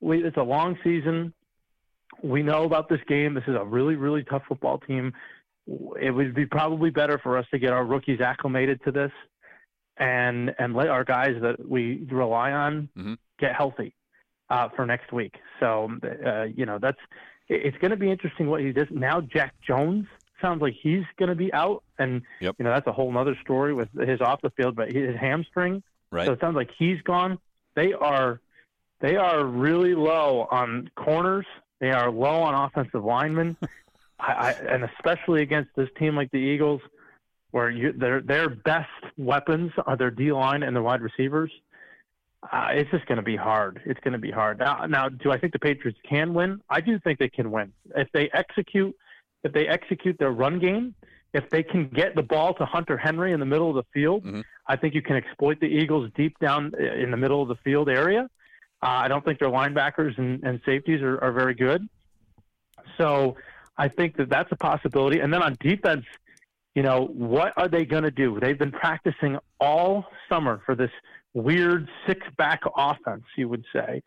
we, 0.01 0.23
it's 0.23 0.37
a 0.37 0.43
long 0.43 0.77
season. 0.83 1.33
We 2.23 2.43
know 2.43 2.63
about 2.63 2.89
this 2.89 2.99
game. 3.07 3.33
This 3.33 3.43
is 3.47 3.55
a 3.55 3.63
really, 3.63 3.95
really 3.95 4.23
tough 4.23 4.43
football 4.47 4.79
team. 4.79 5.13
It 5.99 6.11
would 6.11 6.33
be 6.33 6.45
probably 6.45 6.89
better 6.89 7.19
for 7.19 7.37
us 7.37 7.45
to 7.51 7.59
get 7.59 7.73
our 7.73 7.85
rookies 7.85 8.21
acclimated 8.21 8.83
to 8.85 8.91
this, 8.91 9.11
and 9.97 10.53
and 10.59 10.73
let 10.73 10.87
our 10.87 11.03
guys 11.03 11.35
that 11.41 11.67
we 11.67 12.07
rely 12.09 12.51
on 12.51 12.89
mm-hmm. 12.97 13.13
get 13.39 13.55
healthy 13.55 13.93
uh, 14.49 14.69
for 14.75 14.85
next 14.85 15.11
week. 15.11 15.35
So 15.59 15.91
uh, 16.25 16.43
you 16.43 16.65
know 16.65 16.79
that's 16.79 16.99
it's 17.49 17.77
going 17.77 17.91
to 17.91 17.97
be 17.97 18.09
interesting 18.09 18.47
what 18.47 18.61
he 18.61 18.71
does 18.71 18.87
now. 18.91 19.21
Jack 19.21 19.53
Jones 19.65 20.05
sounds 20.41 20.61
like 20.61 20.73
he's 20.81 21.03
going 21.17 21.29
to 21.29 21.35
be 21.35 21.51
out, 21.53 21.83
and 21.99 22.21
yep. 22.39 22.55
you 22.57 22.63
know 22.63 22.71
that's 22.71 22.87
a 22.87 22.91
whole 22.91 23.15
other 23.17 23.37
story 23.41 23.73
with 23.73 23.89
his 23.93 24.21
off 24.21 24.41
the 24.41 24.51
field, 24.51 24.75
but 24.75 24.91
his 24.91 25.15
hamstring. 25.19 25.83
Right. 26.11 26.25
So 26.25 26.33
it 26.33 26.39
sounds 26.39 26.55
like 26.55 26.69
he's 26.77 27.01
gone. 27.01 27.39
They 27.75 27.93
are 27.93 28.39
they 29.01 29.15
are 29.15 29.45
really 29.45 29.95
low 29.95 30.47
on 30.49 30.89
corners. 30.95 31.45
They 31.79 31.91
are 31.91 32.11
low 32.11 32.41
on 32.41 32.53
offensive 32.55 33.03
linemen, 33.03 33.57
I, 34.19 34.31
I, 34.31 34.51
and 34.51 34.83
especially 34.83 35.41
against 35.41 35.71
this 35.75 35.89
team 35.97 36.15
like 36.15 36.31
the 36.31 36.37
Eagles, 36.37 36.81
where 37.51 37.69
you, 37.69 37.93
their 37.93 38.21
their 38.21 38.49
best 38.49 38.89
weapons 39.17 39.71
are 39.85 39.95
their 39.95 40.11
D 40.11 40.31
line 40.31 40.63
and 40.63 40.75
their 40.75 40.83
wide 40.83 41.01
receivers. 41.01 41.51
Uh, 42.51 42.67
it's 42.71 42.89
just 42.91 43.05
going 43.07 43.17
to 43.17 43.23
be 43.23 43.35
hard. 43.35 43.81
It's 43.85 43.99
going 44.01 44.13
to 44.13 44.19
be 44.19 44.31
hard. 44.31 44.59
Now, 44.59 44.85
now, 44.85 45.09
do 45.09 45.31
I 45.31 45.39
think 45.39 45.53
the 45.53 45.59
Patriots 45.59 45.99
can 46.07 46.33
win? 46.33 46.61
I 46.69 46.81
do 46.81 46.99
think 46.99 47.19
they 47.19 47.29
can 47.29 47.51
win 47.51 47.73
if 47.95 48.07
they 48.13 48.29
execute. 48.33 48.95
If 49.43 49.53
they 49.53 49.67
execute 49.67 50.17
their 50.17 50.31
run 50.31 50.59
game, 50.59 50.95
if 51.33 51.49
they 51.49 51.63
can 51.63 51.87
get 51.89 52.15
the 52.15 52.23
ball 52.23 52.53
to 52.55 52.65
Hunter 52.65 52.97
Henry 52.97 53.31
in 53.31 53.39
the 53.39 53.45
middle 53.45 53.69
of 53.69 53.75
the 53.75 53.85
field, 53.93 54.23
mm-hmm. 54.23 54.41
I 54.67 54.75
think 54.75 54.93
you 54.93 55.01
can 55.01 55.15
exploit 55.15 55.59
the 55.59 55.67
Eagles 55.67 56.09
deep 56.15 56.37
down 56.39 56.73
in 56.75 57.11
the 57.11 57.17
middle 57.17 57.41
of 57.41 57.47
the 57.47 57.55
field 57.63 57.89
area. 57.89 58.29
Uh, 58.81 58.87
I 58.87 59.07
don't 59.07 59.25
think 59.25 59.39
their 59.39 59.49
linebackers 59.49 60.17
and, 60.17 60.43
and 60.43 60.61
safeties 60.65 61.01
are, 61.01 61.21
are 61.23 61.31
very 61.31 61.55
good. 61.55 61.87
So 62.97 63.35
I 63.77 63.87
think 63.87 64.17
that 64.17 64.29
that's 64.29 64.51
a 64.51 64.55
possibility. 64.55 65.19
And 65.19 65.33
then 65.33 65.41
on 65.41 65.57
defense, 65.59 66.05
you 66.75 66.83
know, 66.83 67.05
what 67.05 67.53
are 67.57 67.67
they 67.67 67.85
going 67.85 68.03
to 68.03 68.11
do? 68.11 68.39
They've 68.39 68.57
been 68.57 68.71
practicing 68.71 69.37
all 69.59 70.05
summer 70.29 70.61
for 70.65 70.75
this 70.75 70.91
weird 71.33 71.89
six 72.07 72.21
back 72.37 72.61
offense, 72.75 73.23
you 73.35 73.49
would 73.49 73.63
say, 73.73 74.03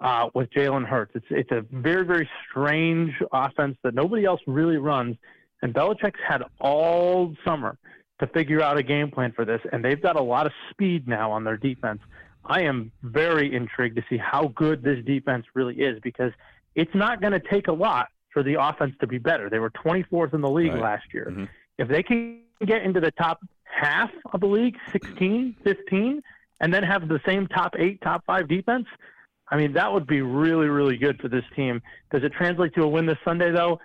uh, 0.00 0.28
with 0.34 0.50
Jalen 0.50 0.86
Hurts. 0.86 1.12
It's, 1.14 1.26
it's 1.30 1.50
a 1.50 1.62
very, 1.70 2.04
very 2.04 2.28
strange 2.48 3.12
offense 3.32 3.76
that 3.82 3.94
nobody 3.94 4.24
else 4.24 4.40
really 4.46 4.78
runs. 4.78 5.16
And 5.62 5.74
Belichick's 5.74 6.20
had 6.26 6.42
all 6.60 7.34
summer 7.44 7.78
to 8.20 8.26
figure 8.28 8.62
out 8.62 8.78
a 8.78 8.82
game 8.82 9.10
plan 9.10 9.32
for 9.32 9.44
this, 9.44 9.60
and 9.72 9.84
they've 9.84 10.00
got 10.00 10.16
a 10.16 10.22
lot 10.22 10.46
of 10.46 10.52
speed 10.70 11.08
now 11.08 11.32
on 11.32 11.44
their 11.44 11.56
defense. 11.56 12.00
I 12.46 12.62
am 12.62 12.92
very 13.02 13.54
intrigued 13.54 13.96
to 13.96 14.04
see 14.08 14.18
how 14.18 14.48
good 14.48 14.82
this 14.82 15.04
defense 15.04 15.46
really 15.54 15.76
is 15.76 15.98
because 16.02 16.32
it's 16.74 16.94
not 16.94 17.20
going 17.20 17.32
to 17.32 17.40
take 17.40 17.68
a 17.68 17.72
lot 17.72 18.08
for 18.32 18.42
the 18.42 18.60
offense 18.60 18.94
to 19.00 19.06
be 19.06 19.18
better. 19.18 19.48
They 19.48 19.58
were 19.58 19.70
24th 19.70 20.34
in 20.34 20.40
the 20.40 20.50
league 20.50 20.72
right. 20.72 20.82
last 20.82 21.04
year. 21.12 21.28
Mm-hmm. 21.30 21.44
If 21.78 21.88
they 21.88 22.02
can 22.02 22.40
get 22.66 22.82
into 22.82 23.00
the 23.00 23.12
top 23.12 23.40
half 23.64 24.10
of 24.32 24.40
the 24.40 24.46
league, 24.46 24.76
16, 24.92 25.56
15, 25.64 26.22
and 26.60 26.74
then 26.74 26.82
have 26.82 27.08
the 27.08 27.20
same 27.26 27.46
top 27.46 27.74
eight, 27.78 28.00
top 28.02 28.24
five 28.26 28.48
defense, 28.48 28.86
I 29.48 29.56
mean, 29.56 29.72
that 29.74 29.92
would 29.92 30.06
be 30.06 30.22
really, 30.22 30.66
really 30.66 30.96
good 30.96 31.20
for 31.20 31.28
this 31.28 31.44
team. 31.54 31.80
Does 32.10 32.22
it 32.24 32.32
translate 32.32 32.74
to 32.74 32.82
a 32.82 32.88
win 32.88 33.06
this 33.06 33.18
Sunday, 33.24 33.52
though? 33.52 33.78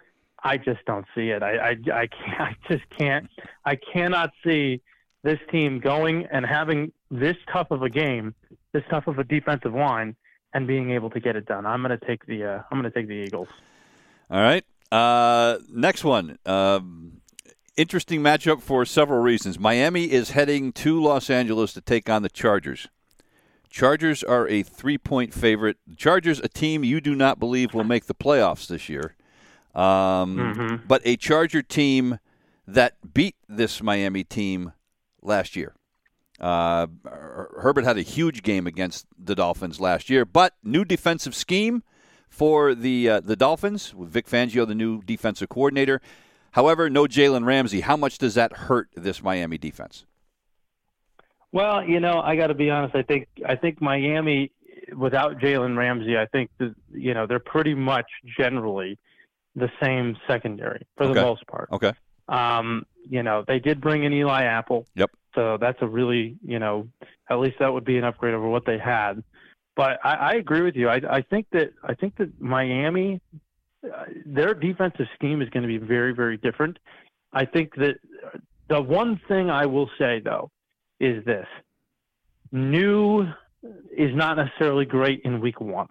I 0.43 0.57
just 0.57 0.83
don't 0.85 1.05
see 1.15 1.29
it. 1.29 1.43
I, 1.43 1.57
I, 1.57 1.69
I, 1.93 2.07
can't, 2.07 2.09
I 2.39 2.55
just 2.69 2.83
can't. 2.97 3.29
I 3.65 3.75
cannot 3.75 4.31
see 4.45 4.81
this 5.23 5.39
team 5.51 5.79
going 5.79 6.27
and 6.31 6.45
having 6.45 6.91
this 7.11 7.35
tough 7.51 7.71
of 7.71 7.81
a 7.81 7.89
game, 7.89 8.33
this 8.73 8.83
tough 8.89 9.07
of 9.07 9.19
a 9.19 9.23
defensive 9.23 9.73
line, 9.73 10.15
and 10.53 10.67
being 10.67 10.91
able 10.91 11.09
to 11.11 11.19
get 11.19 11.35
it 11.35 11.45
done. 11.45 11.65
I'm 11.65 11.81
going 11.81 11.97
to 11.97 12.05
take 12.05 12.25
the 12.25 12.43
uh, 12.43 12.61
I'm 12.71 12.79
going 12.79 12.91
to 12.91 12.97
take 12.97 13.07
the 13.07 13.13
Eagles. 13.13 13.47
All 14.29 14.41
right. 14.41 14.63
Uh, 14.91 15.57
next 15.71 16.03
one. 16.03 16.37
Uh, 16.45 16.79
interesting 17.77 18.21
matchup 18.21 18.61
for 18.61 18.85
several 18.85 19.21
reasons. 19.21 19.59
Miami 19.59 20.11
is 20.11 20.31
heading 20.31 20.71
to 20.73 21.01
Los 21.01 21.29
Angeles 21.29 21.73
to 21.73 21.81
take 21.81 22.09
on 22.09 22.23
the 22.23 22.29
Chargers. 22.29 22.87
Chargers 23.69 24.23
are 24.23 24.47
a 24.47 24.63
three-point 24.63 25.33
favorite. 25.33 25.77
Chargers, 25.95 26.39
a 26.39 26.49
team 26.49 26.83
you 26.83 26.99
do 26.99 27.13
not 27.13 27.39
believe 27.39 27.73
will 27.73 27.83
make 27.83 28.05
the 28.05 28.15
playoffs 28.15 28.67
this 28.67 28.89
year, 28.89 29.15
um, 29.75 30.37
mm-hmm. 30.37 30.75
but 30.87 31.03
a 31.05 31.15
Charger 31.15 31.61
team 31.61 32.17
that 32.67 32.95
beat 33.13 33.35
this 33.47 33.83
Miami 33.83 34.23
team 34.23 34.73
last 35.21 35.55
year. 35.55 35.75
Uh, 36.39 36.87
Herbert 37.57 37.83
had 37.83 37.97
a 37.97 38.01
huge 38.01 38.43
game 38.43 38.65
against 38.65 39.05
the 39.17 39.35
Dolphins 39.35 39.79
last 39.79 40.09
year, 40.09 40.25
but 40.25 40.53
new 40.63 40.85
defensive 40.85 41.35
scheme 41.35 41.83
for 42.29 42.73
the 42.73 43.09
uh, 43.09 43.19
the 43.19 43.35
Dolphins 43.35 43.93
with 43.93 44.09
Vic 44.09 44.27
Fangio, 44.27 44.65
the 44.67 44.75
new 44.75 45.01
defensive 45.01 45.49
coordinator. 45.49 46.01
However, 46.51 46.89
no 46.89 47.05
Jalen 47.05 47.45
Ramsey. 47.45 47.81
How 47.81 47.97
much 47.97 48.17
does 48.17 48.35
that 48.35 48.53
hurt 48.53 48.89
this 48.95 49.21
Miami 49.21 49.57
defense? 49.57 50.05
Well, 51.51 51.83
you 51.83 51.99
know, 51.99 52.21
I 52.21 52.35
got 52.35 52.47
to 52.47 52.53
be 52.53 52.69
honest. 52.69 52.95
I 52.95 53.01
think 53.03 53.27
I 53.45 53.55
think 53.55 53.81
Miami, 53.81 54.51
without 54.95 55.39
Jalen 55.39 55.77
Ramsey, 55.77 56.17
I 56.17 56.25
think 56.27 56.51
that 56.59 56.75
you 56.91 57.13
know 57.13 57.25
they're 57.27 57.39
pretty 57.39 57.73
much 57.73 58.07
generally 58.37 58.97
the 59.55 59.69
same 59.81 60.15
secondary 60.27 60.85
for 60.95 61.05
okay. 61.05 61.13
the 61.15 61.21
most 61.21 61.45
part. 61.47 61.69
Okay. 61.71 61.93
Um, 62.27 62.85
you 63.09 63.23
know, 63.23 63.43
they 63.47 63.59
did 63.59 63.81
bring 63.81 64.03
in 64.03 64.13
Eli 64.13 64.43
Apple. 64.43 64.85
Yep. 64.95 65.11
So 65.39 65.57
that's 65.57 65.77
a 65.81 65.87
really, 65.87 66.35
you 66.45 66.59
know, 66.59 66.89
at 67.29 67.39
least 67.39 67.59
that 67.59 67.71
would 67.71 67.85
be 67.85 67.97
an 67.97 68.03
upgrade 68.03 68.33
over 68.33 68.49
what 68.49 68.65
they 68.65 68.77
had. 68.77 69.23
But 69.73 69.97
I, 70.03 70.13
I 70.15 70.33
agree 70.33 70.61
with 70.61 70.75
you. 70.75 70.89
I, 70.89 70.99
I 71.09 71.21
think 71.21 71.45
that 71.53 71.71
I 71.81 71.93
think 71.93 72.17
that 72.17 72.41
Miami, 72.41 73.21
uh, 73.85 74.03
their 74.25 74.53
defensive 74.53 75.05
scheme 75.15 75.41
is 75.41 75.49
going 75.49 75.63
to 75.63 75.69
be 75.69 75.77
very, 75.77 76.13
very 76.13 76.35
different. 76.35 76.77
I 77.31 77.45
think 77.45 77.73
that 77.75 77.99
the 78.67 78.81
one 78.81 79.21
thing 79.29 79.49
I 79.49 79.65
will 79.65 79.89
say 79.97 80.19
though 80.19 80.51
is 80.99 81.23
this: 81.23 81.47
new 82.51 83.25
is 83.95 84.13
not 84.13 84.35
necessarily 84.35 84.83
great 84.83 85.21
in 85.23 85.39
week 85.39 85.61
one. 85.61 85.87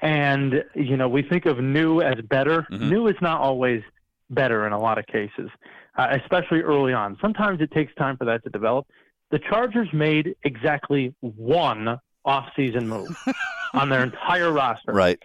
And 0.00 0.64
you 0.74 0.96
know, 0.96 1.10
we 1.10 1.22
think 1.22 1.44
of 1.44 1.58
new 1.58 2.00
as 2.00 2.18
better. 2.22 2.66
Mhm. 2.70 2.88
New 2.88 3.08
is 3.08 3.16
not 3.20 3.42
always 3.42 3.82
better 4.30 4.66
in 4.66 4.72
a 4.72 4.78
lot 4.78 4.96
of 4.96 5.06
cases, 5.06 5.50
uh, 5.98 6.08
especially 6.22 6.60
early 6.60 6.92
on. 6.94 7.18
Sometimes 7.20 7.60
it 7.60 7.70
takes 7.72 7.94
time 7.96 8.16
for 8.16 8.24
that 8.26 8.42
to 8.44 8.50
develop. 8.50 8.86
The 9.30 9.38
Chargers 9.40 9.88
made 9.92 10.34
exactly 10.44 11.14
one 11.20 11.98
off-season 12.24 12.88
move 12.88 13.08
on 13.74 13.88
their 13.90 14.02
entire 14.04 14.50
roster, 14.52 14.92
Right. 14.92 15.18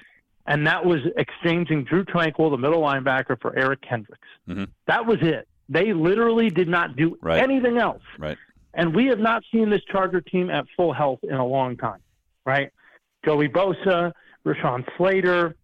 and 0.48 0.68
that 0.68 0.84
was 0.86 1.00
exchanging 1.16 1.86
Drue 1.86 2.04
Tranquill, 2.04 2.50
the 2.52 2.58
middle 2.58 2.82
linebacker, 2.82 3.40
for 3.40 3.56
Eric 3.58 3.82
Kendricks. 3.82 4.28
Mhm. 4.50 4.68
That 4.88 5.06
was 5.06 5.20
it. 5.22 5.48
They 5.70 5.94
literally 5.94 6.50
did 6.50 6.68
not 6.68 6.96
do 6.98 7.18
Right. 7.22 7.42
anything 7.42 7.78
else. 7.78 8.02
Right. 8.18 8.38
And 8.74 8.94
we 8.96 9.06
have 9.08 9.20
not 9.20 9.44
seen 9.52 9.70
this 9.70 9.84
Charger 9.90 10.20
team 10.22 10.50
at 10.50 10.66
full 10.76 10.92
health 10.94 11.20
in 11.24 11.36
a 11.36 11.46
long 11.46 11.78
time, 11.78 12.00
right? 12.46 12.72
Joey 13.24 13.48
Bosa, 13.48 14.12
Rashawn 14.46 14.84
Slater, 14.98 15.56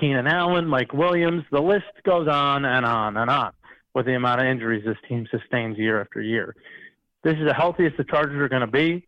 Keenan 0.00 0.26
Allen, 0.26 0.66
Mike 0.66 0.92
Williams, 0.92 1.44
the 1.52 1.60
list 1.60 1.84
goes 2.04 2.26
on 2.26 2.64
and 2.64 2.84
on 2.86 3.16
and 3.16 3.30
on 3.30 3.52
with 3.94 4.06
the 4.06 4.14
amount 4.14 4.40
of 4.40 4.46
injuries 4.46 4.84
this 4.84 4.96
team 5.08 5.26
sustains 5.30 5.78
year 5.78 6.00
after 6.00 6.20
year. 6.20 6.54
This 7.22 7.34
is 7.34 7.44
the 7.46 7.54
healthiest 7.54 7.96
the 7.96 8.04
Chargers 8.04 8.36
are 8.40 8.48
going 8.48 8.60
to 8.60 8.66
be. 8.66 9.06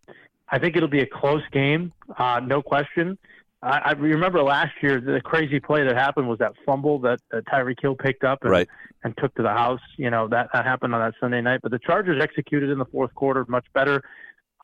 I 0.49 0.59
think 0.59 0.77
it'll 0.77 0.89
be 0.89 1.01
a 1.01 1.07
close 1.07 1.43
game, 1.53 1.93
uh, 2.17 2.41
no 2.45 2.63
question. 2.63 3.19
I, 3.63 3.79
I 3.87 3.93
remember 3.93 4.43
last 4.43 4.73
year 4.81 5.01
the 5.01 5.21
crazy 5.21 5.59
play 5.59 5.85
that 5.85 5.97
happened 5.97 6.29
was 6.29 6.39
that 6.39 6.53
fumble 6.65 7.01
that, 7.01 7.19
that 7.33 7.45
Tyreek 7.47 7.81
Hill 7.83 7.97
picked 7.97 8.23
up 8.23 8.43
and, 8.43 8.51
Right. 8.53 8.69
and 9.03 9.17
took 9.19 9.35
to 9.35 9.43
the 9.43 9.51
house. 9.51 9.81
You 9.97 10.11
know 10.11 10.29
that 10.29 10.49
that 10.53 10.65
happened 10.65 10.95
on 10.95 11.01
that 11.01 11.15
Sunday 11.21 11.41
night. 11.41 11.61
But 11.63 11.73
the 11.73 11.81
Chargers 11.81 12.23
executed 12.23 12.71
in 12.71 12.79
the 12.79 12.85
fourth 12.85 13.13
quarter 13.15 13.45
much 13.49 13.67
better. 13.75 14.03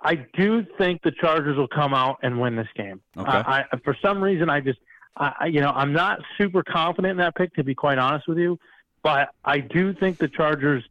I 0.05 0.17
do 0.37 0.65
think 0.79 1.03
the 1.03 1.11
Chargers 1.13 1.57
will 1.57 1.69
come 1.69 1.95
out 1.95 2.19
and 2.23 2.41
win 2.41 2.55
this 2.57 2.69
game. 2.77 3.01
Okay. 3.17 3.29
I, 3.31 3.65
I, 3.73 3.77
for 3.85 3.97
some 4.03 4.23
reason, 4.23 4.49
I 4.51 4.61
just, 4.61 4.79
I, 5.17 5.33
I- 5.41 5.47
you 5.47 5.61
know, 5.61 5.71
I'm 5.75 5.93
not 5.93 6.21
super 6.39 6.63
confident 6.63 7.13
in 7.13 7.17
that 7.19 7.35
pick 7.35 7.55
to 7.55 7.65
be 7.65 7.75
quite 7.75 7.99
honest 7.99 8.29
with 8.29 8.39
you, 8.39 8.59
but 9.03 9.31
I 9.45 9.59
do 9.59 9.95
think 9.95 10.19
the 10.19 10.29
Chargers 10.29 10.85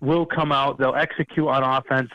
will 0.00 0.26
come 0.26 0.52
out. 0.52 0.78
They'll 0.78 0.94
execute 0.94 1.46
on 1.46 1.62
offense. 1.62 2.10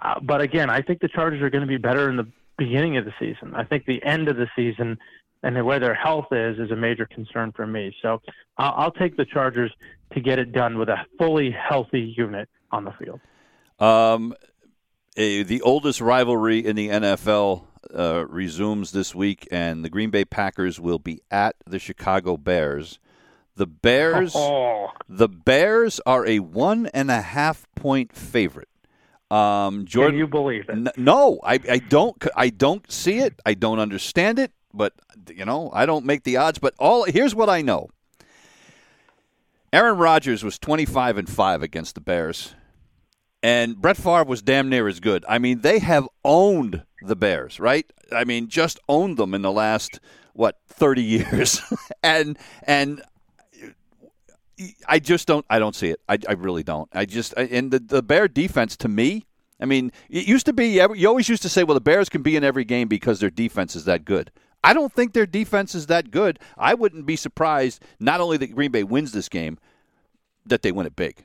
Uh, 0.00 0.18
but 0.20 0.40
again, 0.40 0.70
I 0.70 0.82
think 0.82 1.00
the 1.00 1.08
Chargers 1.08 1.42
are 1.42 1.50
going 1.50 1.62
to 1.62 1.68
be 1.68 1.76
better 1.76 2.08
in 2.08 2.16
the 2.16 2.26
beginning 2.56 2.96
of 2.96 3.04
the 3.04 3.12
season. 3.18 3.54
I 3.54 3.64
think 3.64 3.86
the 3.86 4.02
end 4.04 4.28
of 4.28 4.36
the 4.36 4.48
season 4.56 4.98
and 5.42 5.64
where 5.64 5.78
their 5.78 5.94
health 5.94 6.26
is 6.32 6.58
is 6.58 6.70
a 6.70 6.76
major 6.76 7.06
concern 7.06 7.52
for 7.52 7.66
me. 7.66 7.94
So 8.02 8.20
I'll, 8.58 8.74
I'll 8.76 8.92
take 8.92 9.16
the 9.16 9.24
Chargers 9.24 9.72
to 10.12 10.20
get 10.20 10.38
it 10.38 10.52
done 10.52 10.78
with 10.78 10.88
a 10.88 10.98
fully 11.18 11.50
healthy 11.50 12.14
unit 12.16 12.48
on 12.70 12.84
the 12.84 12.92
field. 12.92 13.20
Um, 13.78 14.34
a, 15.16 15.42
the 15.42 15.62
oldest 15.62 16.00
rivalry 16.00 16.64
in 16.64 16.76
the 16.76 16.88
NFL 16.88 17.64
uh, 17.94 18.26
resumes 18.28 18.92
this 18.92 19.14
week, 19.14 19.48
and 19.50 19.84
the 19.84 19.88
Green 19.88 20.10
Bay 20.10 20.24
Packers 20.24 20.78
will 20.78 20.98
be 20.98 21.20
at 21.30 21.56
the 21.66 21.78
Chicago 21.78 22.36
Bears. 22.36 22.98
The 23.56 23.66
Bears, 23.66 24.32
Oh, 24.36 24.88
the 25.08 25.28
Bears 25.28 26.00
are 26.06 26.26
a 26.26 26.38
one 26.38 26.86
and 26.88 27.10
a 27.10 27.20
half 27.20 27.66
point 27.74 28.12
favorite. 28.12 28.68
Um, 29.30 29.86
can 29.86 30.16
you 30.16 30.26
believe 30.26 30.68
it? 30.68 30.72
N- 30.72 30.88
no, 30.96 31.38
I, 31.44 31.60
I 31.70 31.78
don't. 31.78 32.16
I 32.34 32.50
don't 32.50 32.90
see 32.90 33.18
it. 33.18 33.40
I 33.46 33.54
don't 33.54 33.78
understand 33.78 34.38
it. 34.38 34.52
But 34.74 34.94
you 35.28 35.44
know, 35.44 35.70
I 35.72 35.86
don't 35.86 36.04
make 36.04 36.24
the 36.24 36.36
odds. 36.36 36.58
But 36.58 36.74
all 36.78 37.04
here's 37.04 37.34
what 37.34 37.48
I 37.48 37.62
know. 37.62 37.90
Aaron 39.72 39.98
Rodgers 39.98 40.42
was 40.42 40.58
25 40.58 41.16
and 41.18 41.28
five 41.30 41.62
against 41.62 41.94
the 41.94 42.00
Bears, 42.00 42.54
and 43.40 43.80
Brett 43.80 43.96
Favre 43.96 44.24
was 44.24 44.42
damn 44.42 44.68
near 44.68 44.88
as 44.88 44.98
good. 44.98 45.24
I 45.28 45.38
mean, 45.38 45.60
they 45.60 45.78
have 45.78 46.08
owned 46.24 46.82
the 47.02 47.14
Bears, 47.14 47.60
right? 47.60 47.90
I 48.10 48.24
mean, 48.24 48.48
just 48.48 48.80
owned 48.88 49.16
them 49.16 49.32
in 49.32 49.42
the 49.42 49.52
last 49.52 50.00
what 50.32 50.58
30 50.66 51.02
years, 51.04 51.60
and 52.02 52.36
and 52.64 53.00
I 54.86 54.98
just 54.98 55.26
don't. 55.26 55.44
I 55.50 55.58
don't 55.58 55.74
see 55.74 55.88
it. 55.88 56.00
I, 56.08 56.18
I 56.28 56.32
really 56.32 56.62
don't. 56.62 56.88
I 56.92 57.04
just 57.04 57.32
and 57.34 57.70
the 57.70 57.78
the 57.78 58.02
Bear 58.02 58.28
defense 58.28 58.76
to 58.78 58.88
me. 58.88 59.26
I 59.60 59.66
mean, 59.66 59.92
it 60.08 60.26
used 60.26 60.46
to 60.46 60.52
be 60.52 60.68
you 60.96 61.08
always 61.08 61.28
used 61.28 61.42
to 61.42 61.48
say, 61.48 61.64
well, 61.64 61.74
the 61.74 61.80
Bears 61.80 62.08
can 62.08 62.22
be 62.22 62.34
in 62.36 62.44
every 62.44 62.64
game 62.64 62.88
because 62.88 63.20
their 63.20 63.30
defense 63.30 63.76
is 63.76 63.84
that 63.84 64.04
good. 64.04 64.30
I 64.62 64.72
don't 64.74 64.92
think 64.92 65.12
their 65.12 65.26
defense 65.26 65.74
is 65.74 65.86
that 65.86 66.10
good. 66.10 66.38
I 66.56 66.74
wouldn't 66.74 67.06
be 67.06 67.16
surprised 67.16 67.82
not 67.98 68.20
only 68.20 68.36
that 68.38 68.54
Green 68.54 68.70
Bay 68.70 68.84
wins 68.84 69.12
this 69.12 69.28
game, 69.28 69.58
that 70.46 70.62
they 70.62 70.72
win 70.72 70.86
it 70.86 70.96
big. 70.96 71.24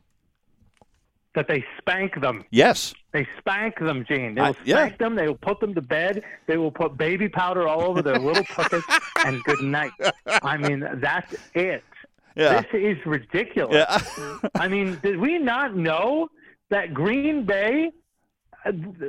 That 1.34 1.50
they 1.50 1.66
spank 1.78 2.22
them. 2.22 2.46
Yes. 2.50 2.94
They 3.12 3.28
spank 3.38 3.78
them, 3.80 4.06
Gene. 4.08 4.36
They 4.36 4.42
I- 4.42 4.50
will 4.52 4.58
yeah. 4.64 4.76
spank 4.86 5.00
them. 5.00 5.16
They 5.16 5.28
will 5.28 5.36
put 5.36 5.60
them 5.60 5.74
to 5.76 5.82
bed. 5.82 6.24
They 6.48 6.56
will 6.58 6.72
put 6.72 6.98
baby 6.98 7.28
powder 7.28 7.68
all 7.68 7.82
over 7.82 8.02
their 8.02 8.18
little 8.20 8.46
puppets. 8.46 8.86
and 9.26 9.44
good 9.44 9.62
night. 9.62 9.92
I 10.44 10.56
mean, 10.56 10.88
that's 10.96 11.36
it. 11.54 11.84
Yeah. 12.36 12.62
This 12.62 12.98
is 12.98 13.06
ridiculous. 13.06 13.76
Yeah. 14.18 14.38
I 14.56 14.68
mean, 14.68 15.00
did 15.02 15.18
we 15.18 15.38
not 15.38 15.76
know 15.76 16.30
that 16.70 16.94
Green 16.94 17.46
Bay, 17.46 17.92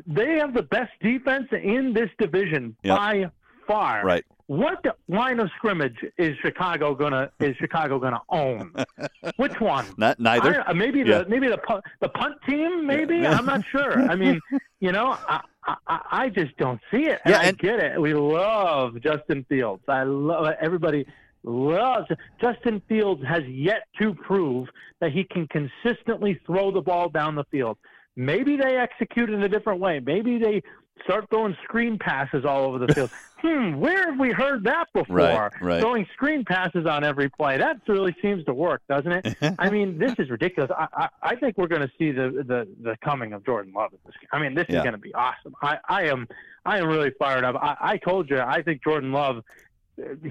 they 0.06 0.38
have 0.38 0.54
the 0.54 0.62
best 0.62 0.92
defense 1.00 1.48
in 1.52 1.92
this 1.92 2.10
division 2.18 2.76
Yep. 2.82 2.96
by 2.98 3.30
far. 3.66 4.04
right. 4.04 4.24
What 4.48 4.84
line 5.08 5.40
of 5.40 5.50
scrimmage 5.56 5.96
is 6.18 6.36
Chicago 6.40 6.94
gonna 6.94 7.32
is 7.40 7.56
Chicago 7.56 7.98
gonna 7.98 8.20
own? 8.28 8.72
Which 9.38 9.58
one? 9.60 9.86
Not 9.98 10.20
neither. 10.20 10.60
I, 10.64 10.70
uh, 10.70 10.74
maybe 10.74 11.02
the 11.02 11.10
Yeah. 11.10 11.24
maybe 11.26 11.48
the 11.48 11.58
punt, 11.58 11.82
the 12.00 12.08
punt 12.10 12.36
team. 12.48 12.86
Maybe 12.86 13.26
I'm 13.26 13.44
not 13.44 13.62
sure. 13.72 14.02
I 14.08 14.14
mean, 14.14 14.40
you 14.78 14.92
know, 14.92 15.18
I, 15.28 15.40
I 15.88 16.00
I 16.12 16.28
just 16.28 16.56
don't 16.58 16.80
see 16.92 17.08
it. 17.08 17.20
And 17.24 17.34
Yeah, 17.34 17.40
I 17.40 17.50
get 17.50 17.80
it. 17.80 18.00
We 18.00 18.14
love 18.14 19.00
Justin 19.00 19.44
Fields. 19.48 19.82
I 19.88 20.04
love 20.04 20.54
everybody 20.60 21.08
loves 21.46 22.08
Justin 22.40 22.82
Fields 22.88 23.22
has 23.26 23.42
yet 23.48 23.84
to 24.00 24.14
prove 24.14 24.68
that 25.00 25.12
he 25.12 25.24
can 25.24 25.46
consistently 25.48 26.38
throw 26.46 26.70
the 26.70 26.80
ball 26.82 27.08
down 27.08 27.34
the 27.34 27.44
field. 27.50 27.78
Maybe 28.16 28.56
they 28.56 28.76
execute 28.76 29.30
in 29.30 29.42
a 29.42 29.48
different 29.48 29.80
way. 29.80 30.00
Maybe 30.00 30.38
they 30.38 30.62
start 31.04 31.26
throwing 31.30 31.56
screen 31.64 31.98
passes 31.98 32.44
all 32.46 32.64
over 32.64 32.78
the 32.84 32.92
field. 32.94 33.10
hmm, 33.42 33.76
where 33.76 34.10
have 34.10 34.18
we 34.18 34.32
heard 34.32 34.64
that 34.64 34.86
before? 34.94 35.14
Right, 35.16 35.50
right. 35.60 35.80
Throwing 35.80 36.06
screen 36.14 36.42
passes 36.44 36.86
on 36.86 37.04
every 37.04 37.28
play. 37.28 37.58
That 37.58 37.76
really 37.86 38.16
seems 38.22 38.42
to 38.46 38.54
work, 38.54 38.80
doesn't 38.88 39.12
it? 39.12 39.36
I 39.58 39.68
mean, 39.68 39.98
this 39.98 40.14
is 40.18 40.30
ridiculous. 40.30 40.70
I, 40.76 40.86
I, 40.94 41.08
I 41.22 41.36
think 41.36 41.58
we're 41.58 41.68
going 41.68 41.82
to 41.82 41.90
see 41.98 42.10
the, 42.10 42.42
the, 42.46 42.66
the 42.82 42.96
coming 43.04 43.34
of 43.34 43.44
Jordan 43.44 43.74
Love. 43.74 43.90
I 44.32 44.40
mean, 44.40 44.54
this 44.54 44.64
Yeah. 44.70 44.78
is 44.78 44.82
going 44.82 44.94
to 44.94 44.98
be 44.98 45.14
awesome. 45.14 45.54
I, 45.62 45.76
I 45.88 46.04
am 46.04 46.26
I 46.64 46.78
am 46.78 46.88
really 46.88 47.10
fired 47.18 47.44
up. 47.44 47.54
I, 47.62 47.76
I 47.78 47.96
told 47.98 48.30
you, 48.30 48.40
I 48.40 48.62
think 48.62 48.82
Jordan 48.82 49.12
Love, 49.12 49.44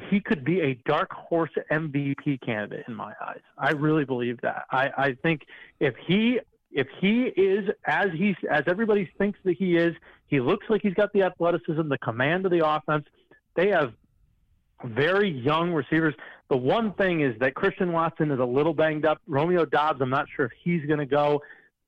he 0.10 0.20
could 0.20 0.44
be 0.44 0.62
a 0.62 0.76
dark 0.86 1.12
horse 1.12 1.52
MVP 1.72 2.42
candidate 2.42 2.86
in 2.88 2.94
my 2.94 3.14
eyes. 3.22 3.42
I 3.58 3.72
really 3.72 4.06
believe 4.06 4.40
that. 4.42 4.66
I, 4.72 4.90
I 4.98 5.18
think 5.24 5.42
if 5.80 5.96
he 6.08 6.40
if 6.72 6.88
he 7.00 7.24
is 7.24 7.70
as 7.86 8.08
he 8.14 8.36
as 8.50 8.64
everybody 8.68 9.10
thinks 9.18 9.40
that 9.44 9.56
he 9.58 9.78
is, 9.78 9.96
he 10.28 10.40
looks 10.40 10.66
like 10.70 10.82
he's 10.82 10.94
got 10.94 11.12
the 11.14 11.24
athleticism, 11.24 11.88
the 11.88 11.98
command 11.98 12.46
of 12.46 12.52
the 12.52 12.68
offense. 12.68 13.06
They 13.56 13.70
have 13.70 13.94
very 14.84 15.30
young 15.30 15.72
receivers. 15.72 16.14
The 16.50 16.58
one 16.58 16.94
thing 16.94 17.22
is 17.22 17.38
that 17.40 17.56
Christian 17.56 17.92
Watson 17.92 18.30
is 18.32 18.40
a 18.40 18.46
little 18.46 18.74
banged 18.74 19.06
up. 19.06 19.20
Romeo 19.26 19.66
Doubs, 19.66 20.00
I'm 20.02 20.10
not 20.10 20.28
sure 20.36 20.46
if 20.46 20.52
he's 20.64 20.86
going 20.86 21.00
to 21.00 21.06
go. 21.06 21.42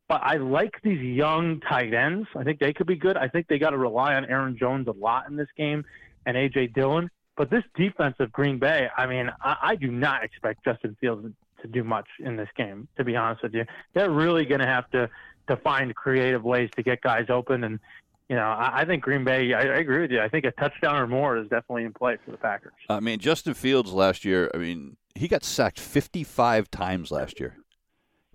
But 0.07 0.21
I 0.23 0.38
like 0.38 0.82
these 0.84 1.01
young 1.01 1.59
tight 1.59 1.93
ends. 1.93 2.28
I 2.36 2.43
think 2.43 2.59
they 2.59 2.71
could 2.71 2.88
be 2.88 2.95
good. 2.95 3.17
I 3.17 3.28
think 3.28 3.47
they 3.47 3.59
got 3.59 3.71
to 3.71 3.78
rely 3.78 4.15
on 4.15 4.23
Aaron 4.25 4.57
Jones 4.57 4.88
a 4.88 4.91
lot 4.91 5.30
in 5.30 5.36
this 5.36 5.49
game 5.57 5.84
and 6.25 6.38
A.J. 6.38 6.67
Dillon. 6.67 7.09
But 7.38 7.51
this 7.51 7.63
defense 7.75 8.15
of 8.19 8.31
Green 8.31 8.57
Bay, 8.57 8.89
I 8.97 9.05
mean, 9.05 9.29
I, 9.41 9.57
I 9.61 9.75
do 9.75 9.91
not 9.91 10.23
expect 10.23 10.65
Justin 10.65 10.97
Fields 10.99 11.31
to 11.61 11.67
do 11.67 11.83
much 11.83 12.07
in 12.19 12.35
this 12.35 12.49
game, 12.57 12.88
to 12.97 13.03
be 13.03 13.15
honest 13.15 13.43
with 13.43 13.53
you. 13.53 13.65
They're 13.93 14.11
really 14.11 14.45
going 14.45 14.61
to 14.61 14.67
have 14.67 14.89
to 14.91 15.09
to 15.47 15.55
find 15.57 15.95
creative 15.95 16.43
ways 16.43 16.69
to 16.75 16.83
get 16.83 17.01
guys 17.01 17.27
open. 17.29 17.63
And, 17.63 17.79
you 18.27 18.35
know, 18.35 18.43
I, 18.43 18.81
I 18.81 18.85
think 18.85 19.03
Green 19.03 19.23
Bay, 19.23 19.53
I, 19.53 19.61
I 19.61 19.77
agree 19.77 20.01
with 20.01 20.11
you. 20.11 20.19
I 20.19 20.27
think 20.27 20.45
a 20.45 20.51
touchdown 20.51 20.97
or 20.97 21.07
more 21.07 21.38
is 21.38 21.43
definitely 21.43 21.85
in 21.85 21.93
play 21.93 22.17
for 22.25 22.31
the 22.31 22.38
Packers. 22.38 22.73
I 22.89 22.99
mean, 22.99 23.19
Justin 23.19 23.53
Fields 23.53 23.91
last 23.93 24.25
year, 24.25 24.51
I 24.53 24.57
mean, 24.57 24.97
he 25.15 25.27
got 25.27 25.43
sacked 25.43 25.79
55 25.79 26.69
times 26.69 27.11
last 27.11 27.39
year. 27.39 27.57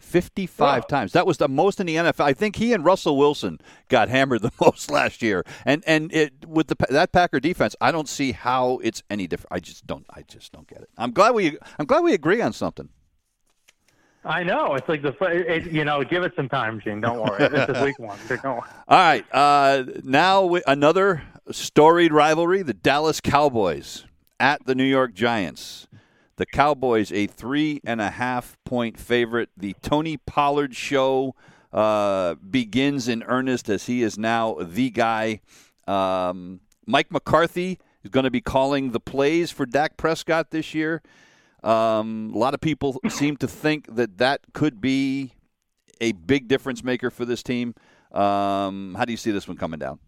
55 0.03 0.59
Wow. 0.83 0.87
times. 0.87 1.13
That 1.13 1.27
was 1.27 1.39
the 1.39 1.49
most 1.49 1.81
in 1.81 1.87
the 1.87 1.97
NFL. 1.97 2.25
I 2.25 2.33
think 2.35 2.57
he 2.57 2.73
and 2.73 2.85
Russell 2.85 3.17
Wilson 3.17 3.59
got 3.89 4.09
hammered 4.09 4.43
the 4.43 4.53
most 4.61 4.91
last 4.91 5.23
year. 5.23 5.45
And 5.65 5.83
and 5.87 6.13
it 6.13 6.33
with 6.47 6.67
the 6.67 6.77
that 6.91 7.13
Packer 7.13 7.41
defense, 7.41 7.75
I 7.81 7.93
don't 7.93 8.09
see 8.09 8.33
how 8.33 8.79
it's 8.83 9.03
any 9.09 9.27
different. 9.27 9.53
I 9.53 9.61
just 9.61 9.87
don't 9.87 10.05
I 10.11 10.23
just 10.23 10.53
don't 10.53 10.67
get 10.69 10.83
it. 10.83 10.91
I'm 10.99 11.13
glad 11.13 11.35
we 11.35 11.57
I'm 11.79 11.87
glad 11.87 12.01
we 12.01 12.13
agree 12.15 12.41
on 12.43 12.53
something. 12.53 12.89
I 14.25 14.45
know. 14.45 14.75
It's 14.77 14.89
like 14.89 15.03
the, 15.03 15.13
it, 15.21 15.73
you 15.73 15.85
know, 15.85 16.05
give 16.05 16.23
it 16.23 16.33
some 16.37 16.49
time, 16.49 16.81
Gene. 16.81 17.01
Don't 17.01 17.19
worry. 17.21 17.49
This 17.49 17.69
is 17.69 17.83
week 17.83 17.99
one. 17.99 18.17
All 18.45 18.63
right. 18.89 19.25
Uh, 19.33 19.83
now 20.05 20.45
we, 20.45 20.63
another 20.67 21.23
storied 21.51 22.13
rivalry: 22.13 22.63
the 22.63 22.75
Dallas 22.75 23.21
Cowboys 23.21 24.05
at 24.39 24.65
the 24.65 24.77
New 24.77 24.85
York 24.85 25.13
Giants. 25.15 25.89
The 26.37 26.47
Cowboys 26.47 27.13
a 27.13 27.27
three 27.27 27.81
and 27.85 28.01
a 28.01 28.11
half 28.11 28.57
point 28.65 28.99
favorite. 28.99 29.51
The 29.57 29.75
Tony 29.83 30.17
Pollard 30.17 30.75
show 30.75 31.35
uh, 31.73 32.35
begins 32.35 33.09
in 33.09 33.23
earnest 33.25 33.69
as 33.69 33.87
he 33.87 34.03
is 34.03 34.19
now 34.19 34.57
the 34.61 34.91
guy. 34.91 35.41
Um, 35.87 36.61
Mike 36.87 37.11
McCarthy 37.11 37.79
is 38.03 38.11
going 38.11 38.25
to 38.25 38.31
be 38.31 38.41
calling 38.41 38.91
the 38.91 39.01
plays 39.01 39.51
for 39.51 39.67
Dak 39.67 39.97
Prescott 39.97 40.51
this 40.51 40.75
year. 40.75 41.03
Um, 41.63 42.33
a 42.35 42.39
lot 42.39 42.55
of 42.55 42.61
people 42.61 43.01
seem 43.09 43.37
to 43.39 43.49
think 43.49 43.95
that 43.95 44.19
that 44.19 44.41
could 44.53 44.81
be 44.81 45.33
a 46.01 46.13
big 46.13 46.49
difference 46.49 46.83
maker 46.83 47.11
for 47.11 47.25
this 47.25 47.43
team. 47.43 47.75
Um, 48.11 48.95
how 48.99 49.05
do 49.05 49.13
you 49.13 49.17
see 49.17 49.31
this 49.31 49.49
one 49.49 49.57
coming 49.57 49.79
down? 49.79 49.99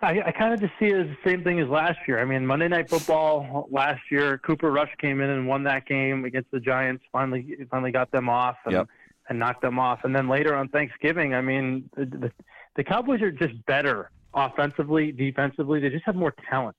I, 0.00 0.20
I 0.26 0.32
kind 0.32 0.54
of 0.54 0.60
just 0.60 0.72
see 0.78 0.86
it 0.86 0.96
as 0.96 1.06
the 1.06 1.16
same 1.24 1.42
thing 1.42 1.58
as 1.58 1.68
last 1.68 1.98
year. 2.06 2.20
I 2.20 2.24
mean, 2.24 2.46
Monday 2.46 2.68
Night 2.68 2.88
Football 2.88 3.68
last 3.70 4.00
year, 4.10 4.38
Cooper 4.38 4.70
Rush 4.70 4.90
came 5.00 5.20
in 5.20 5.30
and 5.30 5.46
won 5.48 5.64
that 5.64 5.86
game 5.86 6.24
against 6.24 6.50
the 6.52 6.60
Giants. 6.60 7.02
Finally, 7.10 7.56
finally 7.70 7.90
got 7.90 8.10
them 8.12 8.28
off 8.28 8.56
and, 8.64 8.74
Yep. 8.74 8.88
and 9.28 9.38
knocked 9.38 9.62
them 9.62 9.78
off. 9.78 10.00
And 10.04 10.14
then 10.14 10.28
later 10.28 10.54
on 10.54 10.68
Thanksgiving, 10.68 11.34
I 11.34 11.40
mean, 11.40 11.90
the, 11.96 12.04
the, 12.04 12.32
the 12.76 12.84
Cowboys 12.84 13.22
are 13.22 13.32
just 13.32 13.54
better 13.66 14.10
offensively, 14.34 15.10
defensively. 15.10 15.80
They 15.80 15.88
just 15.90 16.04
have 16.04 16.14
more 16.14 16.34
talent. 16.48 16.76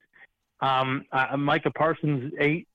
Um, 0.61 1.05
uh, 1.11 1.36
Micah 1.38 1.72
Parsons 1.72 2.34
ate 2.39 2.67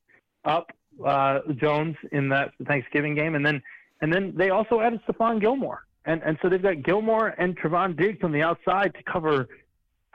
up 0.45 0.73
uh, 1.05 1.41
Jones 1.57 1.97
in 2.13 2.29
that 2.31 2.53
Thanksgiving 2.67 3.15
game, 3.15 3.35
and 3.35 3.45
then 3.45 3.63
and 4.01 4.13
then 4.13 4.35
they 4.37 4.51
also 4.51 4.81
added 4.81 5.01
Stephon 5.09 5.41
Gilmore, 5.41 5.85
and 6.05 6.23
and 6.23 6.39
so 6.41 6.49
they've 6.49 6.63
got 6.63 6.83
Gilmore 6.83 7.29
and 7.39 7.59
Trevon 7.59 7.97
Diggs 7.97 8.21
on 8.23 8.33
the 8.33 8.43
outside 8.43 8.95
to 8.95 9.03
cover 9.11 9.49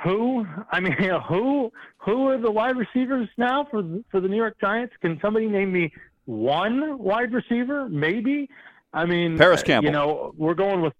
Who? 0.03 0.45
I 0.71 0.79
mean, 0.79 0.93
who? 1.27 1.71
Who 1.99 2.27
are 2.29 2.37
the 2.37 2.51
wide 2.51 2.77
receivers 2.77 3.27
now 3.37 3.67
for 3.69 3.83
for 4.11 4.19
the 4.19 4.27
New 4.27 4.37
York 4.37 4.57
Giants? 4.61 4.93
Can 5.01 5.19
somebody 5.21 5.47
name 5.47 5.71
me 5.71 5.91
one 6.25 6.97
wide 6.97 7.33
receiver? 7.33 7.89
Maybe. 7.89 8.49
I 8.93 9.05
mean, 9.05 9.37
Parris 9.37 9.63
Campbell. 9.63 9.85
You 9.87 9.91
know, 9.91 10.33
we're 10.37 10.53
going 10.55 10.81
with. 10.81 10.93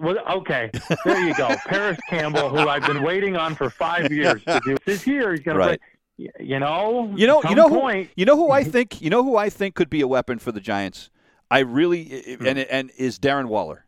Well, 0.00 0.16
okay, 0.38 0.70
there 1.04 1.24
you 1.24 1.34
go. 1.34 1.54
Parris 1.66 1.98
Campbell, 2.10 2.48
who 2.48 2.68
I've 2.68 2.84
been 2.84 3.00
waiting 3.02 3.36
on 3.36 3.54
for 3.54 3.70
five 3.70 4.10
years 4.12 4.42
to 4.44 4.60
do 4.64 4.76
this 4.84 5.06
year. 5.06 5.30
He's 5.32 5.40
going 5.40 5.56
Right. 5.56 5.80
to 6.18 6.28
play. 6.34 6.44
You 6.44 6.58
know, 6.58 7.12
You 7.16 7.28
know, 7.28 7.40
you 7.48 7.54
know 7.54 7.68
who, 7.68 8.06
you 8.16 8.24
know 8.24 8.34
who 8.36 8.50
I 8.50 8.64
think, 8.74 9.00
you 9.00 9.08
know 9.08 9.22
who 9.22 9.36
I 9.36 9.48
think 9.50 9.76
could 9.76 9.88
be 9.88 10.00
a 10.00 10.08
weapon 10.08 10.40
for 10.40 10.50
the 10.50 10.58
Giants. 10.60 11.10
I 11.48 11.60
really 11.60 12.36
Hmm. 12.40 12.44
and 12.46 12.58
and 12.58 12.90
is 12.98 13.20
Darren 13.20 13.46
Waller. 13.46 13.84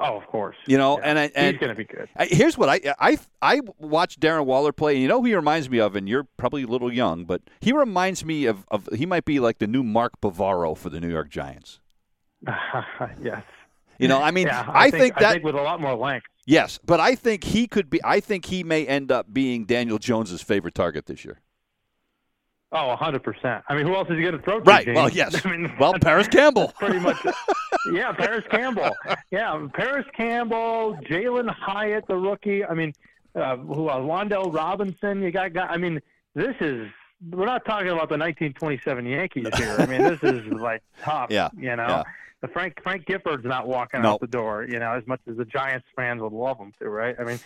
Oh, 0.00 0.16
of 0.16 0.26
course. 0.28 0.56
You 0.66 0.78
know, 0.78 0.98
Yeah. 0.98 1.04
and 1.06 1.18
I 1.18 1.30
and 1.34 1.54
he's 1.56 1.60
going 1.60 1.70
to 1.70 1.76
be 1.76 1.84
good. 1.84 2.08
I, 2.16 2.26
here's 2.26 2.56
what 2.56 2.68
I 2.68 2.94
I 3.00 3.18
I 3.42 3.60
watched 3.78 4.20
Darren 4.20 4.44
Waller 4.46 4.72
play. 4.72 4.94
And 4.94 5.02
you 5.02 5.08
know 5.08 5.20
who 5.20 5.26
he 5.26 5.34
reminds 5.34 5.68
me 5.68 5.78
of, 5.78 5.96
and 5.96 6.08
you're 6.08 6.24
probably 6.36 6.62
a 6.62 6.66
little 6.68 6.92
young, 6.92 7.24
but 7.24 7.42
he 7.60 7.72
reminds 7.72 8.24
me 8.24 8.46
of, 8.46 8.64
of 8.70 8.88
he 8.94 9.06
might 9.06 9.24
be 9.24 9.40
like 9.40 9.58
the 9.58 9.66
new 9.66 9.82
Mark 9.82 10.20
Bavaro 10.20 10.76
for 10.76 10.88
the 10.90 11.00
New 11.00 11.10
York 11.10 11.30
Giants. 11.30 11.80
yes. 13.22 13.42
You 13.98 14.06
know, 14.06 14.22
I 14.22 14.30
mean, 14.30 14.46
yeah, 14.46 14.64
I, 14.68 14.92
think, 14.92 15.16
that 15.16 15.24
I 15.24 15.32
think 15.32 15.44
with 15.44 15.56
a 15.56 15.60
lot 15.60 15.80
more 15.80 15.96
length. 15.96 16.26
yes, 16.46 16.78
but 16.84 17.00
I 17.00 17.16
think 17.16 17.42
he 17.42 17.66
could 17.66 17.90
be. 17.90 17.98
I 18.04 18.20
think 18.20 18.44
he 18.44 18.62
may 18.62 18.86
end 18.86 19.10
up 19.10 19.32
being 19.34 19.64
Daniel 19.64 19.98
Jones's 19.98 20.40
favorite 20.40 20.74
target 20.76 21.06
this 21.06 21.24
year. 21.24 21.40
Oh, 22.70 22.94
100%. 23.00 23.62
I 23.68 23.74
mean, 23.74 23.86
who 23.86 23.94
else 23.96 24.08
is 24.10 24.16
he 24.16 24.22
going 24.22 24.36
to 24.36 24.42
throw 24.42 24.60
to? 24.60 24.64
Right. 24.64 24.84
Gene? 24.84 24.94
Well, 24.94 25.08
yes. 25.08 25.40
I 25.44 25.50
mean, 25.50 25.72
Well, 25.80 25.94
Parris 26.00 26.28
Campbell. 26.28 26.72
pretty 26.78 27.00
much. 27.00 27.16
Yeah, 27.92 28.12
Parris 28.12 28.44
Campbell. 28.50 28.94
Yeah, 29.30 29.66
Parris 29.74 30.06
Campbell, 30.16 30.96
Jalin 31.08 31.48
Hyatt, 31.50 32.06
the 32.06 32.16
rookie. 32.16 32.64
I 32.64 32.74
mean, 32.74 32.92
uh, 33.34 33.56
who? 33.56 33.88
Uh, 33.88 33.96
Wan'Dale 33.98 34.52
Robinson. 34.52 35.22
You 35.22 35.30
got. 35.30 35.52
got 35.52 35.70
I 35.70 35.76
mean, 35.76 36.00
this 36.34 36.54
is. 36.60 36.88
We're 37.30 37.46
not 37.46 37.64
talking 37.64 37.88
about 37.88 38.08
the 38.08 38.16
1927 38.16 39.04
Yankees 39.06 39.48
here. 39.56 39.74
I 39.78 39.86
mean, 39.86 40.02
this 40.02 40.22
is 40.22 40.44
like 40.52 40.82
tough. 41.02 41.30
Yeah, 41.30 41.48
You 41.56 41.74
know. 41.76 41.86
yeah. 41.88 42.02
The 42.40 42.48
Frank 42.48 42.80
Frank 42.84 43.04
Gifford's 43.06 43.44
not 43.44 43.66
walking 43.66 44.02
No. 44.02 44.12
out 44.12 44.20
the 44.20 44.28
door, 44.28 44.64
you 44.68 44.78
know, 44.78 44.92
as 44.92 45.04
much 45.08 45.20
as 45.28 45.36
the 45.36 45.44
Giants 45.44 45.86
fans 45.96 46.20
would 46.22 46.32
love 46.32 46.56
him 46.58 46.72
to, 46.80 46.88
right? 46.88 47.16
I 47.18 47.24
mean, 47.24 47.40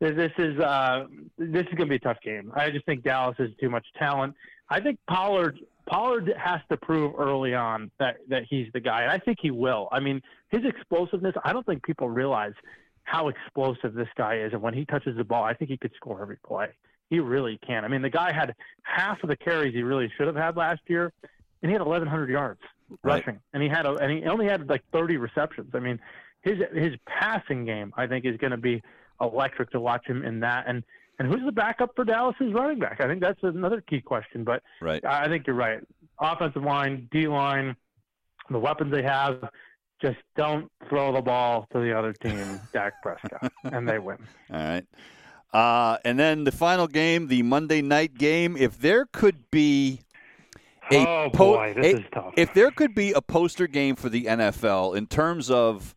this 0.00 0.16
this 0.16 0.32
is 0.38 0.58
uh, 0.58 1.04
this 1.36 1.66
is 1.66 1.74
going 1.74 1.86
to 1.88 1.90
be 1.90 1.96
a 1.96 1.98
tough 1.98 2.16
game. 2.24 2.50
I 2.56 2.70
just 2.70 2.86
think 2.86 3.02
Dallas 3.04 3.36
has 3.38 3.50
too 3.60 3.68
much 3.68 3.84
talent. 3.98 4.34
I 4.70 4.80
think 4.80 4.98
Pollard 5.06 5.58
Pollard 5.88 6.32
has 6.36 6.60
to 6.70 6.76
prove 6.76 7.14
early 7.18 7.54
on 7.54 7.90
that 7.98 8.16
that 8.28 8.44
he's 8.48 8.68
the 8.72 8.80
guy, 8.80 9.02
and 9.02 9.10
I 9.10 9.18
think 9.18 9.38
he 9.40 9.50
will. 9.50 9.88
I 9.90 10.00
mean, 10.00 10.20
his 10.50 10.64
explosiveness. 10.64 11.34
I 11.44 11.52
don't 11.52 11.64
think 11.66 11.82
people 11.82 12.08
realize 12.08 12.52
how 13.04 13.28
explosive 13.28 13.94
this 13.94 14.08
guy 14.16 14.40
is, 14.40 14.52
and 14.52 14.60
when 14.60 14.74
he 14.74 14.84
touches 14.84 15.16
the 15.16 15.24
ball, 15.24 15.44
I 15.44 15.54
think 15.54 15.70
he 15.70 15.78
could 15.78 15.92
score 15.96 16.20
every 16.20 16.36
play. 16.46 16.68
He 17.08 17.20
really 17.20 17.58
can. 17.66 17.84
I 17.84 17.88
mean, 17.88 18.02
the 18.02 18.10
guy 18.10 18.32
had 18.32 18.54
half 18.82 19.22
of 19.22 19.30
the 19.30 19.36
carries 19.36 19.74
he 19.74 19.82
really 19.82 20.12
should 20.16 20.26
have 20.26 20.36
had 20.36 20.56
last 20.56 20.80
year, 20.88 21.12
and 21.62 21.70
he 21.70 21.72
had 21.72 21.80
1,100 21.80 22.28
yards 22.28 22.60
Right. 23.02 23.26
rushing, 23.26 23.40
and 23.52 23.62
he 23.62 23.68
had 23.68 23.84
a, 23.86 23.94
and 23.96 24.10
he 24.10 24.24
only 24.24 24.46
had 24.46 24.68
like 24.68 24.82
30 24.92 25.18
receptions. 25.18 25.70
I 25.74 25.78
mean, 25.78 26.00
his 26.42 26.58
his 26.74 26.94
passing 27.06 27.64
game, 27.66 27.92
I 27.96 28.06
think, 28.06 28.24
is 28.24 28.36
going 28.38 28.52
to 28.52 28.56
be 28.56 28.82
electric 29.20 29.70
to 29.72 29.80
watch 29.80 30.06
him 30.06 30.24
in 30.24 30.40
that. 30.40 30.64
And 30.66 30.84
and 31.18 31.28
who's 31.28 31.44
the 31.44 31.52
backup 31.52 31.90
for 31.96 32.04
Dallas's 32.04 32.52
running 32.52 32.78
back? 32.78 33.00
I 33.00 33.06
think 33.06 33.20
that's 33.20 33.38
another 33.42 33.80
key 33.80 34.00
question. 34.00 34.44
But 34.44 34.62
Right. 34.80 35.04
I 35.04 35.28
think 35.28 35.46
you're 35.46 35.56
right. 35.56 35.80
Offensive 36.20 36.62
line, 36.62 37.08
D 37.12 37.26
line, 37.28 37.76
the 38.50 38.58
weapons 38.58 38.90
they 38.92 39.02
have, 39.02 39.48
just 40.00 40.18
don't 40.36 40.70
throw 40.88 41.12
the 41.12 41.20
ball 41.22 41.66
to 41.72 41.80
the 41.80 41.96
other 41.96 42.12
team, 42.12 42.60
Dak 42.72 42.94
Prescott, 43.02 43.52
and 43.64 43.88
they 43.88 43.98
win. 43.98 44.18
All 44.52 44.56
right. 44.58 44.84
Uh, 45.52 45.96
and 46.04 46.18
then 46.18 46.44
the 46.44 46.52
final 46.52 46.86
game, 46.86 47.28
the 47.28 47.42
Monday 47.42 47.80
night 47.82 48.14
game. 48.14 48.56
If 48.56 48.78
there 48.78 49.06
could 49.06 49.50
be 49.50 50.00
a 50.92 50.98
oh 51.06 51.30
po- 51.32 51.54
boy, 51.54 51.74
this 51.74 51.94
a- 51.94 51.98
is 51.98 52.04
tough. 52.12 52.34
If 52.36 52.52
there 52.54 52.70
could 52.70 52.94
be 52.94 53.12
a 53.12 53.22
poster 53.22 53.66
game 53.66 53.96
for 53.96 54.08
the 54.08 54.24
NFL 54.24 54.94
in 54.96 55.06
terms 55.06 55.50
of 55.50 55.94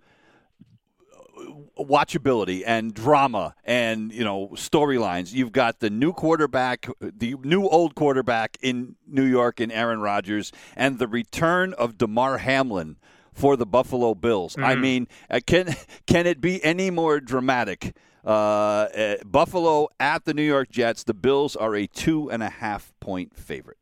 watchability 1.86 2.63
and 2.65 2.93
drama 2.93 3.55
and 3.65 4.11
you 4.11 4.23
know 4.23 4.49
storylines, 4.53 5.34
you've 5.34 5.51
got 5.51 5.79
the 5.79 5.89
new 5.89 6.13
quarterback, 6.13 6.88
the 6.99 7.36
new 7.43 7.67
old 7.67 7.95
quarterback 7.95 8.57
in 8.61 8.95
New 9.07 9.25
York 9.25 9.59
in 9.59 9.71
Aaron 9.71 9.99
Rodgers, 10.01 10.51
and 10.75 10.99
the 10.99 11.07
return 11.07 11.73
of 11.73 11.97
Damar 11.97 12.38
Hamlin 12.39 12.97
for 13.34 13.55
the 13.55 13.65
Buffalo 13.65 14.13
Bills. 14.13 14.57
I 14.57 14.75
Mm. 14.75 14.82
mean, 14.82 15.07
uh, 15.29 15.39
can 15.45 15.75
can 16.07 16.27
it 16.27 16.41
be 16.41 16.63
any 16.63 16.89
more 16.89 17.19
dramatic? 17.19 17.95
Uh, 18.23 18.29
uh, 18.29 19.15
Buffalo 19.25 19.88
at 19.99 20.25
the 20.25 20.34
New 20.34 20.43
York 20.43 20.69
Jets. 20.69 21.03
The 21.03 21.13
Bills 21.15 21.55
are 21.55 21.75
a 21.75 21.88
two 21.88 22.29
and 22.29 22.43
a 22.43 22.49
half 22.49 22.93
point 22.99 23.36
favorite. 23.36 23.77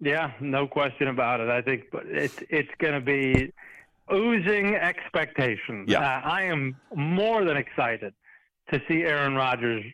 Yeah, 0.00 0.32
no 0.40 0.66
question 0.66 1.08
about 1.08 1.40
it. 1.40 1.48
I 1.48 1.62
think 1.62 1.84
but 1.90 2.04
it's 2.06 2.38
it's 2.50 2.70
going 2.78 2.94
to 2.94 3.00
be 3.00 3.52
oozing 4.12 4.74
expectation. 4.74 5.84
Yeah. 5.88 6.00
Uh, 6.00 6.28
I 6.28 6.42
am 6.44 6.76
more 6.94 7.44
than 7.44 7.56
excited 7.56 8.14
to 8.72 8.80
see 8.88 9.02
Aaron 9.02 9.34
Rodgers 9.34 9.84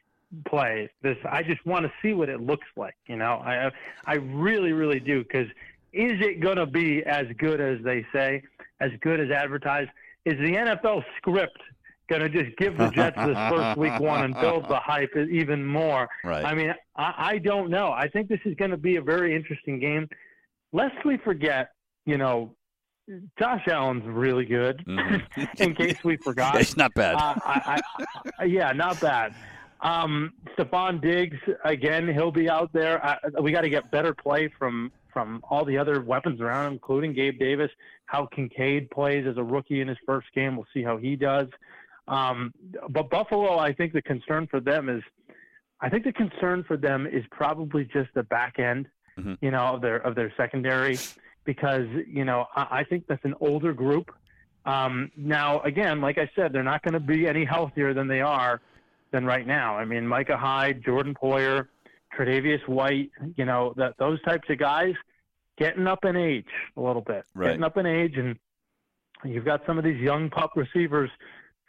play 0.47 0.91
this. 1.03 1.17
I 1.31 1.43
just 1.43 1.65
want 1.65 1.87
to 1.87 1.93
see 2.03 2.13
what 2.13 2.29
it 2.29 2.41
looks 2.41 2.67
like. 2.77 2.97
You 3.07 3.17
know, 3.17 3.43
I 3.45 3.71
I 4.05 4.15
really 4.15 4.73
really 4.73 5.01
do 5.01 5.23
because 5.23 5.49
is 5.93 6.21
it 6.21 6.41
going 6.41 6.57
to 6.57 6.67
be 6.67 7.05
as 7.05 7.27
good 7.39 7.61
as 7.61 7.79
they 7.85 8.05
say, 8.13 8.43
as 8.81 8.91
good 9.01 9.21
as 9.21 9.31
advertised? 9.31 9.91
Is 10.25 10.35
the 10.39 10.55
NFL 10.55 11.05
script 11.17 11.59
going 12.09 12.23
to 12.23 12.29
just 12.29 12.57
give 12.57 12.77
the 12.77 12.91
Jets 12.91 13.17
this 13.17 13.37
first 13.37 13.79
week 13.79 13.99
one 14.01 14.25
and 14.25 14.35
build 14.35 14.69
the 14.69 14.79
hype 14.79 15.17
even 15.17 15.65
more? 15.65 16.09
Right. 16.25 16.45
I 16.45 16.55
mean, 16.55 16.75
I, 16.97 17.15
I 17.17 17.39
don't 17.39 17.71
know. 17.71 17.93
I 17.93 18.09
think 18.09 18.29
this 18.29 18.41
is 18.45 18.55
going 18.57 18.73
to 18.73 18.77
be 18.77 18.97
a 18.97 19.03
very 19.03 19.37
interesting 19.37 19.79
game. 19.79 20.09
Lest 20.73 21.05
we 21.05 21.17
forget, 21.19 21.71
you 22.07 22.19
know, 22.19 22.57
Josh 23.39 23.67
Allen's 23.69 24.05
really 24.07 24.45
good. 24.45 24.83
Mhm. 24.87 25.23
in 25.61 25.75
case 25.75 26.03
we 26.05 26.17
forgot, 26.17 26.61
it's 26.61 26.77
not 26.77 26.95
bad. 26.95 27.17
uh, 27.17 27.35
I, 27.45 27.81
I, 27.99 28.05
I, 28.41 28.45
yeah, 28.45 28.73
not 28.73 29.01
bad. 29.01 29.35
Um, 29.81 30.33
Stefon 30.57 31.01
Diggs 31.03 31.37
again. 31.65 32.09
He'll 32.13 32.31
be 32.33 32.49
out 32.49 32.73
there. 32.73 33.05
Uh, 33.05 33.17
we 33.43 33.53
got 33.53 33.63
to 33.63 33.69
get 33.69 33.91
better 33.91 34.15
play 34.15 34.49
from 34.59 34.91
from 35.13 35.43
all 35.49 35.65
the 35.65 35.77
other 35.79 36.01
weapons 36.01 36.41
around 36.41 36.73
including 36.73 37.13
Gabe 37.13 37.39
Davis. 37.39 37.71
How 38.07 38.27
Kincaid 38.27 38.91
plays 38.91 39.27
as 39.27 39.37
a 39.37 39.43
rookie 39.45 39.81
in 39.81 39.89
his 39.89 39.99
first 40.07 40.27
game. 40.35 40.57
We'll 40.57 40.67
see 40.75 40.83
how 40.83 40.97
he 40.97 41.15
does. 41.17 41.49
Um, 42.09 42.53
but 42.91 43.09
Buffalo, 43.11 43.59
I 43.59 43.73
think 43.73 43.93
the 43.93 44.03
concern 44.03 44.47
for 44.51 44.61
them 44.61 44.89
is, 44.91 45.03
I 45.81 45.89
think 45.89 46.05
the 46.05 46.13
concern 46.13 46.65
for 46.65 46.77
them 46.77 47.07
is 47.07 47.25
probably 47.31 47.85
just 47.85 48.11
the 48.15 48.23
back 48.25 48.59
end, 48.59 48.89
Mhm. 49.19 49.39
you 49.41 49.51
know, 49.51 49.75
of 49.75 49.81
their 49.83 49.97
of 49.97 50.15
their 50.15 50.33
secondary, 50.37 50.97
because 51.45 51.87
you 52.07 52.25
know 52.25 52.47
I, 52.55 52.79
I 52.81 52.85
think 52.85 53.07
that's 53.07 53.25
an 53.25 53.35
older 53.41 53.73
group. 53.73 54.11
Um, 54.67 55.11
now, 55.17 55.61
again, 55.61 56.01
like 56.01 56.17
I 56.19 56.31
said, 56.35 56.53
they're 56.53 56.63
not 56.63 56.83
going 56.83 56.95
to 56.95 57.01
be 57.01 57.27
any 57.29 57.45
healthier 57.45 57.93
than 57.93 58.09
they 58.09 58.23
are 58.23 58.63
than 59.13 59.27
right 59.27 59.47
now. 59.47 59.77
I 59.77 59.85
mean, 59.85 60.07
Micah 60.07 60.39
Hyde, 60.39 60.83
Jordan 60.85 61.15
Poyer, 61.15 61.69
Tre'Davious 62.17 62.67
White, 62.67 63.11
you 63.37 63.45
know, 63.45 63.75
that 63.77 63.95
those 63.99 64.23
types 64.23 64.49
of 64.49 64.59
guys 64.59 64.95
getting 65.59 65.87
up 65.87 66.05
in 66.05 66.17
age 66.17 66.49
a 66.77 66.81
little 66.81 67.03
bit, 67.03 67.25
Right. 67.35 67.49
getting 67.49 67.63
up 67.63 67.77
in 67.77 67.87
age, 67.87 68.17
and 68.17 68.39
you've 69.23 69.45
got 69.45 69.61
some 69.67 69.77
of 69.79 69.85
these 69.85 70.01
young 70.01 70.31
pup 70.31 70.53
receivers 70.57 71.11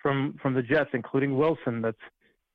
from 0.02 0.38
from 0.42 0.54
the 0.54 0.62
Jets, 0.62 0.92
including 0.94 1.38
Wilson. 1.38 1.82
That's 1.82 1.98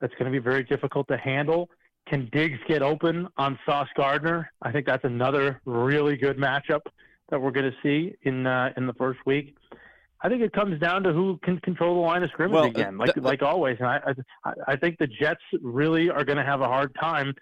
that's 0.00 0.14
going 0.14 0.24
to 0.24 0.30
be 0.30 0.42
very 0.42 0.64
difficult 0.64 1.06
to 1.08 1.18
handle. 1.18 1.68
Can 2.08 2.28
Diggs 2.32 2.58
get 2.66 2.82
open 2.82 3.28
on 3.36 3.58
Sauce 3.66 3.88
Gardner? 3.94 4.50
I 4.62 4.72
think 4.72 4.86
that's 4.86 5.04
another 5.04 5.60
really 5.66 6.16
good 6.16 6.38
matchup 6.38 6.80
that 7.30 7.40
we're 7.40 7.50
going 7.50 7.70
to 7.70 7.76
see 7.82 8.14
in 8.22 8.46
uh, 8.46 8.72
in 8.76 8.86
the 8.86 8.94
first 8.94 9.20
week. 9.26 9.56
I 10.22 10.28
think 10.28 10.42
it 10.42 10.52
comes 10.52 10.78
down 10.78 11.02
to 11.04 11.12
who 11.12 11.38
can 11.42 11.58
control 11.60 11.94
the 11.94 12.00
line 12.00 12.22
of 12.22 12.30
scrimmage 12.30 12.54
Well, 12.54 12.64
again, 12.64 12.96
uh, 12.96 13.04
like 13.04 13.14
th- 13.14 13.24
like 13.24 13.42
always. 13.42 13.76
And 13.78 13.88
I 13.88 14.00
I, 14.44 14.52
I 14.68 14.76
think 14.76 14.98
the 14.98 15.06
Jets 15.06 15.40
really 15.62 16.10
are 16.10 16.24
going 16.24 16.38
to 16.38 16.44
have 16.44 16.60
a 16.60 16.66
hard 16.66 16.94
time, 17.00 17.34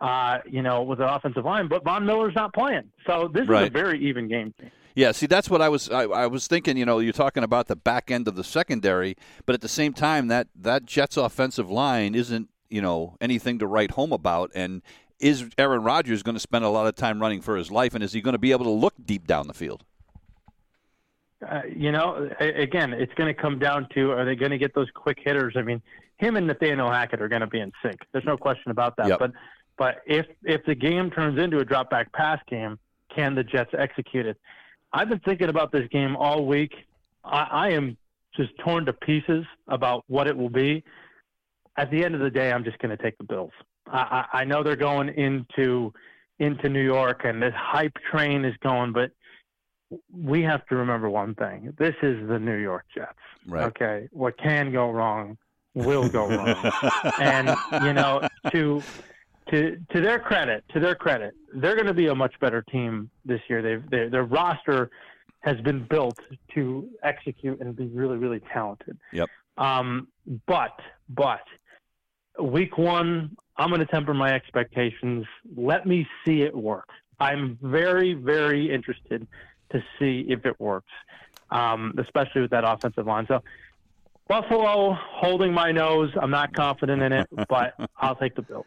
uh, 0.00 0.38
you 0.46 0.62
know, 0.62 0.82
with 0.82 0.98
the 0.98 1.14
offensive 1.14 1.44
line. 1.44 1.68
But 1.68 1.84
Von 1.84 2.04
Miller's 2.04 2.34
not 2.34 2.52
playing, 2.52 2.90
so 3.06 3.30
this 3.32 3.44
is 3.44 3.50
a 3.50 3.70
very 3.70 3.98
even 4.06 4.28
game. 4.28 4.54
Yeah, 4.94 5.12
see, 5.12 5.26
that's 5.26 5.48
what 5.48 5.62
I 5.62 5.68
was. 5.68 5.88
I, 5.90 6.02
I 6.02 6.26
was 6.26 6.48
thinking. 6.48 6.76
You 6.76 6.84
know, 6.84 6.98
you're 6.98 7.12
talking 7.12 7.44
about 7.44 7.68
the 7.68 7.76
back 7.76 8.10
end 8.10 8.26
of 8.26 8.34
the 8.34 8.44
secondary, 8.44 9.16
but 9.46 9.54
at 9.54 9.60
the 9.60 9.68
same 9.68 9.92
time, 9.92 10.26
that 10.28 10.48
that 10.56 10.86
Jets 10.86 11.16
offensive 11.16 11.70
line 11.70 12.14
isn't 12.14 12.48
you 12.68 12.82
know 12.82 13.16
anything 13.20 13.58
to 13.60 13.66
write 13.66 13.92
home 13.92 14.12
about. 14.12 14.50
And 14.54 14.82
is 15.20 15.48
Aaron 15.58 15.82
Rodgers 15.82 16.22
going 16.22 16.36
to 16.36 16.40
spend 16.40 16.64
a 16.64 16.68
lot 16.68 16.86
of 16.86 16.94
time 16.94 17.20
running 17.20 17.40
for 17.40 17.56
his 17.56 17.70
life? 17.70 17.94
And 17.94 18.04
is 18.04 18.12
he 18.12 18.20
going 18.20 18.32
to 18.32 18.38
be 18.38 18.52
able 18.52 18.64
to 18.64 18.70
look 18.70 18.94
deep 19.04 19.26
down 19.26 19.46
the 19.46 19.54
field? 19.54 19.84
Uh, 21.48 21.62
you 21.74 21.92
know, 21.92 22.28
again, 22.40 22.92
it's 22.92 23.14
going 23.14 23.32
to 23.32 23.40
come 23.40 23.58
down 23.58 23.88
to 23.94 24.10
are 24.10 24.24
they 24.24 24.34
going 24.34 24.50
to 24.50 24.58
get 24.58 24.74
those 24.74 24.88
quick 24.94 25.18
hitters? 25.24 25.54
I 25.56 25.62
mean, 25.62 25.80
him 26.16 26.36
and 26.36 26.46
Nathaniel 26.46 26.90
Hackett 26.90 27.22
are 27.22 27.28
going 27.28 27.42
to 27.42 27.46
be 27.46 27.60
in 27.60 27.70
sync. 27.82 28.00
There's 28.12 28.24
no 28.24 28.36
question 28.36 28.72
about 28.72 28.96
that. 28.96 29.08
Yep. 29.08 29.18
But 29.20 29.32
but 29.76 30.02
if 30.06 30.26
if 30.42 30.64
the 30.64 30.74
game 30.74 31.10
turns 31.10 31.38
into 31.38 31.58
a 31.58 31.64
drop 31.64 31.90
back 31.90 32.12
pass 32.12 32.40
game, 32.48 32.78
can 33.14 33.36
the 33.36 33.44
Jets 33.44 33.70
execute 33.78 34.26
it? 34.26 34.36
I've 34.92 35.08
been 35.08 35.20
thinking 35.20 35.48
about 35.48 35.70
this 35.70 35.88
game 35.90 36.16
all 36.16 36.44
week. 36.44 36.72
I, 37.24 37.42
I 37.50 37.70
am 37.70 37.96
just 38.36 38.50
torn 38.58 38.86
to 38.86 38.92
pieces 38.92 39.44
about 39.68 40.04
what 40.08 40.26
it 40.26 40.36
will 40.36 40.50
be. 40.50 40.82
at 41.76 41.90
the 41.92 42.04
end 42.04 42.14
of 42.14 42.20
the 42.20 42.30
day, 42.30 42.50
I'm 42.50 42.64
just 42.64 42.78
going 42.78 42.94
to 42.94 43.02
take 43.02 43.16
the 43.18 43.24
Bills. 43.24 43.52
I, 43.90 44.24
I, 44.32 44.44
know 44.44 44.62
they're 44.62 44.76
going 44.76 45.08
into 45.10 45.92
into 46.38 46.68
New 46.68 46.84
York, 46.84 47.22
and 47.24 47.42
this 47.42 47.54
hype 47.56 47.96
train 48.10 48.44
is 48.44 48.54
going, 48.62 48.92
but 48.92 49.10
we 50.12 50.42
have 50.42 50.66
to 50.66 50.76
remember 50.76 51.08
one 51.08 51.34
thing: 51.34 51.74
this 51.78 51.94
is 52.02 52.28
the 52.28 52.38
New 52.38 52.56
York 52.56 52.84
Jets. 52.94 53.18
Right. 53.46 53.64
Okay, 53.64 54.08
what 54.12 54.38
can 54.38 54.72
go 54.72 54.90
wrong 54.90 55.38
will 55.74 56.08
go 56.08 56.28
wrong, 56.28 56.72
and 57.20 57.56
you 57.84 57.92
know 57.92 58.26
to 58.52 58.82
to 59.50 59.78
to 59.92 60.00
their 60.00 60.18
credit, 60.18 60.64
to 60.72 60.80
their 60.80 60.94
credit, 60.94 61.34
they're 61.54 61.74
going 61.74 61.86
to 61.86 61.94
be 61.94 62.06
a 62.08 62.14
much 62.14 62.34
better 62.40 62.62
team 62.62 63.10
this 63.24 63.40
year. 63.48 63.62
They've 63.62 63.90
their, 63.90 64.10
their 64.10 64.24
roster 64.24 64.90
has 65.40 65.58
been 65.60 65.86
built 65.88 66.18
to 66.54 66.88
execute 67.02 67.60
and 67.60 67.74
be 67.74 67.86
really 67.86 68.16
really 68.16 68.40
talented. 68.52 68.98
Yep. 69.12 69.28
Um, 69.56 70.08
but 70.46 70.78
but 71.08 71.42
week 72.40 72.78
one, 72.78 73.36
I'm 73.58 73.70
going 73.70 73.80
to 73.80 73.86
temper 73.86 74.14
my 74.14 74.32
expectations. 74.32 75.26
Let 75.56 75.86
me 75.86 76.06
see 76.24 76.42
it 76.42 76.54
work. 76.54 76.88
I'm 77.20 77.58
very 77.60 78.14
very 78.14 78.72
interested 78.72 79.26
to 79.72 79.82
see 79.98 80.24
if 80.28 80.46
it 80.46 80.58
works, 80.60 80.92
um, 81.50 81.94
especially 81.98 82.42
with 82.42 82.50
that 82.52 82.64
offensive 82.64 83.06
line. 83.06 83.26
So. 83.28 83.42
Buffalo 84.28 84.92
holding 84.92 85.54
my 85.54 85.72
nose. 85.72 86.10
I'm 86.20 86.30
not 86.30 86.52
confident 86.52 87.00
in 87.00 87.12
it, 87.12 87.26
but 87.48 87.74
I'll 87.96 88.14
take 88.14 88.34
the 88.34 88.42
Bills. 88.42 88.66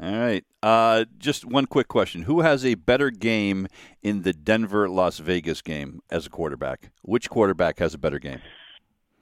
All 0.00 0.16
right. 0.16 0.44
Uh, 0.62 1.06
just 1.18 1.44
one 1.44 1.66
quick 1.66 1.88
question: 1.88 2.22
Who 2.22 2.42
has 2.42 2.64
a 2.64 2.74
better 2.74 3.10
game 3.10 3.66
in 4.02 4.22
the 4.22 4.32
Denver 4.32 4.88
Las 4.88 5.18
Vegas 5.18 5.60
game 5.60 6.00
as 6.10 6.26
a 6.26 6.30
quarterback? 6.30 6.90
Which 7.02 7.28
quarterback 7.28 7.78
has 7.80 7.94
a 7.94 7.98
better 7.98 8.18
game? 8.18 8.40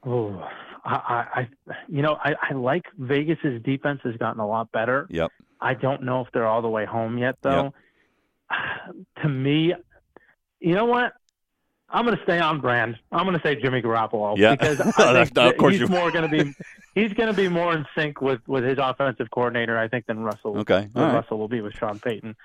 Oh, 0.05 0.47
I, 0.87 1.26
I 1.34 1.49
you 1.89 2.03
know, 2.03 2.16
I, 2.22 2.34
I 2.41 2.55
like 2.55 2.84
Vegas's 2.97 3.62
defense 3.62 4.01
has 4.05 4.16
gotten 4.16 4.41
a 4.41 4.47
lot 4.47 4.70
better. 4.72 5.07
Yep. 5.11 5.32
I 5.61 5.74
don't 5.74 6.03
know 6.03 6.20
if 6.20 6.28
they're 6.32 6.47
all 6.47 6.62
the 6.62 6.68
way 6.68 6.84
home 6.84 7.18
yet, 7.18 7.37
though. 7.43 7.72
Yep. 8.51 8.59
To 9.22 9.28
me, 9.28 9.74
you 10.61 10.74
know 10.74 10.84
what? 10.84 11.12
I'm 11.89 12.05
going 12.05 12.16
to 12.16 12.22
stay 12.22 12.39
on 12.39 12.61
brand. 12.61 12.97
I'm 13.11 13.24
going 13.26 13.37
to 13.37 13.43
say 13.43 13.61
Jimmy 13.61 13.82
Garoppolo 13.82 14.37
yeah. 14.37 14.55
because 14.55 14.80
I 14.99 15.24
think 15.24 15.37
of 15.37 15.57
course 15.57 15.72
he's 15.72 15.80
you're... 15.80 15.89
more 15.89 16.12
going 16.12 16.30
to 16.30 16.45
be 16.45 16.55
he's 16.95 17.12
going 17.14 17.28
to 17.28 17.37
be 17.37 17.49
more 17.49 17.74
in 17.74 17.84
sync 17.97 18.20
with 18.20 18.41
with 18.47 18.62
his 18.62 18.78
offensive 18.80 19.30
coordinator, 19.30 19.76
I 19.76 19.89
think, 19.89 20.07
than 20.07 20.20
Russell. 20.20 20.59
Okay, 20.59 20.89
than 20.93 21.03
right. 21.03 21.14
Russell 21.14 21.39
will 21.39 21.49
be 21.49 21.61
with 21.61 21.74
Sean 21.74 21.99
Payton. 21.99 22.37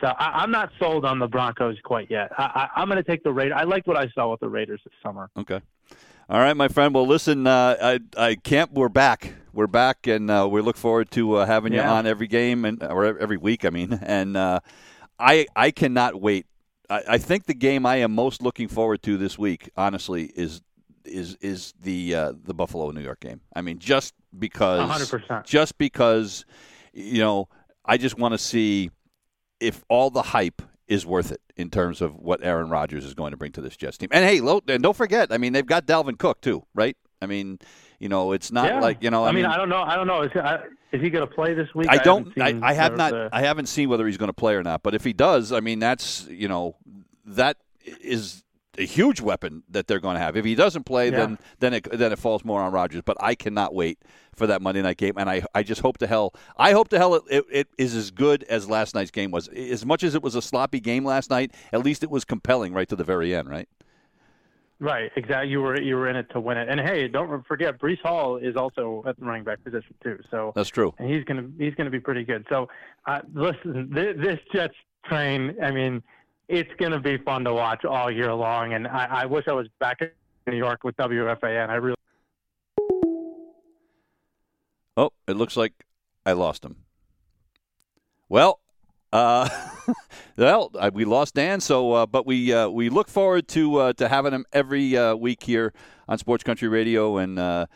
So 0.00 0.06
I, 0.06 0.44
am 0.44 0.52
not 0.52 0.70
sold 0.78 1.04
on 1.04 1.18
the 1.18 1.26
Broncos 1.26 1.76
quite 1.82 2.10
yet. 2.10 2.30
I, 2.38 2.68
I, 2.76 2.82
am 2.82 2.88
going 2.88 3.02
to 3.02 3.08
take 3.08 3.24
the 3.24 3.32
Raiders. 3.32 3.54
I 3.56 3.64
liked 3.64 3.88
what 3.88 3.96
I 3.96 4.08
saw 4.10 4.30
with 4.30 4.38
the 4.38 4.48
Raiders 4.48 4.80
this 4.84 4.94
summer. 5.02 5.28
Okay. 5.36 5.60
All 6.28 6.38
right, 6.38 6.56
my 6.56 6.68
friend. 6.68 6.94
Well, 6.94 7.06
listen, 7.06 7.46
uh, 7.46 7.76
I, 7.80 8.00
I 8.16 8.34
can't. 8.34 8.72
We're 8.72 8.88
back. 8.88 9.32
We're 9.52 9.66
back, 9.66 10.06
and 10.06 10.30
uh, 10.30 10.46
we 10.50 10.60
look 10.60 10.76
forward 10.76 11.10
to 11.12 11.36
uh, 11.36 11.46
having 11.46 11.72
yeah. 11.72 11.84
you 11.84 11.88
on 11.88 12.06
every 12.06 12.26
game 12.26 12.64
and 12.64 12.82
or 12.82 13.18
every 13.18 13.38
week. 13.38 13.64
I 13.64 13.70
mean, 13.70 13.98
and 14.02 14.36
uh, 14.36 14.60
I 15.18 15.46
I 15.56 15.70
cannot 15.70 16.20
wait 16.20 16.46
I, 16.90 17.02
I 17.08 17.18
think 17.18 17.46
the 17.46 17.54
game 17.54 17.86
I 17.86 17.96
am 17.96 18.14
most 18.14 18.42
looking 18.42 18.68
forward 18.68 19.02
to 19.02 19.16
this 19.16 19.38
week, 19.38 19.70
honestly, 19.76 20.24
is 20.24 20.62
is 21.04 21.36
is 21.40 21.74
the 21.80 22.14
uh, 22.14 22.32
the 22.44 22.54
Buffalo 22.54 22.90
New 22.90 23.00
York 23.00 23.20
game. 23.20 23.40
I 23.54 23.60
mean, 23.60 23.78
just 23.78 24.14
because, 24.38 25.10
100%. 25.10 25.44
just 25.44 25.78
because, 25.78 26.44
you 26.92 27.20
know, 27.20 27.48
I 27.84 27.96
just 27.96 28.18
want 28.18 28.32
to 28.32 28.38
see 28.38 28.90
if 29.60 29.84
all 29.88 30.10
the 30.10 30.22
hype 30.22 30.62
is 30.88 31.06
worth 31.06 31.30
it 31.30 31.40
in 31.56 31.70
terms 31.70 32.00
of 32.00 32.16
what 32.16 32.42
Aaron 32.42 32.70
Rodgers 32.70 33.04
is 33.04 33.14
going 33.14 33.30
to 33.30 33.36
bring 33.36 33.52
to 33.52 33.60
this 33.60 33.76
Jets 33.76 33.98
team. 33.98 34.08
And 34.10 34.24
hey, 34.24 34.38
and 34.38 34.82
don't 34.82 34.96
forget, 34.96 35.30
I 35.30 35.38
mean, 35.38 35.52
they've 35.52 35.66
got 35.66 35.86
Dalvin 35.86 36.18
Cook 36.18 36.40
too, 36.40 36.64
right? 36.74 36.96
I 37.20 37.26
mean, 37.26 37.58
you 37.98 38.08
know, 38.08 38.32
it's 38.32 38.50
not 38.50 38.66
yeah. 38.66 38.80
like 38.80 39.02
you 39.02 39.10
know. 39.10 39.24
I, 39.24 39.28
I 39.28 39.32
mean, 39.32 39.42
mean, 39.42 39.52
I 39.52 39.56
don't 39.56 39.68
know. 39.68 39.82
I 39.82 39.96
don't 39.96 40.06
know. 40.06 40.22
Is, 40.22 40.30
I, 40.34 40.60
is 40.92 41.02
he 41.02 41.10
going 41.10 41.26
to 41.26 41.32
play 41.32 41.52
this 41.54 41.68
week? 41.74 41.88
I 41.90 41.98
don't. 41.98 42.32
I, 42.40 42.50
I, 42.50 42.70
I 42.70 42.72
have 42.72 42.96
not. 42.96 43.10
The... 43.10 43.28
I 43.32 43.42
haven't 43.42 43.66
seen 43.66 43.88
whether 43.88 44.06
he's 44.06 44.16
going 44.16 44.28
to 44.28 44.34
play 44.34 44.54
or 44.54 44.62
not. 44.62 44.82
But 44.82 44.94
if 44.94 45.04
he 45.04 45.12
does, 45.12 45.52
I 45.52 45.60
mean, 45.60 45.78
that's 45.78 46.26
you 46.28 46.48
know, 46.48 46.76
that 47.26 47.56
is 48.00 48.44
a 48.78 48.84
huge 48.86 49.20
weapon 49.20 49.62
that 49.68 49.86
they're 49.86 49.98
going 50.00 50.14
to 50.14 50.20
have. 50.20 50.36
If 50.36 50.44
he 50.44 50.54
doesn't 50.54 50.84
play, 50.84 51.10
Yeah. 51.10 51.16
then 51.18 51.38
then 51.58 51.74
it 51.74 51.88
then 51.92 52.12
it 52.12 52.18
falls 52.18 52.44
more 52.44 52.62
on 52.62 52.72
Rodgers. 52.72 53.02
But 53.04 53.16
I 53.20 53.34
cannot 53.34 53.74
wait 53.74 53.98
for 54.34 54.46
that 54.46 54.62
Monday 54.62 54.82
night 54.82 54.96
game, 54.96 55.14
and 55.16 55.28
I 55.28 55.42
I 55.54 55.62
just 55.62 55.80
hope 55.80 55.98
to 55.98 56.06
hell 56.06 56.32
I 56.56 56.72
hope 56.72 56.88
to 56.88 56.98
hell 56.98 57.14
it, 57.14 57.22
it, 57.30 57.44
it 57.50 57.68
is 57.76 57.94
as 57.94 58.10
good 58.10 58.44
as 58.44 58.68
last 58.70 58.94
night's 58.94 59.10
game 59.10 59.30
was. 59.30 59.48
As 59.48 59.84
much 59.84 60.02
as 60.04 60.14
it 60.14 60.22
was 60.22 60.34
a 60.34 60.42
sloppy 60.42 60.80
game 60.80 61.04
last 61.04 61.28
night, 61.30 61.52
at 61.72 61.84
least 61.84 62.02
it 62.02 62.10
was 62.10 62.24
compelling 62.24 62.72
right 62.72 62.88
to 62.88 62.96
the 62.96 63.04
very 63.04 63.34
end, 63.34 63.48
right? 63.48 63.68
Right, 64.80 65.10
exactly. 65.16 65.50
You 65.50 65.60
were 65.60 65.80
you 65.80 65.96
were 65.96 66.08
in 66.08 66.14
it 66.14 66.30
to 66.30 66.40
win 66.40 66.56
it. 66.56 66.68
And 66.68 66.78
hey, 66.78 67.08
don't 67.08 67.44
forget, 67.48 67.80
Breece 67.80 68.00
Hall 68.00 68.36
is 68.36 68.54
also 68.54 69.02
at 69.08 69.18
the 69.18 69.24
running 69.24 69.42
back 69.42 69.62
position 69.64 69.92
too. 70.04 70.20
So 70.30 70.52
That's 70.54 70.68
true. 70.68 70.94
and 70.98 71.10
he's 71.10 71.24
gonna 71.24 71.48
he's 71.58 71.74
gonna 71.74 71.90
be 71.90 71.98
pretty 71.98 72.22
good. 72.22 72.46
So 72.48 72.68
uh, 73.06 73.22
listen, 73.34 73.90
this, 73.92 74.14
this 74.18 74.38
Jets 74.52 74.76
train. 75.04 75.56
I 75.60 75.72
mean, 75.72 76.00
it's 76.48 76.70
gonna 76.78 77.00
be 77.00 77.18
fun 77.18 77.44
to 77.44 77.52
watch 77.52 77.84
all 77.84 78.10
year 78.10 78.32
long. 78.32 78.72
And 78.72 78.86
I, 78.86 79.22
I 79.22 79.26
wish 79.26 79.46
I 79.48 79.52
was 79.52 79.68
back 79.78 80.00
in 80.00 80.10
New 80.46 80.56
York 80.56 80.84
with 80.84 80.96
WFAN. 80.96 81.68
I 81.68 81.74
really. 81.74 81.96
Oh, 84.96 85.10
it 85.28 85.36
looks 85.36 85.56
like 85.56 85.72
I 86.26 86.32
lost 86.32 86.64
him. 86.64 86.76
Well, 88.28 88.60
uh, 89.12 89.48
well, 90.36 90.70
uh, 90.74 90.90
we 90.92 91.04
lost 91.04 91.34
Dan, 91.34 91.60
so 91.60 91.92
uh, 91.92 92.06
but 92.06 92.26
we 92.26 92.52
uh, 92.52 92.68
we 92.68 92.88
look 92.88 93.08
forward 93.08 93.48
to 93.48 93.76
uh, 93.76 93.92
to 93.94 94.08
having 94.08 94.32
him 94.32 94.44
every 94.52 94.96
uh, 94.96 95.14
week 95.14 95.42
here 95.42 95.72
on 96.08 96.18
Sports 96.18 96.44
Country 96.44 96.68
Radio, 96.68 97.18
and 97.18 97.38
uh, 97.38 97.66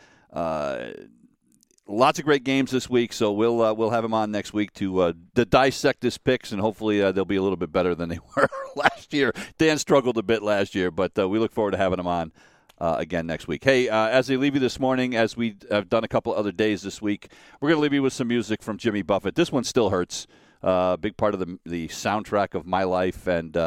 lots 1.87 2.19
of 2.19 2.25
great 2.25 2.43
games 2.43 2.71
this 2.71 2.89
week. 2.89 3.13
So 3.13 3.31
we'll 3.31 3.61
uh, 3.61 3.73
we'll 3.73 3.89
have 3.89 4.03
him 4.03 4.13
on 4.13 4.31
next 4.31 4.53
week 4.53 4.73
to 4.73 4.99
uh, 4.99 5.13
to 5.35 5.45
dissect 5.45 6.03
his 6.03 6.17
picks, 6.17 6.51
and 6.51 6.61
hopefully 6.61 7.01
uh, 7.01 7.11
they'll 7.11 7.25
be 7.25 7.35
a 7.35 7.41
little 7.41 7.57
bit 7.57 7.71
better 7.71 7.95
than 7.95 8.09
they 8.09 8.19
were 8.35 8.49
last 8.75 9.13
year. 9.13 9.33
Dan 9.57 9.77
struggled 9.77 10.17
a 10.17 10.23
bit 10.23 10.41
last 10.41 10.75
year, 10.75 10.91
but 10.91 11.17
uh, 11.17 11.27
we 11.27 11.39
look 11.39 11.51
forward 11.51 11.71
to 11.71 11.77
having 11.77 11.99
him 11.99 12.07
on 12.07 12.31
uh, 12.79 12.95
again 12.97 13.27
next 13.27 13.47
week. 13.47 13.63
Hey, 13.63 13.89
uh, 13.89 14.07
as 14.07 14.29
I 14.29 14.35
leave 14.35 14.53
you 14.55 14.59
this 14.59 14.79
morning, 14.79 15.15
as 15.15 15.37
we 15.37 15.55
have 15.69 15.89
done 15.89 16.03
a 16.03 16.07
couple 16.07 16.33
other 16.33 16.51
days 16.51 16.81
this 16.81 17.01
week, 17.01 17.29
we're 17.59 17.69
going 17.69 17.77
to 17.77 17.81
leave 17.81 17.93
you 17.93 18.03
with 18.03 18.13
some 18.13 18.27
music 18.27 18.61
from 18.63 18.77
Jimmy 18.77 19.01
Buffett. 19.01 19.35
This 19.35 19.51
one 19.51 19.63
still 19.63 19.89
hurts. 19.89 20.27
Uh, 20.61 20.95
big 20.95 21.17
part 21.17 21.33
of 21.33 21.39
the 21.39 21.59
the 21.65 21.87
soundtrack 21.89 22.55
of 22.55 22.65
my 22.65 22.83
life, 22.83 23.27
and 23.27 23.57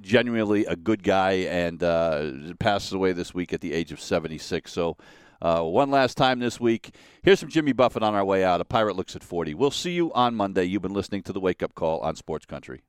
genuinely 0.00 0.66
a 0.66 0.76
good 0.76 1.02
guy, 1.02 1.32
and 1.32 1.80
passes 2.60 2.92
away 2.92 3.12
this 3.12 3.34
week 3.34 3.52
at 3.52 3.60
the 3.60 3.72
age 3.72 3.90
of 3.90 4.00
76. 4.00 4.70
So. 4.70 4.96
Uh, 5.44 5.62
one 5.62 5.90
last 5.90 6.16
time 6.16 6.38
this 6.38 6.58
week. 6.58 6.94
Here's 7.22 7.38
some 7.38 7.50
Jimmy 7.50 7.74
Buffett 7.74 8.02
on 8.02 8.14
our 8.14 8.24
way 8.24 8.42
out. 8.42 8.62
A 8.62 8.64
pirate 8.64 8.96
looks 8.96 9.14
at 9.14 9.22
40. 9.22 9.52
We'll 9.52 9.70
see 9.70 9.92
you 9.92 10.10
on 10.14 10.34
Monday. 10.34 10.64
You've 10.64 10.80
been 10.80 10.94
listening 10.94 11.22
to 11.24 11.34
the 11.34 11.40
Wake 11.40 11.62
Up 11.62 11.74
Call 11.74 12.00
on 12.00 12.16
Sports 12.16 12.46
Country. 12.46 12.80